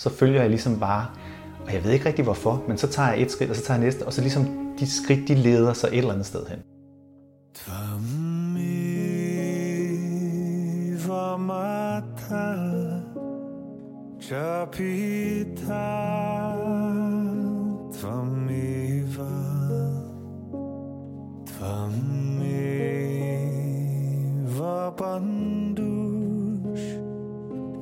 Så 0.00 0.10
følger 0.10 0.40
jeg 0.40 0.50
ligesom 0.50 0.80
bare, 0.80 1.06
og 1.66 1.72
jeg 1.74 1.84
ved 1.84 1.90
ikke 1.90 2.06
rigtig 2.06 2.24
hvorfor, 2.24 2.64
men 2.68 2.78
så 2.78 2.86
tager 2.86 3.12
jeg 3.12 3.22
et 3.22 3.30
skridt, 3.30 3.50
og 3.50 3.56
så 3.56 3.62
tager 3.62 3.78
jeg 3.78 3.84
næste, 3.84 4.06
og 4.06 4.12
så 4.12 4.20
ligesom 4.20 4.74
de 4.78 4.90
skridt, 4.90 5.28
de 5.28 5.34
leder 5.34 5.72
sig 5.72 5.88
et 5.88 5.98
eller 5.98 6.12
andet 6.12 6.26
sted 6.26 6.46
hen. 6.46 6.58
Tvamiva 7.54 8.16
mata 11.36 12.70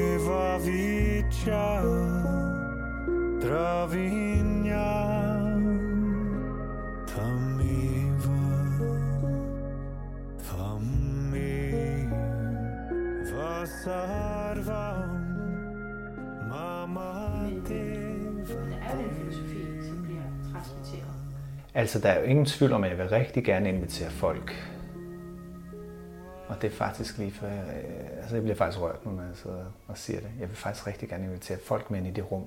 Tvamiva 0.00 0.44
Vicha 0.64 1.68
Vavinja 3.44 4.92
Tamiva 7.04 8.40
Thami 10.40 11.60
Vasarvam 13.28 15.20
Mama 16.48 17.12
Deva 17.68 18.04
Det 18.46 18.92
er 18.92 19.04
jo 19.04 19.12
den 19.12 19.22
filosofi, 19.24 19.34
som 19.34 19.46
bliver 19.46 19.73
transmitteret. 20.54 21.14
Altså, 21.74 21.98
der 21.98 22.08
er 22.08 22.20
jo 22.20 22.24
ingen 22.24 22.46
tvivl 22.46 22.72
om, 22.72 22.84
at 22.84 22.90
jeg 22.90 22.98
vil 22.98 23.08
rigtig 23.08 23.44
gerne 23.44 23.68
invitere 23.68 24.10
folk. 24.10 24.70
Og 26.48 26.62
det 26.62 26.72
er 26.72 26.76
faktisk 26.76 27.18
lige 27.18 27.30
for, 27.30 27.46
øh, 27.46 28.16
altså 28.16 28.34
jeg 28.36 28.42
bliver 28.42 28.56
faktisk 28.56 28.80
rørt, 28.80 29.06
når 29.06 29.22
jeg 29.22 29.36
sidder 29.36 29.64
og 29.88 29.98
siger 29.98 30.20
det. 30.20 30.30
Jeg 30.40 30.48
vil 30.48 30.56
faktisk 30.56 30.86
rigtig 30.86 31.08
gerne 31.08 31.24
invitere 31.24 31.58
folk 31.64 31.90
med 31.90 31.98
ind 31.98 32.06
i 32.06 32.10
det 32.10 32.30
rum. 32.30 32.46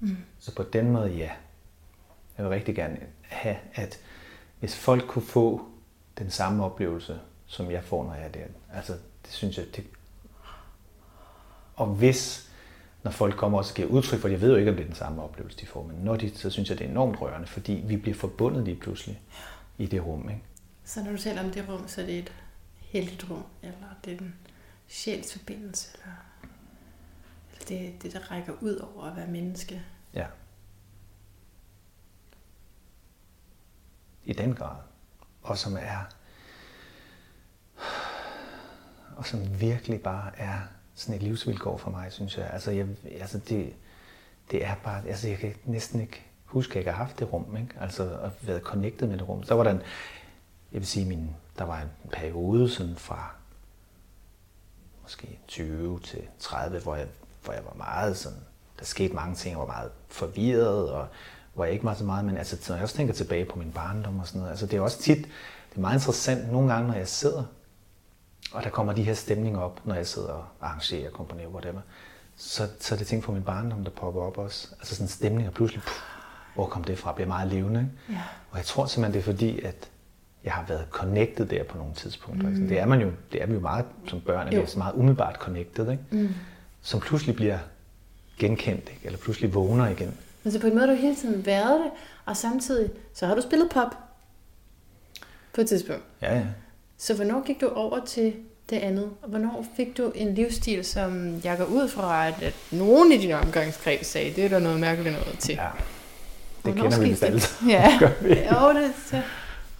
Mm. 0.00 0.16
Så 0.38 0.54
på 0.54 0.62
den 0.62 0.90
måde, 0.90 1.10
ja. 1.10 1.30
Jeg 2.36 2.44
vil 2.44 2.50
rigtig 2.50 2.74
gerne 2.74 2.98
have, 3.22 3.56
at 3.74 4.00
hvis 4.58 4.76
folk 4.76 5.06
kunne 5.06 5.22
få 5.22 5.68
den 6.18 6.30
samme 6.30 6.64
oplevelse, 6.64 7.20
som 7.46 7.70
jeg 7.70 7.84
får, 7.84 8.04
når 8.04 8.14
jeg 8.14 8.24
er 8.24 8.28
der. 8.28 8.44
Altså, 8.72 8.92
det 8.92 9.32
synes 9.32 9.58
jeg, 9.58 9.66
det... 9.76 9.84
Og 11.74 11.86
hvis, 11.86 12.47
når 13.02 13.10
folk 13.10 13.36
kommer 13.36 13.58
og 13.58 13.64
giver 13.74 13.88
udtryk 13.88 14.20
for, 14.20 14.28
jeg 14.28 14.40
ved 14.40 14.50
jo 14.50 14.56
ikke, 14.56 14.70
om 14.70 14.76
det 14.76 14.82
er 14.82 14.86
den 14.86 14.96
samme 14.96 15.22
oplevelse, 15.22 15.58
de 15.58 15.66
får, 15.66 15.86
men 15.86 15.96
når 15.96 16.16
de, 16.16 16.36
så 16.36 16.50
synes 16.50 16.70
jeg, 16.70 16.78
det 16.78 16.86
er 16.86 16.90
enormt 16.90 17.20
rørende, 17.20 17.46
fordi 17.46 17.72
vi 17.72 17.96
bliver 17.96 18.14
forbundet 18.14 18.64
lige 18.64 18.76
pludselig 18.76 19.20
i 19.78 19.86
det 19.86 20.04
rum, 20.04 20.28
ikke? 20.28 20.42
Så 20.84 21.04
når 21.04 21.12
du 21.12 21.18
taler 21.18 21.44
om 21.44 21.50
det 21.50 21.68
rum, 21.68 21.88
så 21.88 22.00
er 22.00 22.06
det 22.06 22.18
et 22.18 22.32
heldigt 22.78 23.30
rum, 23.30 23.44
eller 23.62 23.86
det 24.04 24.12
er 24.12 24.18
en 24.18 24.34
sjælsforbindelse, 24.86 25.88
eller, 25.94 26.14
eller 27.52 27.64
det, 27.68 28.02
det, 28.02 28.12
der 28.12 28.30
rækker 28.30 28.52
ud 28.60 28.76
over 28.76 29.04
at 29.04 29.16
være 29.16 29.26
menneske. 29.26 29.82
Ja. 30.14 30.26
I 34.24 34.32
den 34.32 34.54
grad. 34.54 34.76
Og 35.42 35.58
som 35.58 35.76
er... 35.76 35.98
Og 39.16 39.26
som 39.26 39.60
virkelig 39.60 40.00
bare 40.00 40.38
er 40.38 40.60
sådan 40.98 41.14
et 41.14 41.22
livsvilkår 41.22 41.76
for 41.76 41.90
mig, 41.90 42.12
synes 42.12 42.38
jeg. 42.38 42.50
Altså, 42.52 42.70
jeg, 42.70 42.86
altså 43.20 43.38
det, 43.38 43.72
det 44.50 44.64
er 44.64 44.74
bare... 44.84 45.08
Altså, 45.08 45.28
jeg 45.28 45.38
kan 45.38 45.54
næsten 45.64 46.00
ikke 46.00 46.22
huske, 46.44 46.70
at 46.70 46.74
jeg 46.74 46.80
ikke 46.80 46.90
har 46.90 47.04
haft 47.04 47.18
det 47.18 47.32
rum, 47.32 47.56
ikke? 47.56 47.74
Altså, 47.80 48.18
at 48.22 48.30
været 48.42 48.62
connected 48.62 49.08
med 49.08 49.18
det 49.18 49.28
rum. 49.28 49.42
Så 49.42 49.54
var 49.54 49.64
der 49.64 49.70
en... 49.70 49.82
Jeg 50.72 50.80
vil 50.80 50.86
sige, 50.86 51.06
min, 51.06 51.30
der 51.58 51.64
var 51.64 51.80
en 51.80 52.10
periode 52.12 52.70
sådan 52.70 52.96
fra 52.96 53.34
måske 55.02 55.38
20 55.48 56.00
til 56.00 56.22
30, 56.38 56.78
hvor 56.78 56.96
jeg, 56.96 57.06
hvor 57.44 57.52
jeg 57.52 57.64
var 57.64 57.74
meget 57.74 58.16
sådan, 58.16 58.38
der 58.78 58.84
skete 58.84 59.14
mange 59.14 59.34
ting, 59.34 59.52
jeg 59.52 59.58
var 59.58 59.66
meget 59.66 59.90
forvirret, 60.08 60.90
og 60.90 61.08
hvor 61.54 61.64
jeg 61.64 61.72
ikke 61.72 61.84
var 61.84 61.94
så 61.94 62.04
meget, 62.04 62.24
men 62.24 62.36
altså, 62.36 62.56
når 62.68 62.76
jeg 62.76 62.82
også 62.82 62.96
tænker 62.96 63.14
tilbage 63.14 63.44
på 63.44 63.58
min 63.58 63.72
barndom 63.72 64.18
og 64.18 64.26
sådan 64.26 64.38
noget, 64.38 64.50
altså 64.50 64.66
det 64.66 64.76
er 64.76 64.80
også 64.80 64.98
tit, 64.98 65.18
det 65.70 65.76
er 65.76 65.80
meget 65.80 65.96
interessant 65.96 66.52
nogle 66.52 66.72
gange, 66.72 66.88
når 66.88 66.94
jeg 66.94 67.08
sidder, 67.08 67.44
og 68.52 68.64
der 68.64 68.70
kommer 68.70 68.92
de 68.92 69.02
her 69.02 69.14
stemninger 69.14 69.60
op, 69.60 69.86
når 69.86 69.94
jeg 69.94 70.06
sidder 70.06 70.28
og 70.28 70.44
arrangerer, 70.60 71.10
komponerer, 71.10 71.48
whatever, 71.48 71.80
så, 72.36 72.68
så 72.80 72.94
er 72.94 72.98
det 72.98 73.06
ting 73.06 73.24
fra 73.24 73.32
min 73.32 73.42
barndom, 73.42 73.84
der 73.84 73.90
popper 73.90 74.20
op 74.20 74.38
også. 74.38 74.68
Altså 74.78 74.94
sådan 74.94 75.08
stemninger, 75.08 75.50
pludselig, 75.50 75.82
puh, 75.82 76.02
hvor 76.54 76.66
kom 76.66 76.84
det 76.84 76.98
fra, 76.98 77.12
bliver 77.12 77.28
meget 77.28 77.48
levende. 77.48 77.80
Ikke? 77.80 78.12
Ja. 78.18 78.22
Og 78.50 78.58
jeg 78.58 78.64
tror 78.64 78.86
simpelthen, 78.86 79.12
det 79.12 79.28
er 79.28 79.32
fordi, 79.32 79.60
at 79.60 79.90
jeg 80.44 80.52
har 80.52 80.64
været 80.68 80.86
connected 80.90 81.46
der 81.46 81.64
på 81.64 81.78
nogle 81.78 81.94
tidspunkter. 81.94 82.48
Mm. 82.48 82.68
Det 82.68 82.78
er 82.78 82.86
man 82.86 83.00
jo, 83.00 83.12
det 83.32 83.42
er 83.42 83.46
vi 83.46 83.54
jo 83.54 83.60
meget 83.60 83.84
som 84.06 84.20
børn, 84.20 84.46
at 84.46 84.52
vi 84.52 84.58
er 84.58 84.66
så 84.66 84.78
meget 84.78 84.94
umiddelbart 84.94 85.34
connected, 85.34 85.90
ikke? 85.90 86.02
Mm. 86.10 86.34
som 86.82 87.00
pludselig 87.00 87.36
bliver 87.36 87.58
genkendt, 88.38 88.88
ikke? 88.88 89.00
eller 89.04 89.18
pludselig 89.18 89.54
vågner 89.54 89.88
igen. 89.88 90.16
Men 90.42 90.52
så 90.52 90.60
på 90.60 90.66
en 90.66 90.74
måde 90.74 90.86
har 90.86 90.94
du 90.94 91.00
hele 91.00 91.16
tiden 91.16 91.46
været 91.46 91.80
det, 91.80 91.90
og 92.24 92.36
samtidig 92.36 92.90
så 93.14 93.26
har 93.26 93.34
du 93.34 93.42
spillet 93.42 93.70
pop 93.70 93.96
på 95.54 95.60
et 95.60 95.68
tidspunkt. 95.68 96.02
Ja, 96.22 96.34
ja. 96.34 96.46
Så 96.98 97.14
hvornår 97.14 97.46
gik 97.46 97.60
du 97.60 97.68
over 97.68 98.04
til 98.04 98.34
det 98.70 98.76
andet? 98.76 99.10
Og 99.22 99.28
hvornår 99.28 99.66
fik 99.76 99.96
du 99.96 100.12
en 100.14 100.34
livsstil, 100.34 100.84
som 100.84 101.40
jeg 101.44 101.58
går 101.58 101.64
ud 101.64 101.88
fra, 101.88 102.26
at, 102.26 102.42
at 102.42 102.54
nogen 102.72 103.12
i 103.12 103.18
din 103.18 103.32
omgangskreds 103.32 104.06
sagde, 104.06 104.32
det 104.34 104.44
er 104.44 104.48
der 104.48 104.58
noget 104.58 104.80
mærkeligt 104.80 105.12
noget 105.14 105.38
til. 105.38 105.54
ja. 105.54 105.68
Det 106.64 106.74
Hvornår 106.74 106.90
kender 106.90 107.04
vi 107.04 107.08
vist 107.08 107.22
alle. 107.22 107.40
Ja, 107.68 107.98
vi. 108.20 108.28
jo, 108.28 108.74
det 108.74 108.92
så. 109.06 109.16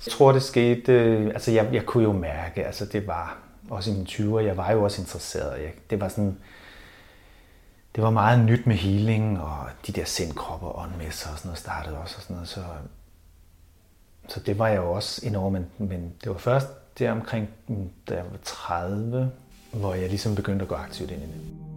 Jeg 0.06 0.12
tror, 0.12 0.32
det 0.32 0.42
skete, 0.42 0.92
øh, 0.92 1.26
altså 1.26 1.50
jeg, 1.50 1.68
jeg 1.72 1.86
kunne 1.86 2.04
jo 2.04 2.12
mærke, 2.12 2.66
altså 2.66 2.84
det 2.84 3.06
var 3.06 3.38
også 3.70 3.90
i 3.90 3.94
mine 3.94 4.06
20'er, 4.06 4.38
jeg 4.38 4.56
var 4.56 4.72
jo 4.72 4.82
også 4.84 5.02
interesseret. 5.02 5.62
Jeg, 5.62 5.72
det 5.90 6.00
var 6.00 6.08
sådan, 6.08 6.38
det 7.94 8.02
var 8.02 8.10
meget 8.10 8.44
nyt 8.44 8.66
med 8.66 8.76
healing, 8.76 9.40
og 9.40 9.66
de 9.86 9.92
der 9.92 10.04
sindkropper 10.04 10.66
og 10.66 10.82
åndmesser 10.82 11.30
og 11.30 11.38
sådan 11.38 11.48
noget 11.48 11.58
startede 11.58 11.98
også 11.98 12.14
og 12.16 12.22
sådan 12.22 12.34
noget, 12.34 12.48
så, 12.48 12.60
så 14.28 14.40
det 14.40 14.58
var 14.58 14.68
jeg 14.68 14.76
jo 14.76 14.92
også 14.92 15.26
enormt, 15.26 15.52
men, 15.52 15.88
men 15.88 16.12
det 16.24 16.32
var 16.32 16.38
først 16.38 16.68
der 16.98 17.12
omkring, 17.12 17.48
mm, 17.68 17.90
da 18.08 18.14
jeg 18.14 18.24
var 18.30 18.38
30, 18.42 19.30
hvor 19.72 19.94
jeg 19.94 20.08
ligesom 20.08 20.34
begyndte 20.34 20.62
at 20.62 20.68
gå 20.68 20.74
aktivt 20.74 21.10
ind 21.10 21.22
i 21.22 21.26
det. 21.26 21.67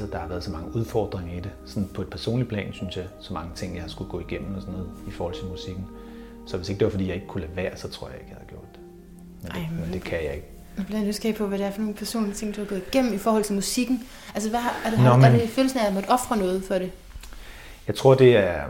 Altså, 0.00 0.12
der 0.16 0.18
har 0.22 0.28
været 0.28 0.44
så 0.44 0.50
mange 0.50 0.74
udfordringer 0.76 1.34
i 1.36 1.40
det. 1.40 1.50
Sådan 1.66 1.88
på 1.94 2.02
et 2.02 2.10
personligt 2.10 2.48
plan, 2.48 2.72
synes 2.72 2.96
jeg, 2.96 3.04
så 3.20 3.32
mange 3.32 3.50
ting, 3.54 3.74
jeg 3.74 3.82
har 3.82 3.88
skulle 3.88 4.10
gå 4.10 4.20
igennem 4.20 4.54
og 4.54 4.60
sådan 4.60 4.74
noget 4.74 4.90
i 5.08 5.10
forhold 5.10 5.34
til 5.34 5.44
musikken. 5.44 5.86
Så 6.46 6.56
hvis 6.56 6.68
ikke 6.68 6.78
det 6.78 6.84
var, 6.84 6.90
fordi 6.90 7.06
jeg 7.06 7.14
ikke 7.14 7.26
kunne 7.26 7.40
lade 7.40 7.56
være, 7.56 7.76
så 7.76 7.88
tror 7.88 8.08
jeg 8.08 8.16
ikke, 8.16 8.28
jeg 8.28 8.36
havde 8.36 8.48
gjort 8.48 8.68
det. 8.74 8.80
Men 9.42 9.50
det, 9.50 9.56
Ej, 9.56 9.70
men- 9.70 9.80
men 9.80 9.92
det 9.92 10.02
kan 10.02 10.24
jeg 10.24 10.34
ikke. 10.34 10.46
Jeg 10.76 10.86
bliver 10.86 11.00
nysgerrig 11.04 11.36
på, 11.36 11.46
hvad 11.46 11.58
det 11.58 11.66
er 11.66 11.70
for 11.70 11.80
nogle 11.80 11.94
personlige 11.94 12.34
ting, 12.34 12.56
du 12.56 12.60
har 12.60 12.68
gået 12.68 12.82
igennem 12.92 13.14
i 13.14 13.18
forhold 13.18 13.44
til 13.44 13.54
musikken. 13.54 14.08
Altså, 14.34 14.50
hvad, 14.50 14.60
har- 14.60 14.76
er, 14.86 14.90
det, 14.90 14.98
Nå, 15.04 15.16
men- 15.16 15.24
er 15.24 15.30
det 15.38 15.48
følelsen 15.48 15.78
af, 15.78 15.82
at 15.82 15.86
jeg 15.86 15.94
måtte 15.94 16.08
ofre 16.08 16.36
noget 16.36 16.64
for 16.64 16.74
det? 16.74 16.90
Jeg 17.86 17.94
tror, 17.94 18.14
det 18.14 18.36
er, 18.36 18.64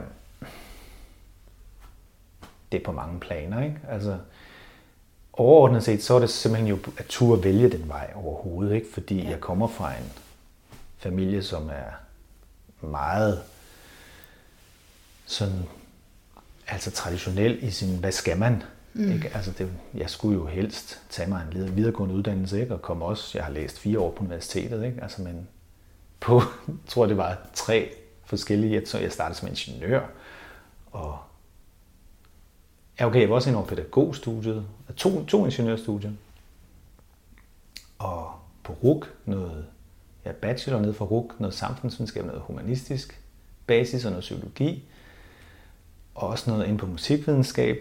det 2.73 2.81
er 2.81 2.85
på 2.85 2.93
mange 2.93 3.21
planer. 3.21 3.63
Ikke? 3.63 3.77
Altså, 3.91 4.17
overordnet 5.33 5.85
set, 5.85 6.03
så 6.03 6.15
er 6.15 6.19
det 6.19 6.31
simpelthen 6.31 6.69
jo 6.69 6.79
at 6.99 7.05
turde 7.09 7.45
vælge 7.45 7.69
den 7.71 7.89
vej 7.89 8.11
overhovedet. 8.15 8.75
Ikke? 8.75 8.87
Fordi 8.95 9.23
Ja. 9.23 9.31
jeg 9.31 9.41
kommer 9.41 9.69
fra 9.69 9.91
en 9.93 10.05
familie, 10.99 11.43
som 11.43 11.69
er 11.69 11.91
meget 12.87 13.43
sådan, 15.27 15.63
altså 16.67 16.91
traditionel 16.91 17.65
i 17.65 17.71
sin, 17.71 17.99
hvad 17.99 18.13
skal 18.13 18.39
man? 18.39 18.63
Mm. 18.95 19.13
Ikke? 19.13 19.31
Altså 19.35 19.53
det, 19.59 19.71
jeg 19.95 20.11
skulle 20.11 20.35
jo 20.35 20.47
helst 20.47 21.01
tage 21.11 21.29
mig 21.29 21.47
en 21.53 21.77
videregående 21.77 22.15
uddannelse, 22.15 22.61
ikke? 22.61 22.75
og 22.75 22.83
komme 22.83 23.05
også, 23.05 23.39
jeg 23.39 23.45
har 23.45 23.53
læst 23.53 23.79
fire 23.79 24.01
år 24.01 24.11
på 24.11 24.25
universitetet, 24.25 24.85
ikke? 24.85 25.03
Altså, 25.03 25.23
men 25.23 25.49
på, 26.21 26.43
jeg 26.69 26.75
tror 26.87 27.07
det 27.07 27.17
var 27.17 27.39
tre 27.55 27.93
forskellige, 28.25 28.75
jeg, 28.75 28.85
tror, 28.85 28.99
jeg 28.99 29.13
startede 29.13 29.39
som 29.39 29.49
ingeniør, 29.49 30.07
og 30.91 31.19
ja, 33.01 33.07
okay, 33.07 33.21
jeg 33.21 33.29
var 33.29 33.35
også 33.35 33.51
inde 33.51 33.59
over 33.59 33.69
pædagogstudiet, 33.69 34.67
to, 34.97 35.25
to 35.25 35.45
ingeniørstudier, 35.45 36.13
og 37.99 38.33
på 38.63 38.73
RUK 38.73 39.15
noget, 39.25 39.67
ja, 40.27 40.33
bachelor 40.33 40.81
nede 40.81 40.95
fra 40.95 41.05
RUK, 41.05 41.41
noget 41.41 41.55
samfundsvidenskab, 41.55 42.25
noget 42.27 42.43
humanistisk 42.47 43.21
basis 43.67 44.05
og 44.05 44.11
noget 44.11 44.21
psykologi, 44.23 44.85
og 46.15 46.29
også 46.29 46.51
noget 46.51 46.67
inde 46.67 46.79
på 46.79 46.87
musikvidenskab. 46.87 47.77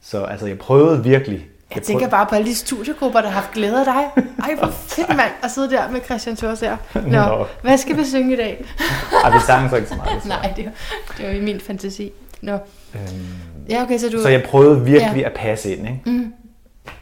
Så 0.00 0.24
altså, 0.24 0.46
jeg 0.46 0.58
prøvede 0.58 1.02
virkelig. 1.02 1.48
Jeg 1.74 1.82
tænker 1.82 2.08
bare 2.08 2.26
på 2.26 2.34
alle 2.34 2.48
de 2.48 2.54
studiegrupper, 2.54 3.20
der 3.20 3.28
har 3.28 3.40
haft 3.40 3.52
glæde 3.54 3.78
af 3.78 3.84
dig. 3.84 4.24
Ej, 4.44 4.54
hvor 4.54 4.66
fedt 4.70 5.08
mand 5.08 5.32
at 5.42 5.50
sidde 5.50 5.70
der 5.70 5.90
med 5.90 6.00
Christian 6.04 6.36
Thors 6.36 6.60
her. 6.60 6.76
Nå, 6.94 7.00
Nå. 7.10 7.46
hvad 7.62 7.78
skal 7.78 7.96
vi 7.96 8.04
synge 8.04 8.32
i 8.32 8.36
dag? 8.36 8.64
Ej, 9.24 9.30
vi 9.32 9.38
sang 9.46 9.70
så 9.70 9.76
ikke 9.76 9.88
så 9.88 9.94
meget. 9.96 10.24
Nej, 10.24 10.52
det 10.56 10.64
var, 10.64 10.72
det 11.18 11.26
var 11.26 11.32
i 11.32 11.40
min 11.40 11.60
fantasi. 11.60 12.12
Nå. 12.40 12.52
Øhm, 12.94 13.26
Ja, 13.68 13.82
okay, 13.82 13.98
så 13.98 14.08
du... 14.10 14.22
så 14.22 14.28
jeg 14.28 14.42
prøvede 14.42 14.84
virkelig 14.84 15.20
Ja. 15.20 15.26
at 15.28 15.32
passe 15.36 15.76
ind, 15.76 15.88
ikke? 15.88 16.00
Mm. 16.06 16.34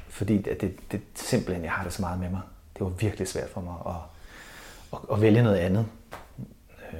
Fordi 0.09 0.37
det, 0.38 0.61
det, 0.61 0.92
det 0.92 1.01
simpelthen, 1.14 1.64
jeg 1.64 1.72
har 1.72 1.85
det 1.85 1.92
så 1.92 2.03
meget 2.03 2.20
med 2.20 2.31
mig. 2.31 2.40
Det 2.78 2.86
var 2.86 2.88
virkelig 2.88 3.28
svært 3.28 3.50
for 3.50 3.60
mig 3.60 3.74
at, 3.86 3.94
at, 4.92 4.98
at 5.12 5.20
vælge 5.20 5.42
noget 5.42 5.56
andet. 5.56 5.86
Øh, 6.92 6.98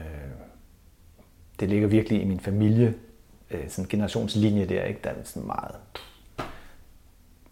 det 1.61 1.69
ligger 1.69 1.89
virkelig 1.89 2.23
i 2.23 2.25
min 2.25 2.41
familie, 2.41 2.95
øh, 3.51 3.71
sådan 3.71 3.85
en 3.85 3.89
generationslinje 3.89 4.67
der, 4.67 4.85
ikke? 4.85 5.01
Der 5.05 5.11
er 5.11 5.15
sådan 5.25 5.47
meget 5.47 5.75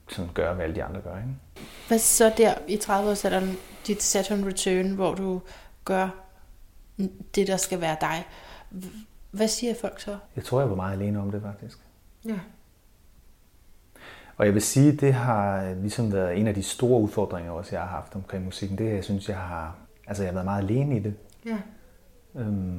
sådan 0.08 0.30
gør, 0.34 0.54
hvad 0.54 0.64
alle 0.64 0.76
de 0.76 0.84
andre 0.84 1.00
gør, 1.00 1.16
ikke? 1.16 1.28
Hvad 1.88 1.98
så 1.98 2.32
der 2.36 2.54
i 2.68 2.76
30-årsalderen, 2.76 3.56
dit 3.86 4.02
Saturn 4.02 4.44
Return, 4.46 4.90
hvor 4.90 5.14
du 5.14 5.40
gør 5.84 6.08
det, 7.34 7.46
der 7.46 7.56
skal 7.56 7.80
være 7.80 7.96
dig? 8.00 8.26
Hvad 9.30 9.48
siger 9.48 9.74
folk 9.80 10.00
så? 10.00 10.18
Jeg 10.36 10.44
tror, 10.44 10.60
jeg 10.60 10.70
var 10.70 10.76
meget 10.76 10.92
alene 10.92 11.20
om 11.20 11.30
det 11.30 11.42
faktisk. 11.42 11.78
Ja. 12.24 12.38
Og 14.36 14.46
jeg 14.46 14.54
vil 14.54 14.62
sige, 14.62 14.92
det 14.92 15.14
har 15.14 15.74
ligesom 15.82 16.12
været 16.12 16.38
en 16.38 16.46
af 16.46 16.54
de 16.54 16.62
store 16.62 17.00
udfordringer 17.00 17.52
også, 17.52 17.70
jeg 17.72 17.80
har 17.80 17.88
haft 17.88 18.14
omkring 18.14 18.44
musikken. 18.44 18.78
Det 18.78 18.94
jeg 18.94 19.04
synes, 19.04 19.28
jeg 19.28 19.36
har, 19.36 19.74
altså 20.06 20.22
jeg 20.22 20.30
har 20.30 20.34
været 20.34 20.44
meget 20.44 20.62
alene 20.62 20.96
i 20.96 20.98
det. 20.98 21.14
Ja. 21.46 21.56
Øhm, 22.40 22.78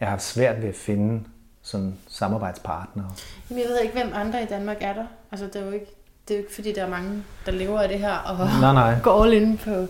jeg 0.00 0.06
har 0.08 0.10
haft 0.10 0.22
svært 0.22 0.62
ved 0.62 0.68
at 0.68 0.74
finde 0.74 1.24
sådan 1.62 1.94
samarbejdspartnere. 2.08 3.10
Jamen, 3.50 3.62
jeg 3.62 3.68
ved 3.70 3.80
ikke, 3.80 3.94
hvem 3.94 4.12
andre 4.14 4.42
i 4.42 4.46
Danmark 4.46 4.76
er 4.80 4.92
der. 4.92 5.06
Altså, 5.32 5.46
det 5.46 5.56
er 5.56 5.64
jo 5.64 5.70
ikke, 5.70 5.86
det 6.28 6.34
er 6.34 6.38
jo 6.38 6.42
ikke 6.42 6.54
fordi, 6.54 6.72
der 6.72 6.84
er 6.84 6.90
mange, 6.90 7.22
der 7.46 7.52
lever 7.52 7.80
af 7.80 7.88
det 7.88 7.98
her 7.98 8.14
og 8.14 8.36
Nej, 8.60 8.72
nej. 8.72 9.00
går 9.04 9.22
all 9.24 9.32
in 9.32 9.58
på 9.58 9.86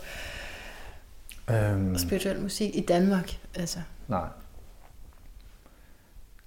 Øhm, 1.51 1.99
spirituel 1.99 2.41
musik 2.41 2.77
i 2.77 2.81
Danmark. 2.81 3.31
Altså. 3.55 3.79
nej. 4.09 4.27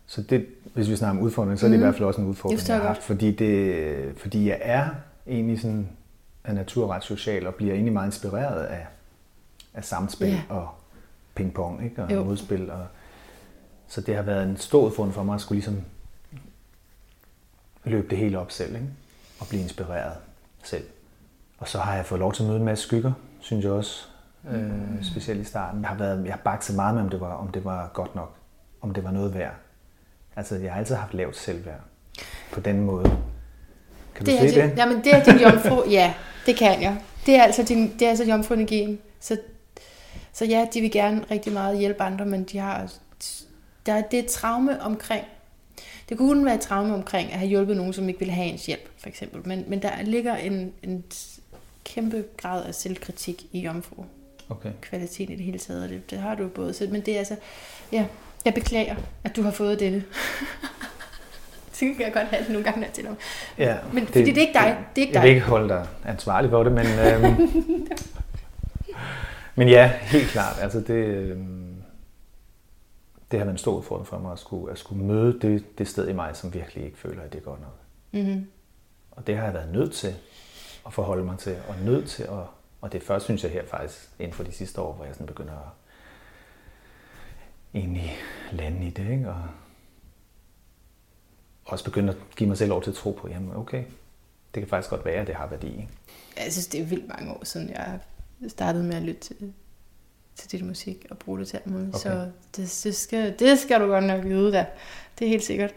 Så 0.08 0.22
det, 0.22 0.46
hvis 0.74 0.90
vi 0.90 0.96
snakker 0.96 1.20
om 1.20 1.26
udfordring, 1.26 1.60
så 1.60 1.66
er 1.66 1.70
det 1.70 1.80
Mhm. 1.80 1.84
i 1.84 1.86
hvert 1.86 1.96
fald 1.96 2.06
også 2.08 2.22
en 2.22 2.28
udfordring, 2.28 2.60
forstår 2.60 2.74
jeg 2.74 2.82
har 2.82 2.88
jeg 2.88 2.96
haft. 2.96 3.04
Fordi, 3.04 3.32
det, 3.36 4.18
fordi 4.18 4.50
jeg 4.50 4.58
er 4.62 4.90
egentlig 5.28 5.62
sådan 5.62 5.90
af 6.44 6.56
natur 6.56 6.88
ret 6.94 7.04
social, 7.04 7.48
og 7.48 7.56
bliver 7.56 7.74
egentlig 7.74 7.94
meget 7.94 8.08
inspireret 8.08 8.64
af, 8.66 8.86
af 9.74 9.84
samspil 9.86 10.28
Ja. 10.28 10.42
og 10.50 10.70
pingpong, 11.36 11.84
ikke? 11.84 12.04
og 12.04 12.14
Jo. 12.14 12.24
modspil. 12.24 12.72
Og, 12.72 12.86
så 13.88 14.02
det 14.02 14.16
har 14.16 14.22
været 14.22 14.50
en 14.50 14.58
stor 14.58 14.86
udfordring 14.86 15.14
for 15.14 15.24
mig 15.24 15.36
at 15.36 15.42
skulle 15.42 15.56
ligesom 15.58 15.82
løbe 17.86 18.08
det 18.10 18.18
hele 18.18 18.40
op 18.40 18.52
selv, 18.52 18.76
ikke? 18.76 18.88
og 19.40 19.48
blive 19.48 19.62
inspireret 19.62 20.14
selv. 20.64 20.84
Og 21.58 21.68
så 21.68 21.80
har 21.80 21.96
jeg 21.96 22.06
fået 22.06 22.20
lov 22.20 22.34
til 22.34 22.44
at 22.44 22.48
møde 22.48 22.60
en 22.60 22.66
masse 22.66 22.84
skygger, 22.84 23.12
synes 23.40 23.64
jeg 23.66 23.72
også, 23.72 24.08
øh, 24.52 25.04
specielt 25.04 25.42
i 25.42 25.44
starten. 25.44 25.82
Jeg 25.82 25.90
har, 25.90 25.96
været, 25.98 26.26
jeg 26.26 26.34
har 26.34 26.42
bakset 26.44 26.76
meget 26.76 26.96
med, 26.96 27.04
om 27.04 27.10
det, 27.10 27.20
var, 27.20 27.34
om 27.34 27.48
det 27.48 27.66
var 27.66 27.92
godt 27.94 28.16
nok, 28.16 28.36
om 28.82 28.94
det 28.94 29.04
var 29.04 29.12
noget 29.12 29.34
værd. 29.34 29.54
Altså, 30.38 30.56
jeg 30.56 30.72
har 30.72 30.80
altid 30.80 30.96
haft 30.96 31.14
lavt 31.14 31.38
selvværd 31.38 31.80
på 32.52 32.60
den 32.60 32.82
måde. 32.82 33.04
Kan 34.16 34.26
du 34.26 34.32
Det 34.32 34.40
se 34.40 34.48
er, 34.48 34.62
det? 34.62 34.72
det? 34.72 34.78
Jamen, 34.78 35.04
det 35.04 35.14
er 35.14 35.24
din 35.24 35.40
jomfru. 35.40 35.90
ja, 36.00 36.14
det 36.46 36.56
kan 36.56 36.82
jeg. 36.82 36.98
Det 37.26 37.36
er 37.36 37.44
altså, 37.44 37.64
din, 37.64 37.94
det 37.94 38.02
er 38.02 38.10
altså 38.10 38.24
jomfruenergien. 38.26 39.00
Så, 39.20 39.38
så 40.34 40.46
ja, 40.46 40.68
de 40.74 40.82
vil 40.82 40.92
gerne 40.92 41.26
rigtig 41.32 41.54
meget 41.54 41.80
hjælpe 41.80 42.04
andre, 42.04 42.26
men 42.26 42.44
de 42.44 42.58
har, 42.58 42.94
der 43.86 43.94
er 43.94 44.02
det 44.02 44.20
et 44.20 44.26
traume 44.26 44.82
omkring. 44.82 45.26
Det 46.10 46.18
kunne 46.18 46.46
være 46.46 46.56
et 46.56 46.62
traume 46.62 46.94
omkring 46.94 47.32
at 47.32 47.40
have 47.40 47.50
hjulpet 47.50 47.78
nogen, 47.78 47.94
som 47.94 48.08
ikke 48.10 48.20
ville 48.20 48.34
have 48.34 48.48
ens 48.48 48.66
hjælp, 48.66 48.90
for 48.98 49.10
eksempel. 49.10 49.48
Men, 49.48 49.64
men 49.68 49.82
der 49.82 49.92
ligger 50.04 50.36
en, 50.36 50.74
en 50.84 51.04
kæmpe 51.84 52.24
grad 52.38 52.66
af 52.66 52.76
selvkritik 52.76 53.46
i 53.52 53.60
jomfru. 53.60 54.04
Okay. 54.50 54.72
Kvalitet 54.82 55.30
i 55.30 55.36
det 55.36 55.46
hele 55.46 55.60
taget, 55.60 55.84
og 55.84 55.90
det, 55.90 56.10
det 56.12 56.18
har 56.18 56.36
du 56.36 56.48
både. 56.48 56.74
Så, 56.74 56.88
men 56.92 57.02
det 57.02 57.14
er 57.14 57.18
altså, 57.18 57.36
ja, 57.92 58.06
jeg 58.48 58.54
beklager, 58.54 58.96
at 59.24 59.36
du 59.36 59.42
har 59.42 59.52
fået 59.52 59.80
dette. 59.80 60.04
så 61.74 61.80
kan 61.80 61.96
jeg 62.00 62.14
godt 62.14 62.28
have 62.28 62.44
det 62.44 62.50
nogle 62.52 62.64
gange, 62.64 62.80
når 62.80 62.88
jeg 62.88 62.94
tænker. 62.94 63.14
Ja, 63.58 63.78
Men 63.94 64.08
fordi 64.08 64.24
det 64.26 64.38
er 64.38 64.42
ikke 64.42 64.54
dig. 64.54 64.78
Det 64.96 65.02
er 65.02 65.06
ikke 65.08 65.14
Jeg 65.14 65.14
dig. 65.14 65.30
vil 65.30 65.36
ikke 65.36 65.48
holde 65.48 65.70
dig 65.70 65.88
ansvarlig 66.06 66.50
for 66.50 66.64
det, 66.64 66.72
men, 66.72 66.86
øhm, 66.86 67.50
men 69.56 69.70
ja, 69.70 69.88
helt 70.02 70.28
klart. 70.28 70.56
Altså 70.62 70.80
det, 70.80 70.94
øhm, 70.94 71.76
det 73.32 73.40
har 73.40 73.46
været 73.46 73.54
en 73.54 73.58
stor 73.58 73.78
udfordring 73.78 74.08
for 74.08 74.20
mig 74.20 74.32
at 74.32 74.40
skulle, 74.40 74.72
at 74.72 74.78
skulle 74.78 75.04
møde 75.06 75.40
det, 75.42 75.78
det 75.78 75.88
sted 75.88 76.08
i 76.08 76.14
mig, 76.14 76.36
som 76.36 76.54
virkelig 76.54 76.86
ikke 76.86 76.98
føler, 76.98 77.22
at 77.24 77.34
det 77.34 77.40
er 77.40 77.44
godt 77.44 77.60
nok. 77.62 77.76
Mm-hmm. 78.24 78.48
Og 79.12 79.28
det 79.28 79.38
har 79.38 79.44
jeg 79.46 79.54
været 79.54 79.70
nødt 79.74 79.94
til 79.94 80.16
at 80.86 80.94
forholde 80.94 81.24
mig 81.24 81.38
til, 81.40 81.56
og 81.68 81.76
nødt 81.86 82.10
til 82.10 82.24
at, 82.24 82.30
og 82.82 82.92
det 82.92 83.04
først, 83.04 83.26
synes 83.26 83.44
jeg 83.44 83.52
her 83.52 83.62
faktisk, 83.68 84.10
inden 84.20 84.34
for 84.34 84.44
de 84.44 84.52
sidste 84.52 84.82
år, 84.82 84.94
hvor 84.94 85.06
jeg 85.06 85.14
sådan 85.14 85.28
begynder 85.28 85.54
at 85.54 85.70
egentlig 87.74 88.18
lande 88.52 88.88
i 88.88 88.90
det, 88.90 89.12
ikke? 89.12 89.30
og 89.30 89.42
også 91.66 91.86
begynde 91.86 92.10
at 92.14 92.18
give 92.36 92.48
mig 92.48 92.58
selv 92.58 92.70
lov 92.70 92.84
til 92.84 92.90
at 92.90 92.96
tro 92.96 93.12
på, 93.12 93.28
jamen 93.28 93.56
okay, 93.56 93.84
det 94.54 94.62
kan 94.62 94.68
faktisk 94.68 94.90
godt 94.90 95.06
være, 95.06 95.16
at 95.16 95.28
det 95.28 95.36
har 95.36 95.48
værdi. 95.48 95.68
Ikke? 95.68 95.90
Jeg 96.38 96.52
synes, 96.52 96.68
det 96.68 96.82
er 96.82 96.86
vildt 96.86 97.08
mange 97.08 97.32
år 97.32 97.46
siden, 97.46 97.70
jeg 97.70 98.00
startede 98.48 98.84
med 98.84 98.96
at 98.96 99.02
lytte 99.02 99.22
til, 99.22 99.54
til 100.36 100.52
dit 100.52 100.66
musik 100.66 101.06
og 101.10 101.18
bruge 101.18 101.40
det 101.40 101.48
til 101.48 101.58
alt 101.58 101.68
muligt. 101.68 101.90
Okay. 101.90 102.00
Så 102.00 102.32
det, 102.56 102.82
det, 102.84 102.96
skal, 102.96 103.40
det 103.40 103.60
skal 103.60 103.82
du 103.82 103.86
godt 103.86 104.04
nok 104.04 104.24
vide 104.24 104.52
da. 104.52 104.66
Det 105.20 105.26
er 105.26 105.30
helt 105.30 105.44
sikkert. 105.44 105.74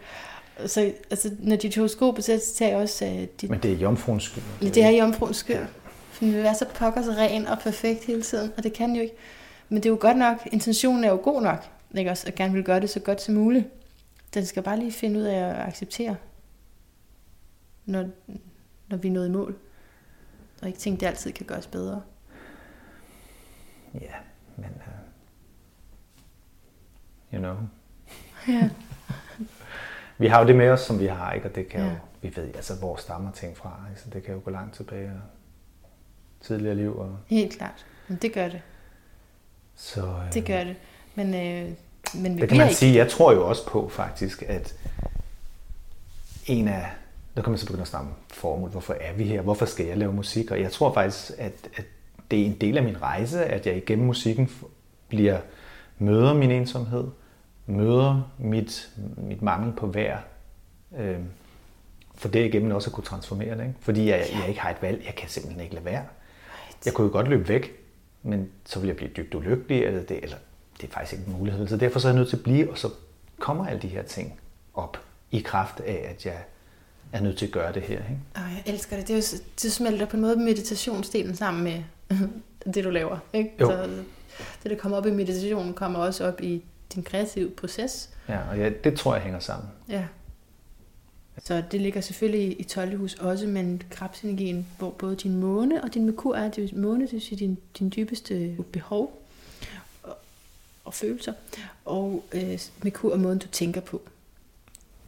Så 0.66 0.92
altså, 1.10 1.30
når 1.38 1.56
dit 1.56 1.76
horoskop 1.76 2.18
er, 2.18 2.22
så 2.22 2.54
tager 2.56 2.70
jeg 2.70 2.78
også 2.80 3.04
uh, 3.04 3.40
dit, 3.40 3.50
Men 3.50 3.60
det 3.60 3.72
er 3.72 3.76
jomfruens 3.76 4.24
skyld. 4.24 4.44
det 4.60 4.84
er 4.84 4.90
jomfruens 4.90 5.36
skyld. 5.36 5.66
For 6.10 6.24
den 6.24 6.34
vil 6.34 6.42
være 6.42 6.54
så 6.54 6.66
pokkers 6.74 7.08
ren 7.08 7.46
og 7.46 7.58
perfekt 7.58 8.04
hele 8.04 8.22
tiden, 8.22 8.52
og 8.56 8.62
det 8.62 8.72
kan 8.72 8.88
den 8.88 8.96
jo 8.96 9.02
ikke. 9.02 9.14
Men 9.68 9.76
det 9.76 9.86
er 9.86 9.90
jo 9.90 9.98
godt 10.00 10.16
nok, 10.16 10.48
intentionen 10.52 11.04
er 11.04 11.08
jo 11.08 11.20
god 11.22 11.42
nok, 11.42 11.64
ikke 11.98 12.10
også, 12.10 12.26
at 12.28 12.34
gerne 12.34 12.52
vil 12.54 12.64
gøre 12.64 12.80
det 12.80 12.90
så 12.90 13.00
godt 13.00 13.20
som 13.22 13.34
muligt. 13.34 13.66
Den 14.34 14.46
skal 14.46 14.62
bare 14.62 14.78
lige 14.78 14.92
finde 14.92 15.18
ud 15.20 15.24
af 15.24 15.36
at 15.48 15.56
acceptere, 15.68 16.16
når, 17.84 18.08
når 18.88 18.96
vi 18.96 19.08
er 19.08 19.12
nået 19.12 19.28
i 19.28 19.30
mål. 19.30 19.56
Og 20.62 20.66
ikke 20.68 20.78
tænke, 20.80 21.00
det 21.00 21.06
altid 21.06 21.32
kan 21.32 21.46
gøres 21.46 21.66
bedre. 21.66 22.02
Ja, 23.94 24.14
men... 24.56 24.64
Uh, 24.66 24.92
you 27.34 27.38
know. 27.38 27.56
Ja. 28.48 28.70
Vi 30.18 30.26
har 30.26 30.40
jo 30.40 30.46
det 30.46 30.56
med 30.56 30.70
os, 30.70 30.80
som 30.80 30.98
vi 31.00 31.06
har, 31.06 31.32
ikke? 31.32 31.48
Og 31.48 31.54
det 31.54 31.68
kan 31.68 31.80
Ja. 31.80 31.86
jo... 31.90 31.96
Vi 32.22 32.36
ved 32.36 32.54
altså, 32.54 32.74
hvor 32.78 32.96
stammer 32.96 33.32
ting 33.32 33.56
fra, 33.56 33.84
ikke? 33.90 34.00
Så 34.00 34.10
det 34.10 34.22
kan 34.22 34.34
jo 34.34 34.40
gå 34.44 34.50
langt 34.50 34.74
tilbage. 34.74 35.10
Og 35.10 35.20
tidligere 36.40 36.74
liv. 36.74 36.98
Og, 36.98 37.18
Helt 37.26 37.52
klart. 37.58 37.86
Men 38.08 38.18
det 38.22 38.32
gør 38.32 38.48
det. 38.48 38.62
så, 39.74 40.06
øh, 40.06 40.32
Det 40.34 40.46
gør 40.46 40.64
det. 40.64 40.76
Men, 41.14 41.34
øh, 41.34 41.70
men 42.14 42.36
vi 42.36 42.40
Det 42.40 42.48
kan 42.48 42.58
man 42.58 42.66
ikke. 42.66 42.78
sige. 42.78 42.96
Jeg 42.96 43.10
tror 43.10 43.32
jo 43.32 43.48
også 43.48 43.66
på 43.66 43.88
faktisk, 43.88 44.42
at 44.42 44.74
en 46.46 46.68
af... 46.68 46.86
Nu 47.36 47.42
kan 47.42 47.50
man 47.50 47.58
så 47.58 47.66
begynde 47.66 47.82
at 47.82 47.88
snakke 47.88 48.08
om 48.08 48.14
formål. 48.30 48.70
Hvorfor 48.70 48.96
er 49.00 49.12
vi 49.12 49.24
her? 49.24 49.40
Hvorfor 49.42 49.66
skal 49.66 49.86
jeg 49.86 49.96
lave 49.96 50.12
musik? 50.12 50.50
Og 50.50 50.60
jeg 50.60 50.72
tror 50.72 50.92
faktisk, 50.92 51.30
at, 51.38 51.52
at 51.76 51.84
det 52.30 52.40
er 52.42 52.46
en 52.46 52.56
del 52.60 52.76
af 52.76 52.82
min 52.82 53.02
rejse, 53.02 53.44
at 53.44 53.66
jeg 53.66 53.76
igennem 53.76 54.06
musikken 54.06 54.50
bliver 55.08 55.38
møder 55.98 56.34
min 56.34 56.50
ensomhed, 56.50 57.04
møder 57.66 58.30
mit, 58.38 58.90
mit 59.16 59.42
mangel 59.42 59.72
på 59.72 59.86
værd, 59.86 60.22
øh, 60.98 61.18
for 62.14 62.28
det 62.28 62.44
igennem 62.44 62.70
også 62.74 62.90
at 62.90 62.94
kunne 62.94 63.04
transformere 63.04 63.56
det. 63.56 63.62
Ikke? 63.62 63.74
Fordi 63.80 64.08
jeg, 64.08 64.26
jeg 64.40 64.48
ikke 64.48 64.60
har 64.60 64.70
et 64.70 64.82
valg. 64.82 65.02
Jeg 65.06 65.14
kan 65.14 65.28
simpelthen 65.28 65.62
ikke 65.62 65.74
lade 65.74 65.84
være. 65.84 66.04
Jeg 66.84 66.92
kunne 66.94 67.06
jo 67.06 67.12
godt 67.12 67.28
løbe 67.28 67.48
væk, 67.48 67.72
men 68.22 68.48
så 68.64 68.78
ville 68.80 68.88
jeg 68.88 68.96
blive 68.96 69.10
dybt 69.16 69.34
ulykkelig, 69.34 69.84
eller 69.84 70.02
det, 70.02 70.20
eller 70.22 70.36
det 70.80 70.88
er 70.88 70.92
faktisk 70.92 71.12
ikke 71.12 71.30
en 71.30 71.38
mulighed. 71.38 71.68
Så 71.68 71.76
derfor 71.76 72.00
så 72.00 72.08
er 72.08 72.12
jeg 72.12 72.18
nødt 72.18 72.28
til 72.28 72.36
at 72.36 72.42
blive, 72.42 72.70
og 72.70 72.78
så 72.78 72.90
kommer 73.38 73.66
alle 73.66 73.82
de 73.82 73.88
her 73.88 74.02
ting 74.02 74.40
op 74.74 74.98
i 75.30 75.40
kraft 75.40 75.80
af, 75.80 76.06
at 76.10 76.26
jeg 76.26 76.38
er 77.12 77.20
nødt 77.20 77.38
til 77.38 77.46
at 77.46 77.52
gøre 77.52 77.72
det 77.72 77.82
her. 77.82 77.96
Ikke? 77.96 78.18
Ej, 78.34 78.42
jeg 78.42 78.62
elsker 78.66 78.96
det. 78.96 79.08
Det, 79.08 79.14
er 79.14 79.16
jo, 79.16 79.42
det 79.62 79.72
smelter 79.72 80.06
på 80.06 80.16
en 80.16 80.22
måde 80.22 80.36
meditationsdelen 80.36 81.36
sammen 81.36 81.64
med 81.64 81.82
det, 82.74 82.84
du 82.84 82.90
laver. 82.90 83.18
Ikke? 83.32 83.50
Jo. 83.60 83.66
Så 83.66 83.88
det, 84.62 84.70
der 84.70 84.76
kommer 84.76 84.98
op 84.98 85.06
i 85.06 85.10
meditationen, 85.10 85.74
kommer 85.74 85.98
også 85.98 86.26
op 86.26 86.40
i 86.40 86.64
din 86.94 87.02
kreative 87.02 87.50
proces. 87.50 88.10
Ja, 88.28 88.38
og 88.50 88.58
ja, 88.58 88.70
det 88.84 88.98
tror 88.98 89.14
jeg 89.14 89.22
hænger 89.22 89.40
sammen. 89.40 89.68
Ja. 89.88 90.04
Så 91.44 91.62
det 91.72 91.80
ligger 91.80 92.00
selvfølgelig 92.00 92.60
i 92.60 92.64
12. 92.64 92.98
hus 92.98 93.14
også, 93.14 93.46
men 93.46 93.82
krebsenergien, 93.90 94.66
hvor 94.78 94.90
både 94.90 95.16
din 95.16 95.36
måne 95.36 95.84
og 95.84 95.94
din 95.94 96.04
merkur 96.04 96.36
er, 96.36 96.50
det 96.50 96.62
vil 96.62 96.78
måne, 96.78 97.04
det 97.04 97.12
vil 97.12 97.20
sige 97.20 97.38
din, 97.38 97.58
din 97.78 97.92
dybeste 97.96 98.56
behov 98.72 99.02
og, 99.04 99.19
og 100.84 100.94
følelser, 100.94 101.32
og 101.84 102.24
øh, 102.32 102.58
merkur 102.82 103.12
er 103.12 103.16
måden, 103.16 103.38
du 103.38 103.46
tænker 103.48 103.80
på. 103.80 104.02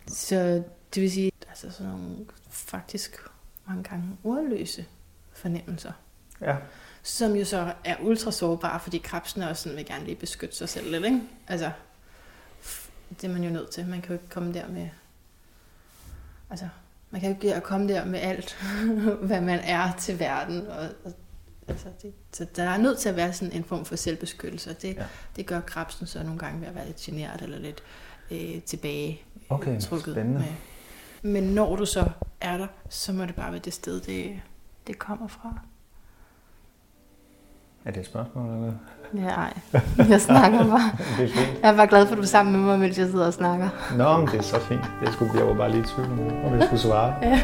Så 0.09 0.63
det 0.95 1.03
vil 1.03 1.13
sige, 1.13 1.33
altså 1.49 1.71
sådan 1.71 1.93
nogle 1.93 2.17
faktisk 2.51 3.17
mange 3.67 3.83
gange 3.83 4.05
ordløse 4.25 4.87
fornemmelser, 5.33 5.93
Ja. 6.41 6.57
som 7.03 7.33
jo 7.37 7.45
så 7.45 7.75
er 7.85 7.97
ultra 8.01 8.31
sårbare, 8.33 8.81
fordi 8.81 8.99
krebsen 8.99 9.43
også 9.43 9.63
sådan 9.63 9.77
vil 9.79 9.87
gerne 9.87 10.05
lige 10.05 10.17
beskytte 10.17 10.57
sig 10.57 10.69
selv 10.69 10.91
lidt, 10.91 11.05
ikke? 11.05 11.21
Altså, 11.49 11.71
det 13.11 13.25
er 13.25 13.33
man 13.33 13.45
jo 13.45 13.51
nødt 13.51 13.71
til. 13.71 13.87
Man 13.87 14.01
kan 14.01 14.09
jo 14.09 14.15
ikke 14.15 14.29
komme 14.29 14.55
der 14.55 14.69
med... 14.69 14.89
Altså, 16.51 16.69
man 17.11 17.21
kan 17.21 17.31
jo 17.31 17.37
ikke 17.47 17.61
komme 17.61 17.89
der 17.89 18.05
med 18.05 18.19
alt, 18.21 18.57
hvad 19.29 19.41
man 19.41 19.59
er 19.59 19.93
til 20.01 20.19
verden. 20.19 20.67
Og, 20.67 20.89
og, 21.05 21.13
altså 21.69 21.87
det, 22.03 22.13
så 22.33 22.47
der 22.57 22.63
er 22.63 22.77
nødt 22.79 22.99
til 22.99 23.09
at 23.09 23.17
være 23.17 23.33
sådan 23.33 23.53
en 23.53 23.65
form 23.65 23.85
for 23.85 23.97
selvbeskyttelse, 23.97 24.71
og 24.71 24.83
det, 24.83 24.97
Ja. 24.97 25.05
det 25.37 25.47
gør 25.47 25.61
krebsen 25.61 26.07
så 26.07 26.23
nogle 26.23 26.39
gange 26.39 26.61
ved 26.61 26.69
at 26.69 26.75
være 26.75 26.87
lidt 26.87 26.97
generet 26.97 27.43
eller 27.43 27.59
lidt 27.59 27.83
øh, 28.31 28.63
tilbage 28.63 29.21
Okay, 29.49 29.81
trukket 29.81 30.15
spændende. 30.15 30.39
Med. 31.23 31.33
Men 31.33 31.43
når 31.43 31.77
du 31.77 31.87
så 31.87 32.05
er 32.41 32.57
der, 32.59 32.67
så 32.89 33.13
må 33.13 33.25
det 33.25 33.35
bare 33.35 33.53
være 33.53 33.61
det 33.65 33.75
sted, 33.75 34.01
det, 34.01 34.41
det 34.87 34.99
kommer 34.99 35.29
fra. 35.29 35.59
Er 37.85 37.91
det 37.91 38.01
et 38.01 38.07
spørgsmål? 38.07 38.55
Eller? 38.57 38.73
Ja, 39.15 39.29
ej. 39.29 39.53
Jeg 40.09 40.21
snakker 40.21 40.59
bare. 40.67 40.93
Det 41.19 41.25
er 41.25 41.29
fint. 41.37 41.63
Jeg 41.63 41.71
er 41.73 41.77
bare 41.77 41.87
glad 41.87 42.07
for, 42.07 42.13
at 42.13 42.17
du 42.17 42.23
er 42.23 42.27
sammen 42.27 42.53
med 42.57 42.61
mig, 42.63 42.79
mens 42.79 42.99
jeg 42.99 43.07
sidder 43.07 43.27
og 43.27 43.33
snakker. 43.33 43.69
Nå, 43.97 44.17
men 44.19 44.27
det 44.27 44.39
er 44.39 44.43
så 44.43 44.61
fint. 44.61 44.81
Jeg, 45.05 45.13
skulle, 45.13 45.39
jeg 45.39 45.47
var 45.47 45.55
bare 45.55 45.71
lige 45.71 45.81
i 45.83 45.87
tvivl, 45.87 46.11
om- 46.13 46.45
om 46.45 46.55
jeg 46.59 46.63
skulle 46.67 46.81
svare. 46.83 47.15
Ja. 47.23 47.41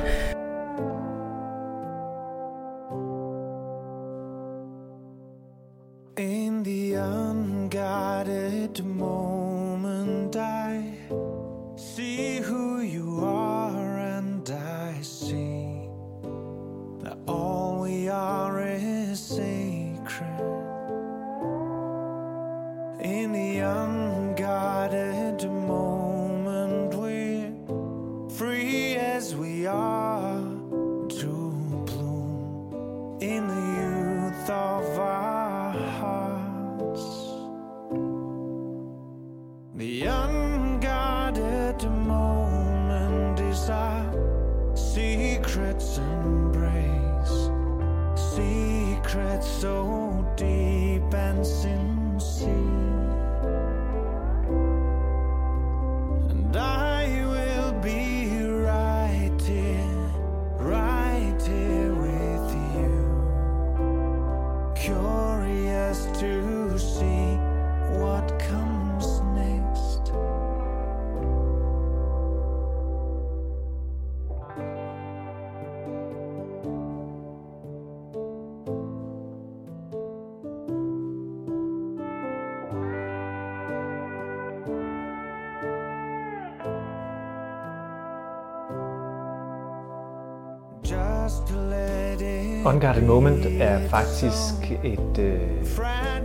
Unguarded 92.69 93.03
Moment 93.03 93.47
er 93.47 93.89
faktisk 93.89 94.73
et, 94.85 95.19
øh, 95.19 95.41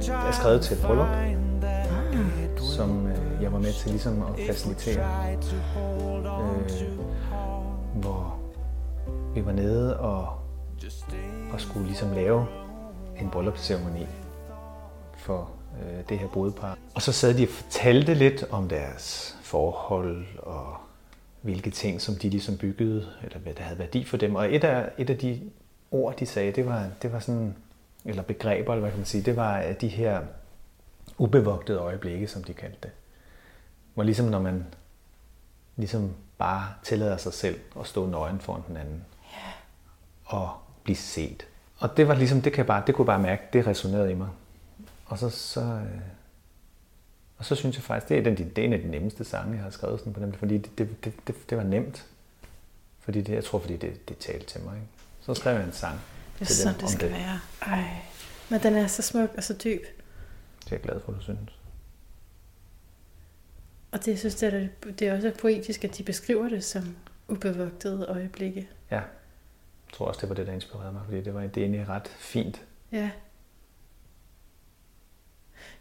er 0.09 0.31
skrevet 0.31 0.61
til 0.61 0.77
et 0.77 0.83
bryllup. 0.83 1.07
som 2.75 3.07
øh, 3.07 3.41
jeg 3.41 3.53
var 3.53 3.59
med 3.59 3.73
til 3.73 3.91
ligesom 3.91 4.21
at 4.21 4.45
facilitere. 4.47 5.05
Øh, 5.29 5.43
hvor 7.95 8.39
vi 9.35 9.45
var 9.45 9.51
nede 9.51 9.99
og, 9.99 10.27
og 11.53 11.61
skulle 11.61 11.87
ligesom 11.87 12.11
lave 12.11 12.45
en 13.21 13.29
bryllupsceremoni 13.29 14.05
for 15.17 15.51
øh, 15.81 16.09
det 16.09 16.19
her 16.19 16.27
brudepar. 16.27 16.77
Og 16.95 17.01
så 17.01 17.11
sad 17.11 17.33
de 17.33 17.43
og 17.43 17.49
fortalte 17.49 18.13
lidt 18.13 18.45
om 18.51 18.69
deres 18.69 19.37
forhold 19.41 20.25
og 20.39 20.65
hvilke 21.41 21.69
ting, 21.69 22.01
som 22.01 22.15
de 22.15 22.29
ligesom 22.29 22.57
byggede, 22.57 23.07
eller 23.23 23.39
hvad 23.39 23.53
der 23.53 23.63
havde 23.63 23.79
værdi 23.79 24.05
for 24.05 24.17
dem. 24.17 24.35
Og 24.35 24.55
et 24.55 24.63
af, 24.63 24.89
et 24.97 25.09
af 25.09 25.17
de 25.17 25.41
ord, 25.93 26.17
de 26.17 26.25
sagde, 26.25 26.51
det 26.51 26.65
var, 26.65 26.89
det 27.01 27.11
var 27.13 27.19
sådan, 27.19 27.55
eller 28.05 28.23
begreber, 28.23 28.73
eller 28.73 28.81
hvad 28.81 28.91
kan 28.91 28.99
man 28.99 29.05
sige, 29.05 29.23
det 29.23 29.35
var 29.35 29.61
øh, 29.61 29.81
de 29.81 29.87
her 29.87 30.21
ubevogtede 31.17 31.79
øjeblikke, 31.79 32.27
som 32.27 32.43
de 32.43 32.53
kaldte 32.53 32.77
det. 32.83 32.91
Hvor 33.93 34.03
ligesom 34.03 34.25
når 34.25 34.39
man 34.39 34.65
ligesom 35.75 36.13
bare 36.37 36.73
tillader 36.83 37.17
sig 37.17 37.33
selv 37.33 37.59
at 37.79 37.87
stå 37.87 38.05
nøgen 38.05 38.39
foran 38.39 38.63
den 38.67 38.77
anden. 38.77 39.05
Og 40.25 40.49
blive 40.83 40.95
set. 40.95 41.47
Og 41.77 41.97
det 41.97 42.07
var 42.07 42.13
ligesom, 42.13 42.41
det, 42.41 42.53
kan 42.53 42.57
jeg 42.57 42.67
bare, 42.67 42.83
det 42.87 42.95
kunne 42.95 43.03
jeg 43.03 43.19
bare 43.19 43.29
mærke, 43.29 43.43
det 43.53 43.67
resonerede 43.67 44.11
i 44.11 44.15
mig. 44.15 44.29
Og 45.05 45.17
så, 45.17 45.29
så, 45.29 45.61
øh, 45.61 46.01
og 47.37 47.45
så 47.45 47.55
synes 47.55 47.75
jeg 47.75 47.83
faktisk, 47.83 48.09
det 48.09 48.17
er, 48.17 48.23
den, 48.23 48.35
det 48.37 48.57
er 48.57 48.65
en 48.65 48.73
af 48.73 48.79
de 48.79 48.91
nemmeste 48.91 49.23
sange, 49.23 49.53
jeg 49.53 49.63
har 49.63 49.69
skrevet 49.69 49.99
sådan 49.99 50.13
på 50.13 50.19
dem, 50.19 50.33
fordi 50.33 50.57
det, 50.57 50.77
det, 50.77 51.05
det, 51.05 51.13
det, 51.27 51.35
det 51.49 51.57
var 51.57 51.63
nemt. 51.63 52.05
Fordi 52.99 53.21
det, 53.21 53.33
jeg 53.33 53.43
tror, 53.43 53.59
fordi 53.59 53.77
det, 53.77 54.09
det 54.09 54.17
talte 54.17 54.45
til 54.45 54.61
mig. 54.61 54.75
Ikke? 54.75 54.87
Så 55.25 55.33
skrev 55.33 55.55
jeg 55.55 55.63
en 55.65 55.71
sang 55.73 55.99
Det 56.33 56.41
er 56.41 56.45
til 56.45 56.55
sådan, 56.55 56.73
dem 56.73 56.81
det 56.81 56.89
skal 56.89 57.09
det. 57.09 57.17
være. 57.17 57.39
Ej. 57.61 57.83
Men 58.49 58.63
den 58.63 58.75
er 58.75 58.87
så 58.87 59.01
smuk 59.01 59.29
og 59.37 59.43
så 59.43 59.53
dyb. 59.53 59.81
Det 60.63 60.71
er 60.71 60.75
jeg 60.75 60.81
glad 60.81 60.99
for, 61.05 61.11
du 61.11 61.21
synes. 61.21 61.39
Og 63.91 63.99
det, 63.99 64.07
jeg 64.07 64.19
synes, 64.19 64.35
det 64.35 64.53
er, 64.53 64.67
det 64.91 65.07
er 65.07 65.15
også 65.15 65.31
poetisk, 65.39 65.83
at 65.83 65.97
de 65.97 66.03
beskriver 66.03 66.49
det 66.49 66.63
som 66.63 66.95
ubevogtede 67.27 68.05
øjeblikke. 68.05 68.69
Ja, 68.91 68.95
jeg 68.95 69.03
tror 69.93 70.05
også, 70.07 70.21
det 70.21 70.29
var 70.29 70.35
det, 70.35 70.47
der 70.47 70.53
inspirerede 70.53 70.93
mig, 70.93 71.01
fordi 71.05 71.21
det 71.21 71.33
var 71.33 71.41
det 71.41 71.57
er 71.57 71.61
egentlig 71.61 71.89
ret 71.89 72.07
fint. 72.07 72.61
Ja. 72.91 73.09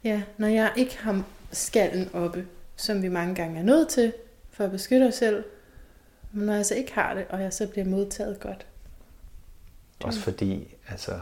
Ja, 0.05 0.23
når 0.39 0.47
jeg 0.49 0.73
ikke 0.77 0.99
har 0.99 1.25
skallen 1.53 2.11
oppe, 2.15 2.47
som 2.77 3.03
vi 3.03 3.09
mange 3.09 3.35
gange 3.35 3.59
er 3.59 3.63
nødt 3.63 3.89
til, 3.89 4.13
for 4.51 4.65
at 4.65 4.71
beskytte 4.71 5.05
os 5.05 5.15
selv, 5.15 5.45
men 6.33 6.47
når 6.47 6.55
jeg 6.55 6.67
så 6.67 6.75
ikke 6.75 6.93
har 6.93 7.15
det, 7.15 7.27
og 7.29 7.43
jeg 7.43 7.53
så 7.53 7.67
bliver 7.67 7.85
modtaget 7.87 8.41
godt. 8.41 8.67
Også 10.05 10.21
fordi, 10.21 10.75
altså, 10.89 11.21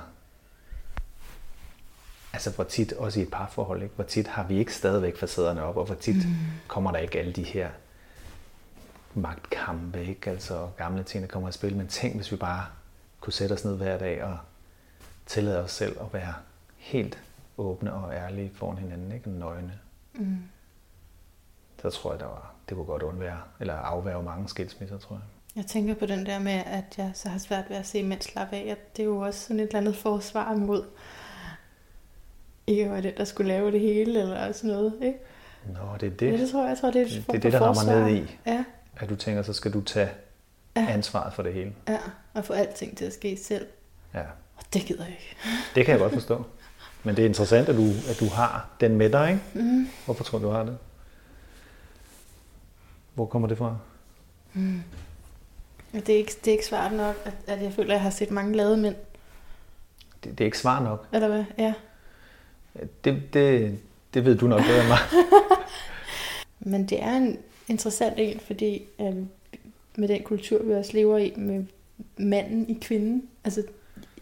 altså 2.32 2.50
hvor 2.50 2.64
tit, 2.64 2.92
også 2.92 3.20
i 3.20 3.22
et 3.22 3.30
parforhold, 3.30 3.82
ikke? 3.82 3.94
hvor 3.94 4.04
tit 4.04 4.26
har 4.26 4.44
vi 4.44 4.58
ikke 4.58 4.74
stadigvæk 4.74 5.16
facaderne 5.16 5.62
op, 5.62 5.76
og 5.76 5.84
hvor 5.84 5.94
tit 5.94 6.16
mm. 6.16 6.34
kommer 6.68 6.92
der 6.92 6.98
ikke 6.98 7.18
alle 7.18 7.32
de 7.32 7.42
her 7.42 7.70
magtkampe, 9.14 10.06
ikke? 10.06 10.30
altså 10.30 10.68
gamle 10.76 11.02
ting, 11.02 11.22
der 11.22 11.28
kommer 11.28 11.48
i 11.48 11.52
spil. 11.52 11.76
Men 11.76 11.88
tænk, 11.88 12.16
hvis 12.16 12.32
vi 12.32 12.36
bare 12.36 12.66
kunne 13.20 13.32
sætte 13.32 13.52
os 13.52 13.64
ned 13.64 13.76
hver 13.76 13.98
dag 13.98 14.24
og 14.24 14.38
tillade 15.26 15.64
os 15.64 15.72
selv 15.72 15.96
at 16.00 16.12
være 16.12 16.34
helt 16.76 17.22
åbne 17.58 17.92
og 17.92 18.14
ærlige 18.14 18.50
foran 18.54 18.78
hinanden, 18.78 19.12
ikke? 19.12 19.30
nøgne. 19.30 19.78
Mm. 20.14 20.38
Så 21.82 21.90
tror 21.90 22.12
jeg, 22.12 22.20
der 22.20 22.26
var, 22.26 22.52
det 22.68 22.76
kunne 22.76 22.86
godt 22.86 23.02
undvære, 23.02 23.40
eller 23.60 23.74
afværge 23.74 24.22
mange 24.22 24.48
skilsmisser, 24.48 24.98
tror 24.98 25.16
jeg. 25.16 25.22
Jeg 25.56 25.66
tænker 25.66 25.94
på 25.94 26.06
den 26.06 26.26
der 26.26 26.38
med, 26.38 26.52
at 26.66 26.84
jeg 26.98 27.10
så 27.14 27.28
har 27.28 27.38
svært 27.38 27.64
ved 27.70 27.76
at 27.76 27.86
se 27.86 28.02
mænd 28.02 28.20
slappe 28.22 28.56
af. 28.56 28.66
At 28.70 28.96
det 28.96 29.02
er 29.02 29.06
jo 29.06 29.18
også 29.18 29.40
sådan 29.40 29.60
et 29.60 29.66
eller 29.66 29.78
andet 29.78 29.96
forsvar 29.96 30.54
mod 30.54 30.84
ikke 32.66 32.84
at 32.84 32.90
være 32.90 33.02
den, 33.02 33.12
der 33.16 33.24
skulle 33.24 33.48
lave 33.48 33.72
det 33.72 33.80
hele, 33.80 34.20
eller 34.20 34.52
sådan 34.52 34.70
noget. 34.70 34.94
Ikke? 35.02 35.18
Nå, 35.66 35.72
det 36.00 36.06
er 36.06 36.10
Det, 36.10 36.20
det. 36.20 36.32
ja, 36.32 36.36
det 36.36 36.50
tror 36.50 36.60
jeg, 36.62 36.68
jeg 36.68 36.78
tror, 36.78 36.90
det 36.90 37.00
er 37.02 37.06
et 37.06 37.10
Det, 37.12 37.24
form 37.24 37.32
det 37.40 37.44
er 37.44 37.50
det, 37.50 37.52
der 37.52 37.66
rammer 37.66 37.74
forsvar. 37.82 38.06
ned 38.08 38.14
i. 38.16 38.36
Ja, 38.46 38.64
At 38.96 39.08
du 39.08 39.16
tænker, 39.16 39.42
så 39.42 39.52
skal 39.52 39.72
du 39.72 39.80
tage 39.80 40.08
Ja. 40.76 40.86
ansvaret 40.88 41.34
for 41.34 41.42
det 41.42 41.52
hele. 41.54 41.72
ja, 41.88 41.98
og 42.34 42.44
få 42.44 42.52
alting 42.52 42.96
til 42.96 43.04
at 43.04 43.12
ske 43.12 43.36
selv. 43.42 43.66
Ja. 44.14 44.20
Og 44.56 44.64
det 44.74 44.82
gider 44.82 45.04
jeg 45.04 45.12
ikke. 45.12 45.36
Det 45.74 45.84
kan 45.84 45.92
jeg 45.92 45.98
godt 46.00 46.12
forstå. 46.12 46.44
Men 47.04 47.16
det 47.16 47.22
er 47.22 47.26
interessant, 47.28 47.68
at 47.68 47.76
du, 47.76 47.86
at 48.10 48.16
du 48.20 48.28
har 48.28 48.68
den 48.80 48.96
med 48.96 49.10
dig, 49.10 49.28
ikke? 49.54 49.64
Mm. 49.68 49.88
Hvorfor 50.04 50.24
tror 50.24 50.38
du, 50.38 50.44
du 50.44 50.50
har 50.50 50.62
det? 50.64 50.78
Hvor 53.14 53.26
kommer 53.26 53.48
det 53.48 53.58
fra? 53.58 53.76
Ja, 54.56 54.60
det, 55.92 56.08
er 56.08 56.16
ikke, 56.16 56.32
det 56.44 56.50
er 56.50 56.52
ikke 56.52 56.66
svært 56.66 56.92
nok, 56.92 57.16
at, 57.24 57.32
at 57.46 57.62
jeg 57.62 57.72
føler, 57.72 57.90
at 57.90 57.94
jeg 57.94 58.02
har 58.02 58.10
set 58.10 58.30
mange 58.30 58.56
lade 58.56 58.76
mænd. 58.76 58.96
Det, 60.24 60.38
det 60.38 60.40
er 60.40 60.44
ikke 60.44 60.58
svar 60.58 60.82
nok. 60.82 61.06
Eller 61.12 61.28
hvad? 61.28 61.44
Ja. 61.58 61.74
Det, 63.04 63.22
det, 63.32 63.78
det 64.14 64.24
ved 64.24 64.38
du 64.38 64.46
nok 64.46 64.60
bedre 64.60 64.80
end 64.80 64.88
mig. 64.88 64.98
Men 66.72 66.86
det 66.86 67.02
er 67.02 67.16
en 67.16 67.38
interessant 67.68 68.14
en, 68.18 68.40
fordi 68.40 68.82
øh, 69.00 69.16
med 69.96 70.08
den 70.08 70.22
kultur, 70.22 70.62
vi 70.62 70.72
også 70.72 70.92
lever 70.92 71.18
i, 71.18 71.32
med 71.36 71.64
manden 72.16 72.68
i 72.68 72.78
kvinden. 72.82 73.28
Altså, 73.44 73.62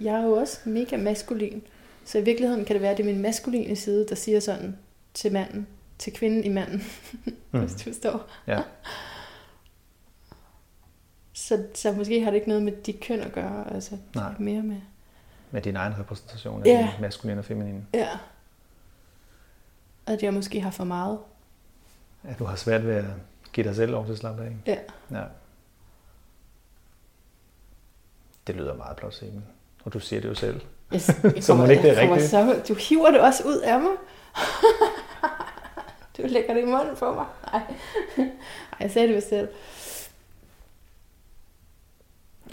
jeg 0.00 0.20
er 0.20 0.24
jo 0.24 0.32
også 0.32 0.58
mega 0.64 0.96
maskulin. 0.96 1.62
Så 2.04 2.18
i 2.18 2.24
virkeligheden 2.24 2.64
kan 2.64 2.74
det 2.74 2.82
være, 2.82 2.90
at 2.90 2.96
det 2.96 3.02
er 3.02 3.12
min 3.12 3.22
maskuline 3.22 3.76
side, 3.76 4.06
der 4.08 4.14
siger 4.14 4.40
sådan 4.40 4.76
til 5.14 5.32
manden, 5.32 5.66
til 5.98 6.12
kvinden 6.12 6.44
i 6.44 6.48
manden, 6.48 6.84
mm. 7.52 7.60
hvis 7.60 7.72
du 7.72 7.78
forstår. 7.78 8.30
Ja. 8.46 8.60
Så, 11.48 11.66
så 11.74 11.92
måske 11.92 12.20
har 12.24 12.30
det 12.30 12.36
ikke 12.36 12.48
noget 12.48 12.62
med 12.62 12.72
dit 12.72 13.00
køn 13.00 13.20
at 13.20 13.32
gøre, 13.32 13.74
altså 13.74 13.96
Nej. 14.14 14.32
mere 14.38 14.62
med... 14.62 14.76
Med 15.50 15.62
din 15.62 15.76
egen 15.76 15.98
repræsentation 15.98 16.62
af 16.62 16.66
Ja. 16.66 16.90
maskulin 17.00 17.38
og 17.38 17.44
feminin. 17.44 17.86
Ja. 17.94 18.08
At 20.06 20.22
jeg 20.22 20.34
måske 20.34 20.60
har 20.60 20.70
for 20.70 20.84
meget. 20.84 21.18
At 22.24 22.38
du 22.38 22.44
har 22.44 22.56
svært 22.56 22.86
ved 22.86 22.94
at 22.94 23.04
give 23.52 23.66
dig 23.68 23.76
selv 23.76 23.90
lov 23.92 24.04
til 24.04 24.12
at 24.12 24.18
slappe 24.18 24.42
af. 24.44 24.52
Ja. 24.66 24.76
Ja. 25.10 25.24
Det 28.46 28.54
lyder 28.56 28.74
meget 28.74 28.96
plausibelt. 28.96 29.44
Og 29.84 29.92
du 29.92 30.00
siger 30.00 30.20
det 30.20 30.28
jo 30.28 30.34
selv. 30.34 30.60
Jeg, 30.92 31.00
Så 31.40 31.54
må 31.54 31.62
det 31.62 31.70
ikke 31.70 31.82
det 31.82 31.98
er 31.98 32.00
rigtigt. 32.00 32.30
Så, 32.30 32.62
du 32.68 32.74
hiver 32.74 33.10
det 33.10 33.20
også 33.20 33.42
ud 33.46 33.58
af 33.58 33.80
mig. 33.80 33.90
du 36.16 36.22
lægger 36.26 36.54
det 36.54 36.62
i 36.62 36.64
munden 36.64 36.96
på 36.96 37.14
mig. 37.14 37.26
Nej, 37.52 37.62
Ej, 38.18 38.28
jeg 38.80 38.90
sagde 38.90 39.08
det 39.08 39.14
jo 39.14 39.20
selv. 39.28 39.48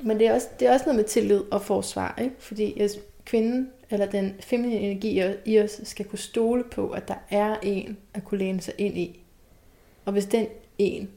Men 0.03 0.19
det 0.19 0.27
er, 0.27 0.33
også, 0.33 0.47
det 0.59 0.67
er 0.67 0.73
også 0.73 0.85
noget 0.85 0.95
med 0.95 1.03
tillid 1.05 1.43
og 1.51 1.61
forsvar, 1.61 2.17
ikke? 2.21 2.35
Fordi 2.39 2.73
jeg, 2.79 2.89
kvinden, 3.25 3.71
eller 3.89 4.05
den 4.05 4.35
feminine 4.39 4.79
energi 4.79 5.21
i- 5.45 5.59
os, 5.59 5.81
skal 5.83 6.05
kunne 6.05 6.19
stole 6.19 6.63
på, 6.63 6.89
at 6.89 7.07
der 7.07 7.15
er 7.29 7.55
en 7.63 7.97
at 8.13 8.23
kunne 8.23 8.37
læne 8.37 8.61
sig 8.61 8.73
ind 8.77 8.97
i. 8.97 9.23
Og 10.05 10.11
hvis 10.13 10.25
den 10.25 10.47
en 10.77 11.09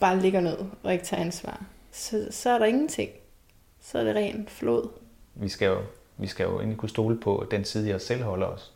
bare 0.00 0.20
ligger 0.20 0.40
ned 0.40 0.56
og 0.82 0.92
ikke 0.92 1.04
tager 1.04 1.20
ansvar, 1.22 1.64
så, 1.92 2.28
så 2.30 2.50
er 2.50 2.58
der 2.58 2.66
ingenting. 2.66 3.10
Så 3.80 3.98
er 3.98 4.04
det 4.04 4.14
ren 4.16 4.48
flod. 4.48 4.88
Vi 5.34 5.48
skal 5.48 5.66
jo, 5.66 5.78
vi 6.16 6.26
skal 6.26 6.44
jo 6.44 6.56
egentlig 6.58 6.78
kunne 6.78 6.88
stole 6.88 7.20
på 7.20 7.46
den 7.50 7.64
side, 7.64 7.88
jeg 7.88 8.00
selv 8.00 8.22
holder 8.22 8.46
os. 8.46 8.72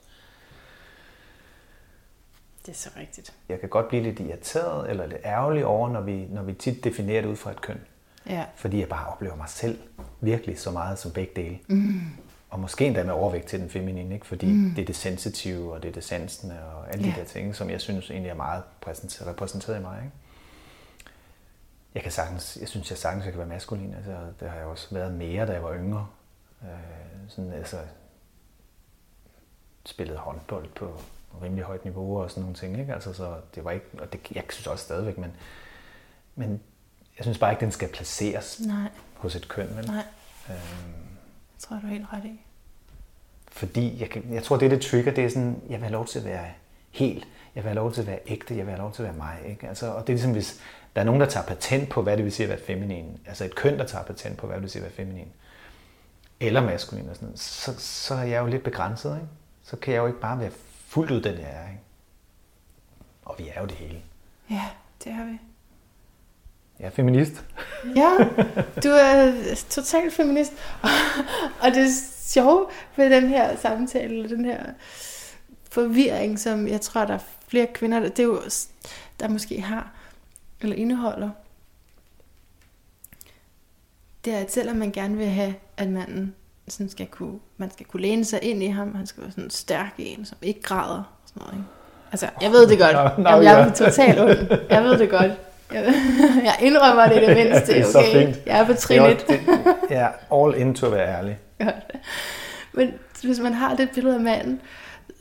Det 2.67 2.73
er 2.73 2.77
så 2.77 2.91
rigtigt. 2.97 3.33
Jeg 3.49 3.61
kan 3.61 3.69
godt 3.69 3.89
blive 3.89 4.03
lidt 4.03 4.21
irriteret 4.21 4.91
eller 4.91 5.07
lidt 5.07 5.21
ærgerlig 5.25 5.65
over, 5.65 5.89
når 5.89 6.01
vi, 6.01 6.27
når 6.31 6.43
vi 6.43 6.53
tit 6.53 6.85
definerer 6.85 7.21
det 7.23 7.29
ud 7.29 7.37
fra 7.37 7.51
et 7.51 7.61
køn. 7.61 7.81
Ja. 8.29 8.45
Fordi 8.57 8.81
jeg 8.81 8.89
bare 8.89 9.07
oplever 9.07 9.37
mig 9.37 9.49
selv 9.49 9.79
virkelig 10.21 10.59
så 10.59 10.71
meget 10.71 10.99
som 10.99 11.13
begge 11.13 11.33
dele. 11.43 11.59
Mm. 11.69 12.01
Og 12.51 12.61
måske 12.61 12.87
endda 12.87 13.05
med 13.05 13.13
overvægt 13.13 13.47
til 13.47 13.61
den 13.61 13.71
feminine, 13.71 14.15
ikke? 14.15 14.27
fordi 14.27 14.47
mm. 14.53 14.73
det 14.77 14.83
er 14.83 14.87
det 14.87 14.97
sensitive, 14.97 15.73
og 15.75 15.83
det 15.83 15.89
er 15.89 15.93
det 15.93 16.05
sansende, 16.05 16.59
og 16.75 16.93
alle 16.93 17.05
Ja. 17.05 17.11
de 17.11 17.17
der 17.21 17.25
ting, 17.25 17.57
som 17.57 17.71
jeg 17.71 17.81
synes 17.81 18.11
egentlig 18.11 18.31
er 18.31 18.35
meget 18.35 18.63
præsenteret, 18.81 19.31
repræsenteret 19.31 19.79
i 19.79 19.83
mig. 19.83 19.99
Ikke? 20.05 20.13
jeg 21.95 22.03
kan 22.03 22.13
sagtens, 22.13 22.59
jeg 22.61 22.69
synes, 22.69 22.91
jeg 22.91 22.99
sagtens 22.99 23.25
jeg 23.25 23.33
kan 23.33 23.39
være 23.39 23.49
maskulin. 23.49 23.95
Altså, 23.95 24.17
det 24.41 24.51
har 24.51 24.57
jeg 24.57 24.67
også 24.67 24.95
været 24.95 25.13
mere, 25.15 25.47
da 25.47 25.53
jeg 25.53 25.63
var 25.63 25.75
yngre. 25.75 26.07
Øh, 26.63 26.69
sådan, 27.29 27.53
altså, 27.53 27.79
spillede 29.87 30.19
håndbold 30.19 30.69
på 30.75 31.01
rimelig 31.43 31.65
højt 31.65 31.85
niveau 31.85 32.23
og 32.23 32.31
sådan 32.31 32.41
nogle 32.41 32.57
ting. 32.57 32.79
Ikke? 32.81 32.95
Altså, 32.95 33.13
så 33.13 33.37
det 33.55 33.65
var 33.65 33.71
ikke, 33.71 33.87
og 33.99 34.13
det, 34.13 34.21
jeg 34.35 34.45
synes 34.49 34.67
også 34.67 34.85
stadigvæk, 34.85 35.19
men, 35.19 35.33
men 36.35 36.61
jeg 37.19 37.25
synes 37.25 37.39
bare 37.39 37.51
ikke, 37.53 37.61
den 37.61 37.73
skal 37.73 37.89
placeres 37.89 38.61
Nej, 38.61 38.89
hos 39.15 39.37
et 39.37 39.49
køn. 39.49 39.77
Vel? 39.77 39.87
nej. 39.87 40.05
Øhm, 40.49 40.57
Det 41.55 41.63
tror 41.63 41.77
jeg, 41.77 41.83
du 41.83 41.87
er 41.87 41.91
helt 41.93 42.07
ret 42.13 42.25
i. 42.25 42.41
fordi 43.49 44.01
jeg, 44.01 44.11
kan, 44.11 44.25
jeg 44.35 44.43
tror, 44.43 44.57
det 44.57 44.67
er 44.67 44.71
det 44.71 44.81
trigger, 44.83 45.13
det 45.13 45.25
er 45.25 45.29
sådan, 45.29 45.61
jeg 45.69 45.71
vil 45.79 45.85
have 45.85 45.93
lov 45.93 46.07
til 46.07 46.19
at 46.19 46.25
være 46.25 46.47
helt, 46.91 47.29
jeg 47.55 47.65
vil 47.65 47.69
have 47.69 47.75
lov 47.75 47.93
til 47.93 48.01
at 48.01 48.07
være 48.07 48.19
ægte, 48.27 48.57
jeg 48.57 48.67
vil 48.67 48.71
have 48.71 48.83
lov 48.83 48.93
til 48.93 49.03
at 49.03 49.09
være 49.09 49.17
mig. 49.17 49.39
Ikke? 49.47 49.69
Altså, 49.69 49.87
og 49.93 50.01
det 50.07 50.09
er 50.13 50.15
ligesom, 50.17 50.33
hvis 50.33 50.61
der 50.95 51.01
er 51.01 51.05
nogen, 51.05 51.21
der 51.21 51.27
tager 51.29 51.47
patent 51.47 51.89
på, 51.89 52.03
hvad 52.03 52.17
det 52.17 52.25
vil 52.25 52.33
sige 52.33 52.45
at 52.45 52.51
være 52.51 52.61
feminin, 52.67 53.21
altså 53.27 53.45
et 53.45 53.55
køn, 53.55 53.79
der 53.79 53.87
tager 53.87 54.05
patent 54.05 54.39
på, 54.39 54.47
hvad 54.47 54.57
det 54.57 54.63
vil 54.63 54.71
sige 54.71 54.81
at 54.85 54.85
være 54.85 55.07
feminin, 55.07 55.29
eller 56.41 56.61
maskulin 56.61 57.09
og 57.09 57.17
sådan 57.17 57.37
så, 57.37 57.75
så 57.79 58.15
er 58.15 58.23
jeg 58.25 58.41
jo 58.41 58.47
lidt 58.47 58.63
begrænset. 58.65 59.15
Ikke? 59.17 59.27
Så 59.63 59.77
kan 59.77 59.95
jeg 59.95 60.01
jo 60.01 60.07
ikke 60.07 60.21
bare 60.21 60.39
være 60.41 60.51
fuldt 60.89 61.11
ud 61.11 61.21
den, 61.23 61.35
jeg 61.35 61.51
er. 61.51 61.69
Ikke? 61.69 61.81
Og 63.25 63.35
vi 63.39 63.49
er 63.55 63.61
jo 63.61 63.67
det 63.67 63.75
hele. 63.77 64.03
Ja, 64.51 64.65
det 65.05 65.13
har 65.13 65.25
vi. 65.25 65.39
Jeg 66.81 66.87
er 66.87 66.91
feminist. 66.91 67.45
Ja, 67.97 68.11
du 68.85 68.89
er 68.89 69.33
totalt 69.71 70.13
feminist. 70.13 70.53
Og 71.63 71.71
det 71.75 71.89
sjove 72.19 72.67
ved 72.97 73.11
den 73.11 73.29
her 73.29 73.57
samtale, 73.57 74.15
eller 74.15 74.29
den 74.29 74.45
her 74.45 74.65
forvirring, 75.71 76.39
som 76.39 76.69
jeg 76.69 76.81
tror, 76.81 77.05
der 77.05 77.15
er 77.15 77.19
flere 77.49 77.67
kvinder, 77.67 78.01
der, 78.01 78.09
det 78.09 78.19
er 78.19 78.25
jo, 78.25 78.41
der 79.21 79.29
måske 79.29 79.61
har, 79.61 79.91
eller 80.61 80.77
indeholder, 80.77 81.31
det 84.25 84.35
er, 84.35 84.39
at 84.39 84.53
selvom 84.53 84.77
man 84.77 84.93
gerne 84.93 85.17
vil 85.17 85.27
have, 85.27 85.55
at 85.77 85.89
manden 85.89 86.35
sådan 86.69 86.89
skal 86.89 87.07
kunne, 87.07 87.39
man 87.57 87.71
skal 87.71 87.87
kunne 87.87 88.03
læne 88.03 88.25
sig 88.25 88.43
ind 88.43 88.63
i 88.63 88.67
ham, 88.67 88.95
han 88.95 89.07
skal 89.07 89.23
være 89.23 89.31
sådan 89.31 89.45
en 89.45 89.51
stærk 89.51 89.95
en, 89.99 90.25
som 90.25 90.39
ikke 90.43 90.63
græder, 90.63 90.99
og 90.99 91.29
sådan 91.29 91.41
noget, 91.41 91.55
ikke? 91.55 91.65
Altså, 92.13 92.29
jeg 92.41 92.51
ved 92.51 92.69
det 92.69 92.79
godt. 92.79 92.97
Jamen, 93.29 93.45
jeg 93.45 93.61
er 93.61 93.73
totalt 93.73 94.21
ond. 94.21 94.59
Jeg 94.71 94.85
ved 94.85 94.99
det 94.99 95.11
godt. 95.11 95.33
Jeg, 96.45 96.55
indrømmer 96.61 97.07
det 97.09 97.23
det 97.29 97.37
mindste, 97.37 97.73
Det 97.73 97.81
er 97.81 97.85
så 97.85 97.99
okay? 97.99 98.27
fint. 98.27 98.37
Jeg 98.47 98.59
er 98.61 98.65
på 98.67 98.73
Det 98.73 98.79
trin 98.81 99.01
også- 99.01 99.17
1. 99.17 99.29
det- 99.29 99.41
Jeg 99.91 100.13
er 100.31 100.35
all 100.45 100.61
in 100.61 100.75
to 100.75 100.87
at 100.87 100.93
være 100.93 101.09
ærlig. 101.19 101.39
Godt. 101.65 101.75
Men 102.73 102.91
hvis 103.23 103.41
man 103.41 103.53
har 103.55 103.75
det 103.77 103.89
billede 103.95 104.15
af 104.15 104.21
manden, 104.21 104.61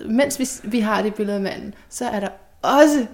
mens 0.06 0.40
vi, 0.40 0.48
vi 0.64 0.80
har 0.80 1.02
det 1.02 1.16
billede 1.16 1.36
af 1.36 1.42
manden, 1.44 1.74
så 1.90 2.06
er 2.06 2.20
der 2.20 2.28
også 2.62 3.06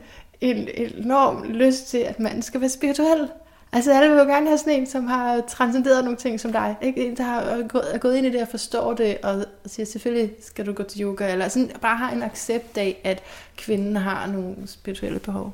en 0.41 0.67
enorm 0.75 1.43
lyst 1.43 1.89
til, 1.89 1.97
at 1.97 2.19
manden 2.19 2.41
skal 2.41 2.61
være 2.61 2.69
spirituel. 2.69 3.27
Altså 3.73 3.93
alle 3.93 4.09
vil 4.09 4.17
jo 4.19 4.23
gerne 4.25 4.47
have 4.47 4.57
sådan 4.57 4.73
en, 4.73 4.87
som 4.87 5.07
har 5.07 5.41
transcenderet 5.47 6.03
nogle 6.03 6.17
ting 6.17 6.39
som 6.39 6.51
dig. 6.51 6.75
Ikke? 6.81 7.07
En, 7.07 7.17
der 7.17 7.23
har 7.23 7.63
gået, 7.67 7.83
er 7.93 7.97
gået 7.97 8.15
ind 8.15 8.25
i 8.27 8.29
det 8.31 8.41
og 8.41 8.47
forstår 8.47 8.93
det, 8.93 9.17
og 9.23 9.45
siger, 9.65 9.85
selvfølgelig 9.85 10.31
skal 10.41 10.65
du 10.65 10.73
gå 10.73 10.83
til 10.83 11.01
yoga, 11.01 11.31
eller 11.31 11.47
sådan 11.47 11.71
bare 11.81 11.97
har 11.97 12.11
en 12.11 12.23
accept 12.23 12.77
af, 12.77 13.01
at 13.03 13.21
kvinden 13.57 13.95
har 13.95 14.27
nogle 14.27 14.55
spirituelle 14.65 15.19
behov. 15.19 15.53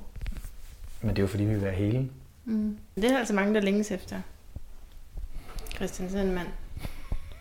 Men 1.05 1.09
det 1.15 1.17
er 1.17 1.23
jo 1.23 1.27
fordi, 1.27 1.43
vi 1.43 1.53
vil 1.53 1.61
være 1.61 1.73
hele. 1.73 2.09
Mm. 2.45 2.77
Det 2.95 3.11
er 3.11 3.17
altså 3.17 3.33
mange, 3.33 3.53
der 3.53 3.61
længes 3.61 3.91
efter. 3.91 4.15
Christian, 5.75 6.09
sådan 6.09 6.27
en 6.27 6.33
mand. 6.35 6.47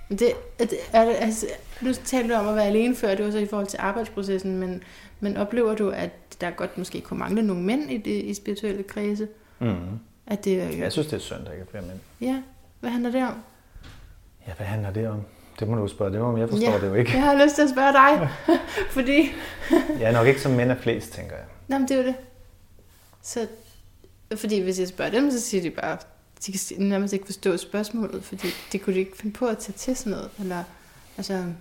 Men 0.08 0.18
Det, 0.18 0.32
er 0.58 0.64
det, 0.64 0.78
er 0.92 1.02
altså, 1.02 1.46
nu 1.80 1.92
talte 1.92 2.34
du 2.34 2.38
om 2.38 2.48
at 2.48 2.56
være 2.56 2.64
alene 2.66 2.94
før, 2.96 3.14
det 3.14 3.24
var 3.24 3.30
så 3.30 3.38
i 3.38 3.46
forhold 3.46 3.66
til 3.66 3.78
arbejdsprocessen, 3.82 4.58
men, 4.58 4.82
men 5.20 5.36
oplever 5.36 5.74
du, 5.74 5.90
at 5.90 6.10
der 6.40 6.50
godt 6.50 6.78
måske 6.78 7.00
kunne 7.00 7.18
mangle 7.18 7.42
nogle 7.42 7.62
mænd 7.62 7.90
i, 7.90 7.96
det, 7.96 8.10
i 8.24 8.34
spirituelle 8.34 8.82
kredse? 8.82 9.28
Mm. 9.58 9.74
At 10.26 10.44
det, 10.44 10.62
er- 10.62 10.78
Jeg 10.78 10.92
synes, 10.92 11.06
det 11.06 11.16
er 11.16 11.20
synd, 11.20 11.40
at 11.40 11.46
der 11.46 11.52
ikke 11.52 11.62
er 11.62 11.70
flere 11.70 11.82
mænd. 11.82 11.98
Ja, 12.20 12.42
hvad 12.80 12.90
handler 12.90 13.10
det 13.10 13.22
om? 13.22 13.34
Ja, 14.46 14.52
hvad 14.56 14.66
handler 14.66 14.90
det 14.90 15.08
om? 15.08 15.20
Det 15.60 15.68
må 15.68 15.76
du 15.76 15.88
spørge 15.88 16.12
dem 16.12 16.22
om. 16.22 16.38
Jeg 16.38 16.48
forstår 16.48 16.72
Ja. 16.72 16.78
det 16.80 16.86
jo 16.88 16.94
ikke. 16.94 17.12
Jeg 17.12 17.22
har 17.22 17.44
lyst 17.44 17.54
til 17.54 17.62
at 17.62 17.70
spørge 17.70 17.92
dig, 17.92 18.28
fordi... 18.96 19.30
Jeg 20.00 20.08
er 20.08 20.12
nok 20.12 20.26
ikke 20.26 20.40
som 20.40 20.52
mænd 20.52 20.70
er 20.70 20.74
flest, 20.76 21.12
tænker 21.12 21.36
jeg. 21.36 21.44
Nå, 21.68 21.78
men 21.78 21.88
det 21.88 21.94
er 21.96 22.02
jo 22.02 22.06
det. 22.06 22.14
Så, 23.24 23.48
fordi 24.36 24.60
hvis 24.60 24.80
jeg 24.80 24.88
spørger 24.88 25.10
dem, 25.10 25.30
så 25.30 25.40
siger 25.40 25.62
de 25.62 25.70
bare, 25.70 25.98
de 26.46 26.52
kan 26.52 26.86
nærmest 26.86 27.12
ikke 27.14 27.26
forstå 27.26 27.56
spørgsmålet, 27.56 28.24
fordi 28.24 28.48
det 28.72 28.82
kunne 28.82 28.94
de 28.94 28.98
ikke 29.00 29.16
finde 29.16 29.32
på 29.32 29.46
at 29.46 29.58
tage 29.58 29.76
til 29.76 29.96
sådan 29.96 30.10
noget. 30.10 30.30
Eller, 30.38 30.64
altså, 31.16 31.52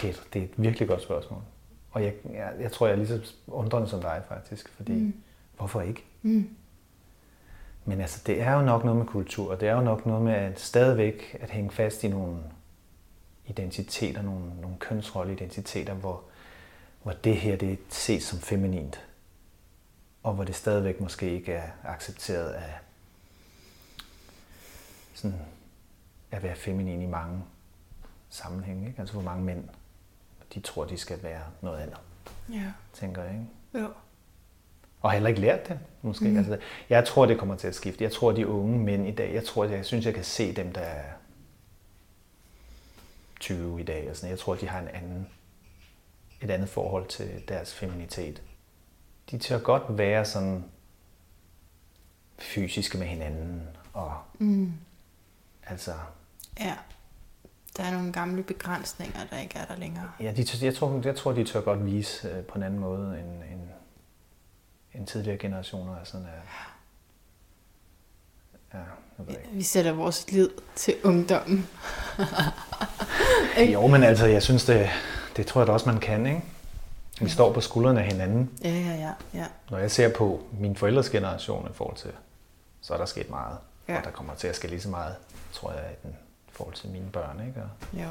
Det 0.00 0.10
er, 0.10 0.14
det 0.32 0.38
er 0.38 0.44
et 0.44 0.50
virkelig 0.56 0.88
godt 0.88 1.02
spørgsmål. 1.02 1.40
Og 1.90 2.02
jeg, 2.04 2.12
jeg, 2.32 2.52
jeg 2.60 2.72
tror, 2.72 2.86
jeg 2.86 2.92
er 2.92 2.96
lige 2.96 3.08
så 3.08 3.32
undrende 3.46 3.88
som 3.88 4.00
dig, 4.00 4.22
faktisk. 4.28 4.68
Fordi, 4.76 4.92
mm. 4.92 5.14
hvorfor 5.56 5.80
ikke? 5.80 6.04
mm, 6.22 6.48
Men 7.84 8.00
altså, 8.00 8.22
det 8.26 8.40
er 8.40 8.52
jo 8.54 8.62
nok 8.62 8.84
noget 8.84 8.98
med 8.98 9.06
kultur, 9.06 9.50
og 9.50 9.60
det 9.60 9.68
er 9.68 9.72
jo 9.74 9.80
nok 9.80 10.06
noget 10.06 10.22
med 10.22 10.32
at 10.32 10.60
stadigvæk 10.60 11.36
at 11.40 11.50
hænge 11.50 11.70
fast 11.70 12.04
i 12.04 12.08
nogle 12.08 12.36
identiteter, 13.46 14.22
nogle, 14.22 14.60
nogle 14.60 14.76
kønsrolleidentiteter, 14.78 15.94
hvor, 15.94 16.22
hvor 17.02 17.12
det 17.12 17.36
her 17.36 17.56
det 17.56 17.78
ses 17.88 18.22
som 18.22 18.38
feminint, 18.38 19.00
og 20.22 20.34
hvor 20.34 20.44
det 20.44 20.54
stadigvæk 20.54 21.00
måske 21.00 21.30
ikke 21.30 21.52
er 21.52 21.70
accepteret 21.84 22.50
af 22.50 22.78
sådan 25.14 25.38
at 26.30 26.42
være 26.42 26.56
feminin 26.56 27.02
i 27.02 27.06
mange 27.06 27.42
sammenhænge. 28.30 28.88
Ikke? 28.88 29.00
Altså 29.00 29.14
hvor 29.14 29.22
mange 29.22 29.44
mænd, 29.44 29.68
de 30.54 30.60
tror, 30.60 30.84
de 30.84 30.96
skal 30.96 31.22
være 31.22 31.42
noget 31.62 31.78
andet, 31.78 31.98
ja, 32.52 32.72
tænker 32.92 33.22
jeg. 33.22 33.32
Ikke? 33.32 33.84
jo. 33.86 33.92
Og 35.00 35.10
har 35.10 35.14
heller 35.14 35.28
ikke 35.28 35.40
lært 35.40 35.68
det, 35.68 35.78
måske. 36.02 36.28
Mm. 36.28 36.36
Altså, 36.36 36.58
jeg 36.88 37.04
tror, 37.06 37.26
det 37.26 37.38
kommer 37.38 37.56
til 37.56 37.68
at 37.68 37.74
skifte. 37.74 38.04
Jeg 38.04 38.12
tror, 38.12 38.32
de 38.32 38.46
unge 38.46 38.78
mænd 38.78 39.08
i 39.08 39.10
dag, 39.10 39.34
jeg 39.34 39.44
tror, 39.44 39.64
jeg 39.64 39.86
synes, 39.86 40.06
jeg 40.06 40.14
kan 40.14 40.24
se 40.24 40.54
dem, 40.54 40.72
der 40.72 40.80
er 40.80 41.12
20 43.40 43.80
i 43.80 43.84
dag. 43.84 44.10
Og 44.10 44.16
sådan. 44.16 44.30
Jeg 44.30 44.38
tror, 44.38 44.54
de 44.54 44.68
har 44.68 44.80
en 44.80 44.88
anden, 44.88 45.28
et 46.40 46.50
andet 46.50 46.68
forhold 46.68 47.06
til 47.06 47.42
deres 47.48 47.74
feminitet. 47.74 48.42
De 49.30 49.38
tør 49.38 49.58
godt 49.58 49.82
være 49.98 50.24
sådan 50.24 50.64
fysiske 52.38 52.98
med 52.98 53.06
hinanden. 53.06 53.62
Og 53.92 54.14
Mm, 54.38 54.72
altså, 55.66 55.92
ja, 56.60 56.74
der 57.76 57.82
er 57.82 57.90
nogle 57.92 58.12
gamle 58.12 58.42
begrænsninger, 58.42 59.20
der 59.30 59.38
ikke 59.38 59.58
er 59.58 59.64
der 59.64 59.76
længere. 59.76 60.10
ja, 60.20 60.32
de, 60.32 60.42
tør- 60.44 60.64
jeg, 60.64 60.74
tror, 60.74 61.00
jeg 61.04 61.16
tror, 61.16 61.32
de 61.32 61.44
tør 61.44 61.60
godt 61.60 61.86
vise 61.86 62.28
øh, 62.28 62.44
på 62.44 62.54
en 62.58 62.62
anden 62.62 62.80
måde 62.80 63.20
end, 63.20 63.42
end, 63.52 63.60
end 64.94 65.06
tidligere 65.06 65.38
generationer. 65.38 65.96
er 65.96 66.04
Sådan 66.04 66.26
er, 66.26 66.30
ja, 68.74 68.84
jeg 69.18 69.26
ved 69.26 69.28
ikke. 69.28 69.48
Vi 69.52 69.62
sætter 69.62 69.92
vores 69.92 70.30
lid 70.32 70.50
til 70.76 70.94
ungdommen. 71.04 71.66
Jo, 73.72 73.86
men 73.86 74.02
altså, 74.02 74.26
jeg 74.26 74.42
synes, 74.42 74.64
det, 74.64 74.88
det 75.36 75.46
tror 75.46 75.60
jeg 75.60 75.66
da 75.66 75.72
også, 75.72 75.90
man 75.92 76.00
kan, 76.00 76.26
ikke? 76.26 76.42
Vi 77.20 77.28
står 77.28 77.52
på 77.52 77.60
skuldrene 77.60 78.00
af 78.00 78.06
hinanden. 78.06 78.50
Ja, 78.64 78.70
ja, 78.70 78.94
ja. 78.94 79.10
ja. 79.34 79.44
Når 79.70 79.78
jeg 79.78 79.90
ser 79.90 80.08
på 80.14 80.42
min 80.60 80.76
forældres 80.76 81.10
generation 81.10 81.68
i 81.70 81.74
forhold 81.74 81.96
til, 81.96 82.10
så 82.80 82.94
er 82.94 82.98
der 82.98 83.04
sket 83.04 83.30
meget. 83.30 83.56
Ja. 83.88 83.98
Og 83.98 84.04
der 84.04 84.10
kommer 84.10 84.34
til 84.34 84.48
at 84.48 84.56
ske 84.56 84.68
lige 84.68 84.80
så 84.80 84.88
meget, 84.88 85.14
tror 85.52 85.72
jeg, 85.72 85.80
i 85.92 86.06
den- 86.06 86.16
forhold 86.52 86.74
til 86.74 86.88
mine 86.88 87.06
børn, 87.12 87.40
ikke? 87.48 87.60
Og, 87.62 87.98
Jo. 88.00 88.08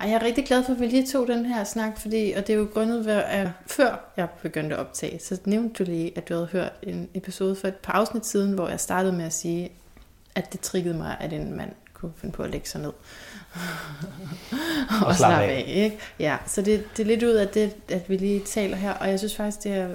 Ej, 0.00 0.08
jeg 0.08 0.14
er 0.14 0.22
rigtig 0.22 0.46
glad 0.46 0.64
for, 0.64 0.72
at 0.72 0.80
vi 0.80 0.86
lige 0.86 1.06
tog 1.06 1.26
den 1.26 1.44
her 1.46 1.64
snak, 1.64 1.98
fordi, 1.98 2.32
og 2.36 2.46
det 2.46 2.52
er 2.52 2.58
jo 2.58 2.68
grundet 2.74 3.06
ved, 3.06 3.12
at 3.26 3.48
før 3.66 3.96
jeg 4.16 4.28
begyndte 4.42 4.76
at 4.76 4.80
optage, 4.80 5.18
så 5.20 5.38
nævnte 5.44 5.84
du 5.84 5.90
lige, 5.90 6.12
at 6.18 6.28
du 6.28 6.34
havde 6.34 6.46
hørt 6.46 6.72
en 6.82 7.08
episode 7.14 7.56
for 7.56 7.68
et 7.68 7.74
par 7.76 7.92
afsnit 7.92 8.26
siden, 8.26 8.52
hvor 8.52 8.68
jeg 8.68 8.80
startede 8.80 9.12
med 9.12 9.24
at 9.24 9.32
sige, 9.32 9.72
at 10.34 10.52
det 10.52 10.60
triggede 10.60 10.94
mig, 10.96 11.16
at 11.20 11.32
en 11.32 11.56
mand 11.56 11.72
kunne 12.00 12.12
finde 12.20 12.32
på 12.34 12.42
at 12.42 12.50
lægge 12.50 12.68
sig 12.68 12.80
ned. 12.80 12.92
og, 15.06 15.16
slappe 15.16 15.44
af. 15.44 15.64
ikke? 15.66 15.98
Ja, 16.18 16.36
så 16.46 16.62
det, 16.62 16.84
det 16.96 17.02
er 17.02 17.06
lidt 17.06 17.22
ud 17.22 17.30
af 17.30 17.48
det, 17.48 17.74
at 17.88 18.08
vi 18.10 18.16
lige 18.16 18.40
taler 18.40 18.76
her, 18.76 18.92
og 18.92 19.08
jeg 19.08 19.18
synes 19.18 19.36
faktisk, 19.36 19.64
det 19.64 19.72
er, 19.72 19.88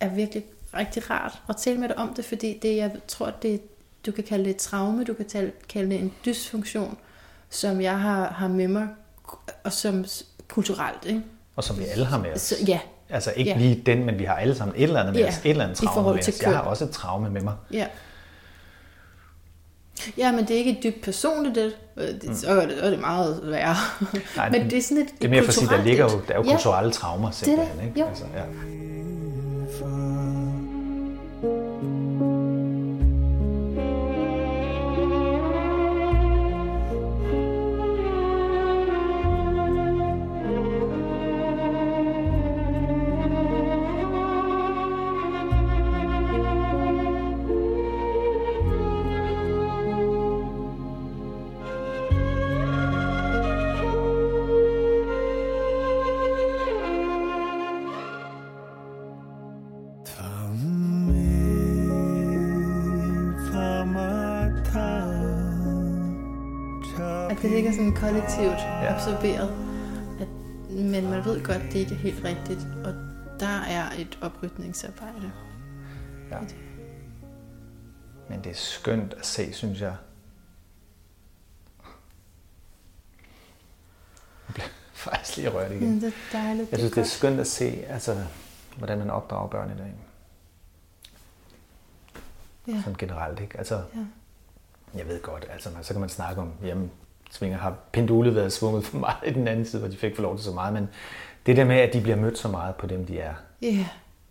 er 0.00 0.08
virkelig 0.08 0.44
rigtig 0.76 1.10
rart 1.10 1.38
at 1.48 1.56
tale 1.56 1.78
med 1.78 1.88
dig 1.88 1.98
om 1.98 2.14
det, 2.14 2.24
fordi 2.24 2.58
det, 2.62 2.76
jeg 2.76 2.90
tror, 3.08 3.30
det, 3.42 3.60
du 4.06 4.12
kan 4.12 4.24
kalde 4.24 4.44
det 4.44 4.50
et 4.50 4.56
traume, 4.56 5.04
du 5.04 5.14
kan 5.14 5.28
tale, 5.28 5.52
kalde 5.68 5.90
det 5.90 6.00
en 6.00 6.12
dysfunktion, 6.26 6.98
som 7.50 7.80
jeg 7.80 8.00
har, 8.00 8.30
har 8.32 8.48
med 8.48 8.68
mig, 8.68 8.88
og 9.64 9.72
som 9.72 10.04
kulturelt, 10.48 11.04
ikke? 11.06 11.22
og 11.56 11.64
som 11.64 11.78
vi 11.78 11.84
alle 11.84 12.04
har 12.04 12.18
med 12.18 12.32
os. 12.32 12.40
Så, 12.40 12.54
ja, 12.68 12.80
Altså 13.10 13.32
ikke 13.36 13.50
Ja. 13.50 13.56
lige 13.58 13.82
den, 13.86 14.04
men 14.04 14.18
vi 14.18 14.24
har 14.24 14.34
alle 14.34 14.54
sammen 14.54 14.76
et 14.76 14.82
eller 14.82 15.00
andet 15.00 15.14
med 15.14 15.22
Ja, 15.22 15.28
os. 15.28 15.38
Et 15.38 15.50
eller 15.50 15.64
andet 15.64 15.78
traume 15.78 16.14
med 16.14 16.28
os. 16.28 16.42
Jeg 16.42 16.50
har 16.56 16.60
også 16.62 16.84
et 16.84 16.90
traume 16.90 17.30
med 17.30 17.40
mig. 17.40 17.54
ja. 17.72 17.86
Ja, 20.18 20.32
men 20.32 20.40
det 20.40 20.50
er 20.50 20.58
ikke 20.58 20.80
dybt 20.82 21.02
personligt, 21.02 21.54
det, 21.54 21.74
det, 22.22 22.36
så, 22.38 22.48
er 22.48 22.66
det, 22.66 22.78
så 22.78 22.84
er 22.84 22.90
det 22.90 23.00
meget 23.00 23.40
værre. 23.44 23.74
Nej, 24.36 24.50
men 24.50 24.70
det 24.70 24.78
er 24.78 24.82
sådan 24.82 25.02
et, 25.02 25.08
Det 25.18 25.24
er 25.24 25.28
mere 25.30 25.42
for 25.42 25.48
at 25.48 25.54
sige, 25.54 25.68
der 25.68 25.84
ligger 25.84 26.04
jo, 26.04 26.20
der 26.28 26.34
er 26.34 26.38
jo 26.38 26.44
ja, 26.44 26.50
kulturelle 26.50 26.92
traumer 26.92 27.30
simpelthen. 27.30 27.78
det. 27.78 27.84
Ikke? 27.86 28.00
Jo. 28.00 28.06
Altså, 28.06 28.24
ja. 28.36 28.42
Kollektivt 68.04 68.58
Ja. 68.60 68.94
absorberet. 68.94 69.50
At, 70.20 70.28
men 70.70 71.10
man 71.10 71.24
ved 71.24 71.44
godt, 71.44 71.62
det 71.62 71.74
ikke 71.74 71.94
er 71.94 71.98
helt 71.98 72.24
rigtigt. 72.24 72.60
Og 72.84 72.94
der 73.40 73.60
er 73.60 73.90
et 73.98 74.18
oprydningsarbejde. 74.22 75.32
Ja. 76.30 76.38
Men 78.28 78.44
det 78.44 78.50
er 78.50 78.54
skønt 78.56 79.14
at 79.14 79.26
se, 79.26 79.52
synes 79.52 79.80
jeg. 79.80 79.96
Jeg 84.48 84.54
bliver 84.54 84.68
faktisk 85.12 85.36
lige 85.36 85.48
rørt 85.50 85.72
igen. 85.72 86.00
Det 86.00 86.04
er 86.32 86.38
dejligt. 86.38 86.70
Jeg 86.70 86.78
synes, 86.78 86.92
det 86.92 86.98
er 86.98 87.02
godt. 87.02 87.10
skønt 87.12 87.40
at 87.40 87.46
se, 87.46 87.84
altså, 87.88 88.24
hvordan 88.78 88.98
man 88.98 89.10
opdrager 89.10 89.48
børn 89.48 89.70
i 89.70 89.78
dag. 89.78 89.94
Ja. 92.68 92.78
Sådan 92.82 92.94
generelt, 92.98 93.40
ikke? 93.40 93.58
Altså, 93.58 93.82
Ja. 93.94 94.04
jeg 94.98 95.06
ved 95.08 95.22
godt, 95.22 95.46
altså, 95.50 95.70
man- 95.70 95.84
så 95.84 95.94
kan 95.94 96.00
man 96.00 96.08
snakke 96.08 96.40
om, 96.40 96.52
jamen, 96.62 96.90
svinger 97.30 97.58
har 97.58 97.74
pendulet 97.92 98.34
været 98.34 98.52
svunget 98.52 98.84
for 98.86 98.98
meget 98.98 99.16
i 99.26 99.30
den 99.32 99.48
anden 99.48 99.64
side, 99.66 99.80
hvor 99.80 99.90
de 99.90 99.96
fik 99.96 100.14
for 100.14 100.22
lov 100.22 100.36
til 100.36 100.44
så 100.44 100.52
meget, 100.52 100.72
men 100.72 100.88
det 101.46 101.56
der 101.56 101.64
med, 101.64 101.76
at 101.76 101.92
de 101.92 102.00
bliver 102.00 102.16
mødt 102.16 102.38
så 102.38 102.48
meget 102.48 102.74
på 102.74 102.86
dem, 102.86 103.06
de 103.06 103.18
er, 103.18 103.34
Ja. 103.62 103.86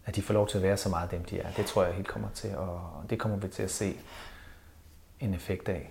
at 0.05 0.15
de 0.15 0.21
får 0.21 0.33
lov 0.33 0.47
til 0.47 0.57
at 0.57 0.63
være 0.63 0.77
så 0.77 0.89
meget 0.89 1.11
dem, 1.11 1.23
de 1.23 1.39
er, 1.39 1.47
det 1.57 1.65
tror 1.65 1.83
jeg 1.83 1.93
helt 1.93 2.07
kommer 2.07 2.27
til, 2.33 2.49
og 2.57 2.79
det 3.09 3.19
kommer 3.19 3.37
vi 3.37 3.47
til 3.47 3.63
at 3.63 3.71
se 3.71 3.93
en 5.19 5.33
effekt 5.33 5.69
af. 5.69 5.89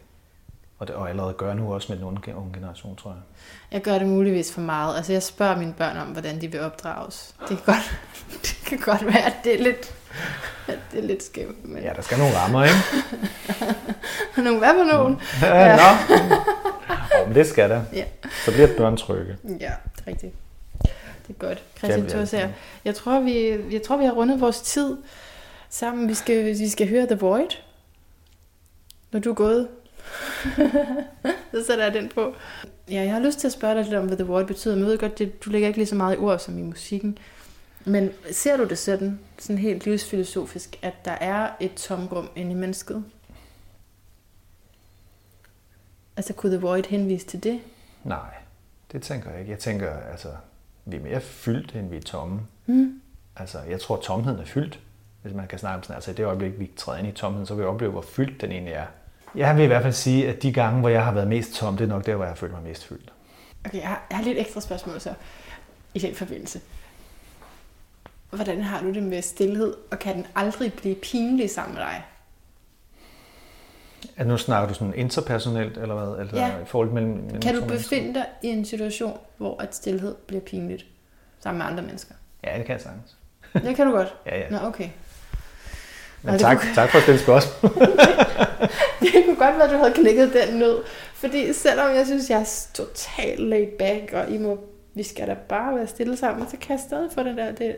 Og, 0.79 0.89
det, 0.89 0.97
og 0.97 1.09
allerede 1.11 1.33
gør 1.35 1.55
nu 1.55 1.75
også 1.75 1.93
med 1.93 1.97
den 1.97 2.05
unge, 2.07 2.37
unge 2.37 2.53
generation, 2.55 2.97
tror 2.97 3.11
jeg. 3.11 3.21
Jeg 3.73 3.83
gør 3.83 3.99
det 3.99 4.09
muligvis 4.09 4.53
for 4.53 4.61
meget. 4.61 4.97
Altså, 4.97 5.13
jeg 5.13 5.23
spørger 5.23 5.57
mine 5.57 5.73
børn 5.73 5.97
om, 5.97 6.07
hvordan 6.09 6.41
de 6.41 6.49
vil 6.53 6.61
opdrages. 6.61 7.35
Det 7.41 7.49
kan 7.49 7.57
godt, 7.67 7.99
det 8.43 8.63
kan 8.67 8.79
godt 8.79 9.07
være, 9.07 9.23
at 9.25 9.35
det 9.45 9.55
er 9.61 9.63
lidt, 9.63 9.95
at 10.69 10.79
det 10.93 10.99
er 10.99 11.07
lidt 11.07 11.23
skævt. 11.23 11.65
Men... 11.69 11.83
Ja, 11.83 11.93
der 11.97 12.03
skal 12.03 12.19
nogle 12.19 12.37
rammer, 12.39 12.65
ikke? 12.65 12.77
Nogle, 14.45 14.59
hvad 14.59 14.69
for 14.75 14.97
nogen? 14.97 15.21
Ja. 15.43 15.77
Nå. 15.77 16.37
Oh, 17.21 17.29
men 17.29 17.35
det 17.37 17.47
skal 17.47 17.71
der. 17.71 17.83
Ja. 17.93 18.05
Så 18.45 18.53
bliver 18.53 18.77
børn 18.77 18.97
trygge. 18.97 19.37
Ja, 19.45 19.51
det 19.97 20.03
er 20.07 20.07
rigtigt. 20.07 20.35
Det 20.83 21.29
er 21.29 21.33
godt. 21.39 21.63
Det 21.73 21.79
Christian 21.79 22.07
er 22.07 22.09
Thorsager, 22.09 22.45
altid. 22.45 22.57
jeg 22.85 22.95
tror, 22.95 23.21
vi, 23.21 23.49
jeg 23.75 23.83
tror, 23.83 23.97
vi 23.97 24.05
har 24.05 24.13
rundet 24.13 24.41
vores 24.41 24.61
tid 24.61 24.97
sammen. 25.69 26.09
Vi 26.09 26.15
skal, 26.15 26.45
vi 26.45 26.69
skal 26.69 26.89
høre 26.89 27.07
The 27.07 27.19
Void, 27.19 27.57
når 29.13 29.21
du 29.21 29.31
er 29.31 29.35
gået. 29.35 29.69
så 31.53 31.65
sætter 31.67 31.85
jeg 31.85 31.95
den 31.95 32.09
på. 32.15 32.35
Ja, 32.91 33.03
jeg 33.03 33.13
har 33.13 33.21
lyst 33.21 33.39
til 33.39 33.47
at 33.47 33.53
spørge 33.53 33.75
dig 33.75 33.85
lidt 33.85 33.95
om, 33.95 34.07
hvad 34.07 34.17
The 34.17 34.27
Void 34.27 34.45
betyder. 34.47 34.75
Men 34.75 34.85
jeg 34.85 34.91
ved 34.91 34.99
godt, 34.99 35.19
det, 35.19 35.45
du 35.45 35.51
lægger 35.51 35.69
ikke 35.69 35.79
lige 35.79 35.89
så 35.89 35.95
meget 35.95 36.15
i 36.15 36.19
ord 36.19 36.39
som 36.39 36.59
i 36.59 36.63
musikken. 36.63 37.19
Men 37.85 38.11
ser 38.33 38.57
du 38.57 38.65
det 38.65 38.79
sådan, 38.79 39.21
sådan 39.39 39.59
helt 39.59 39.87
livsfilosofisk, 39.87 40.79
at 40.83 40.95
der 41.05 41.13
er 41.21 41.49
et 41.61 41.75
tomrum 41.75 42.29
inde 42.37 42.51
i 42.51 42.55
mennesket? 42.55 43.05
Altså, 46.17 46.33
kunne 46.33 46.57
The 46.57 46.61
Void 46.61 46.85
henvise 46.89 47.27
til 47.27 47.43
det? 47.43 47.61
Nej, 48.05 48.35
det 48.93 49.03
tænker 49.03 49.31
jeg 49.31 49.41
ikke. 49.41 49.51
Jeg 49.51 49.59
tænker, 49.59 49.91
altså, 50.11 50.29
vi 50.85 50.97
er 50.97 51.01
mere 51.01 51.21
fyldt, 51.21 51.75
end 51.75 51.91
vi 51.91 51.97
er 51.97 52.01
tomme. 52.01 52.41
Mm. 52.67 53.01
Altså, 53.37 53.59
jeg 53.69 53.81
tror, 53.81 53.97
tomheden 53.97 54.41
er 54.41 54.45
fyldt, 54.45 54.81
hvis 55.23 55.35
man 55.35 55.47
kan 55.47 55.59
snakke 55.59 55.77
om 55.77 55.83
sådan. 55.83 55.95
Altså, 55.95 56.11
i 56.11 56.15
det 56.15 56.25
øjeblik, 56.25 56.59
vi 56.59 56.71
træder 56.77 56.99
ind 56.99 57.09
i 57.09 57.13
tomheden, 57.13 57.47
så 57.47 57.55
vil 57.55 57.63
vi 57.63 57.69
opleve, 57.69 57.93
hvor 57.93 58.03
fyldt 58.03 58.41
den 58.41 58.53
egentlig 58.53 58.75
er. 58.75 58.87
Jeg 59.35 59.57
vil 59.57 59.65
i 59.65 59.67
hvert 59.67 59.83
fald 59.83 59.93
sige, 59.93 60.29
at 60.29 60.43
de 60.43 60.53
gange, 60.53 60.81
hvor 60.81 60.89
jeg 60.89 61.05
har 61.05 61.13
været 61.13 61.29
mest 61.29 61.55
tom, 61.55 61.77
det 61.77 61.85
er 61.85 61.89
nok 61.89 62.07
der, 62.07 62.15
hvor 62.15 62.25
jeg 62.25 62.31
har 62.31 62.37
følt 62.37 62.53
mig 62.53 62.63
mest 62.63 62.85
fyldt. 62.85 63.13
Okay, 63.67 63.79
jeg 63.81 63.89
har, 63.89 64.07
jeg 64.11 64.19
har 64.19 64.25
lidt 64.25 64.39
ekstra 64.39 64.61
spørgsmål 64.61 65.01
så 65.01 65.15
i 65.95 65.99
den 65.99 66.15
forbindelse. 66.15 66.61
Hvordan 68.31 68.63
har 68.63 68.81
du 68.81 68.93
det 68.93 69.03
med 69.03 69.23
stillhed, 69.23 69.75
og 69.91 69.99
kan 69.99 70.17
den 70.17 70.27
aldrig 70.35 70.73
blive 70.73 70.95
pinlig 70.95 71.51
sammen 71.51 71.75
med 71.75 71.83
dig? 71.83 72.05
Altså, 74.17 74.25
nu 74.29 74.37
snakker 74.39 74.69
du 74.69 74.75
sådan 74.75 74.95
interpersonelt, 74.97 75.79
eller 75.79 75.95
hvad? 75.95 76.27
Eller 76.27 76.47
Ja. 76.47 76.53
i 76.63 76.65
forhold 76.67 76.91
mellem, 76.91 77.11
mellem 77.13 77.41
Kan 77.41 77.55
du 77.55 77.65
befinde 77.65 78.15
dig 78.15 78.25
i 78.43 78.47
en 78.49 78.65
situation, 78.65 79.19
hvor 79.37 79.63
at 79.63 79.75
stillhed 79.75 80.15
bliver 80.27 80.41
pinligt 80.41 80.87
sammen 81.41 81.59
med 81.59 81.67
andre 81.67 81.83
mennesker? 81.83 82.15
Ja, 82.45 82.59
det 82.59 82.67
kan 82.67 82.73
jeg 82.73 82.81
sagtens. 82.81 83.17
Det 83.55 83.77
kan 83.77 83.87
du 83.87 83.93
godt. 83.93 84.15
Ja, 84.27 84.39
ja. 84.39 84.51
Nå, 84.51 84.57
okay. 84.67 84.89
Men 86.23 86.39
tak, 86.39 86.57
kunne- 86.59 86.75
tak 86.75 86.91
for 86.91 86.99
at 86.99 87.03
stille 87.03 87.21
spørgsmål. 87.21 87.73
Det 89.01 89.25
kunne 89.27 89.37
godt 89.37 89.55
være, 89.57 89.65
at 89.65 89.71
du 89.71 89.77
havde 89.77 89.93
knækket 89.95 90.33
den 90.33 90.59
nød. 90.59 90.79
Fordi 91.15 91.53
selvom 91.53 91.95
jeg 91.95 92.07
synes, 92.07 92.31
jeg 92.31 92.41
er 92.41 92.67
totalt 92.75 93.41
laid 93.41 93.67
back, 93.79 94.13
og 94.13 94.31
I 94.31 94.39
må, 94.39 94.59
vi 94.95 95.03
skal 95.03 95.27
da 95.29 95.37
bare 95.49 95.75
være 95.77 95.87
stille 95.87 96.17
sammen, 96.17 96.49
så 96.49 96.57
kan 96.61 96.71
jeg 96.77 96.81
stadig 96.89 97.11
få 97.15 97.23
det 97.23 97.37
der, 97.37 97.53
det, 97.53 97.77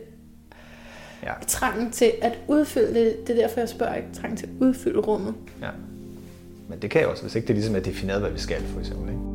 ja, 1.22 1.33
trangen 1.47 1.91
til 1.91 2.12
at 2.22 2.39
udfylde 2.49 2.95
det. 2.95 3.16
Det 3.27 3.39
er 3.39 3.43
derfor, 3.43 3.61
jeg 3.61 3.68
spørger 3.68 3.95
ikke. 3.95 4.09
Trangen 4.14 4.37
til 4.37 4.47
at 4.47 4.53
udfylde 4.61 4.99
rummet. 5.01 5.35
ja. 5.62 5.68
Men 6.68 6.82
det 6.82 6.90
kan 6.90 7.00
jeg 7.00 7.08
også, 7.08 7.22
hvis 7.22 7.34
ikke 7.34 7.48
det 7.48 7.56
ligesom 7.56 7.76
er 7.76 7.80
defineret, 7.80 8.20
hvad 8.20 8.30
vi 8.30 8.38
skal, 8.38 8.62
for 8.62 8.80
eksempel. 8.80 9.08
Ikke? 9.08 9.34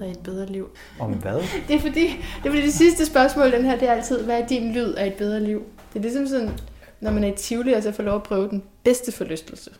Lyd 0.00 0.06
af 0.06 0.10
et 0.10 0.18
bedre 0.22 0.46
liv? 0.46 0.70
Om 1.00 1.12
hvad? 1.12 1.34
Det 1.68 1.76
er 1.76 1.80
fordi, 1.80 2.06
det, 2.06 2.46
er 2.46 2.50
fordi 2.50 2.62
det 2.62 2.74
sidste 2.74 3.06
spørgsmål, 3.06 3.52
den 3.52 3.64
her, 3.64 3.78
det 3.78 3.88
er 3.88 3.92
altid, 3.92 4.22
hvad 4.22 4.40
er 4.42 4.46
din 4.46 4.72
lyd 4.72 4.92
af 4.94 5.06
et 5.06 5.14
bedre 5.14 5.40
liv? 5.40 5.62
Det 5.92 5.98
er 5.98 6.02
ligesom 6.02 6.26
sådan, 6.26 6.50
når 7.00 7.10
man 7.10 7.24
er 7.24 7.28
i 7.32 7.36
Tivoli, 7.36 7.72
og 7.72 7.82
så 7.82 7.92
får 7.92 8.02
lov 8.02 8.16
at 8.16 8.22
prøve 8.22 8.48
den 8.48 8.62
bedste 8.84 9.12
forlystelse. 9.12 9.70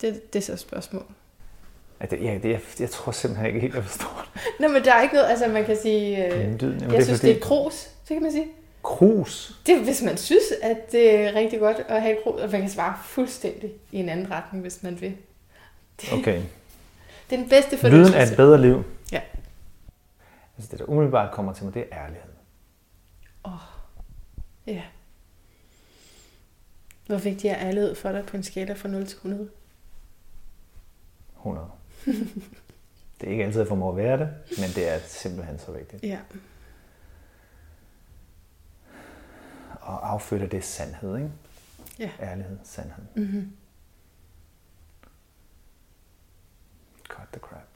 Det, 0.00 0.32
det 0.32 0.38
er 0.38 0.42
så 0.42 0.52
et 0.52 0.58
spørgsmål. 0.58 1.02
Ja, 2.00 2.06
det, 2.06 2.22
ja, 2.24 2.38
det, 2.42 2.50
jeg, 2.50 2.60
jeg 2.80 2.90
tror 2.90 3.12
simpelthen 3.12 3.46
ikke 3.46 3.60
helt, 3.60 3.74
jeg 3.74 3.84
forstår 3.84 4.26
det. 4.34 4.42
Nå, 4.60 4.68
men 4.68 4.84
der 4.84 4.92
er 4.94 5.02
ikke 5.02 5.14
noget, 5.14 5.28
altså 5.28 5.46
man 5.48 5.64
kan 5.64 5.76
sige, 5.82 6.26
øh, 6.26 6.40
Jamen, 6.40 6.52
jeg 6.52 6.60
det 6.60 6.98
er 6.98 7.04
synes, 7.04 7.20
fordi- 7.20 7.32
det 7.32 7.36
er 7.36 7.40
krus, 7.40 7.74
så 7.74 8.14
kan 8.14 8.22
man 8.22 8.32
sige. 8.32 8.46
Krus. 8.82 9.56
Det 9.66 9.74
er, 9.74 9.82
hvis 9.84 10.02
man 10.02 10.16
synes, 10.16 10.42
at 10.62 10.92
det 10.92 11.14
er 11.14 11.34
rigtig 11.34 11.58
godt 11.60 11.76
at 11.88 12.02
have 12.02 12.12
et 12.16 12.22
krus, 12.24 12.40
og 12.40 12.48
man 12.52 12.60
kan 12.60 12.70
svare 12.70 12.94
fuldstændig 13.04 13.70
i 13.92 13.96
en 13.98 14.08
anden 14.08 14.30
retning, 14.30 14.62
hvis 14.62 14.82
man 14.82 15.00
vil. 15.00 15.12
Det, 16.00 16.12
Okay. 16.12 16.36
det 17.30 17.36
er 17.36 17.40
den 17.40 17.48
bedste 17.48 17.70
Lyden 17.76 17.80
forlystelse. 17.90 18.18
af 18.18 18.30
et 18.30 18.36
bedre 18.36 18.60
liv. 18.60 18.84
Altså 20.56 20.70
det, 20.70 20.78
der 20.78 20.84
umiddelbart 20.84 21.34
kommer 21.34 21.52
til 21.52 21.64
mig, 21.64 21.74
det 21.74 21.88
er 21.90 21.98
ærlighed. 22.04 22.30
Ja. 24.66 24.82
Hvor 27.06 27.18
vigtig 27.18 27.48
er 27.48 27.58
ærlighed 27.58 27.94
for 27.94 28.12
dig 28.12 28.26
på 28.26 28.36
en 28.36 28.42
skala 28.42 28.74
fra 28.74 28.88
0 28.88 29.06
til 29.06 29.16
100? 29.16 29.50
100. 31.36 31.70
det 33.20 33.26
er 33.26 33.30
ikke 33.30 33.44
altid, 33.44 33.60
jeg 33.60 33.68
formår 33.68 33.90
at 33.90 33.96
være 33.96 34.18
det, 34.18 34.28
men 34.58 34.68
det 34.74 34.88
er 34.88 34.98
simpelthen 34.98 35.58
så 35.58 35.72
vigtigt. 35.72 36.02
Ja. 36.02 36.20
Og 39.80 40.10
affødte 40.12 40.46
det 40.46 40.64
sandhed, 40.64 41.16
ikke? 41.16 41.30
Ja. 41.98 42.10
Ærlighed, 42.20 42.58
sandhed. 42.64 43.04
Mm-hmm. 43.14 43.56
Cut 47.08 47.28
the 47.32 47.40
crap. 47.40 47.75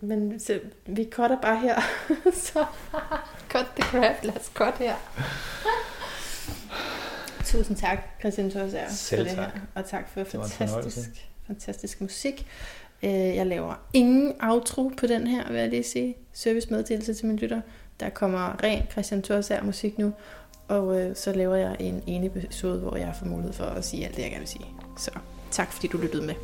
Men 0.00 0.40
så, 0.40 0.60
vi 0.86 1.08
cutter 1.10 1.40
bare 1.40 1.60
her. 1.60 1.80
så 2.52 2.64
cut 3.50 3.66
the 3.76 3.82
crap. 3.82 4.24
Lad 4.24 4.36
os 4.36 4.50
cut 4.54 4.74
her. 4.78 4.94
Tusind 7.44 7.76
tak, 7.76 7.98
Christian 8.20 8.50
Thorsager, 8.50 8.88
for 8.88 9.16
det 9.16 9.26
tak. 9.26 9.36
her. 9.36 9.50
Og 9.74 9.86
tak 9.86 10.08
for 10.08 10.24
fantastisk, 10.24 11.28
fantastisk 11.46 12.00
musik. 12.00 12.46
Øh, 13.02 13.10
Jeg 13.10 13.46
laver 13.46 13.74
ingen 13.92 14.32
outro 14.42 14.90
på 14.96 15.06
den 15.06 15.26
her, 15.26 15.48
vil 15.52 15.60
jeg 15.60 15.68
lige 15.68 15.82
sige. 15.82 16.16
Servicemeddelelse 16.32 17.14
til 17.14 17.26
mine 17.26 17.38
lytter. 17.38 17.60
Der 18.00 18.08
kommer 18.08 18.62
ren 18.62 18.82
Christian 18.92 19.22
Thorsager 19.22 19.62
musik 19.62 19.98
nu. 19.98 20.12
Og 20.68 21.00
øh, 21.00 21.16
så 21.16 21.32
laver 21.32 21.54
jeg 21.56 21.76
en 21.80 22.02
enig 22.06 22.26
episode, 22.26 22.78
hvor 22.78 22.96
jeg 22.96 23.14
får 23.18 23.26
mulighed 23.26 23.52
for 23.52 23.64
at 23.64 23.84
sige 23.84 24.06
alt 24.06 24.16
det, 24.16 24.22
jeg 24.22 24.30
gerne 24.30 24.40
vil 24.40 24.48
sige. 24.48 24.66
Så 24.98 25.10
tak 25.50 25.72
fordi 25.72 25.88
du 25.88 25.98
lyttede 25.98 26.26
med. 26.26 26.34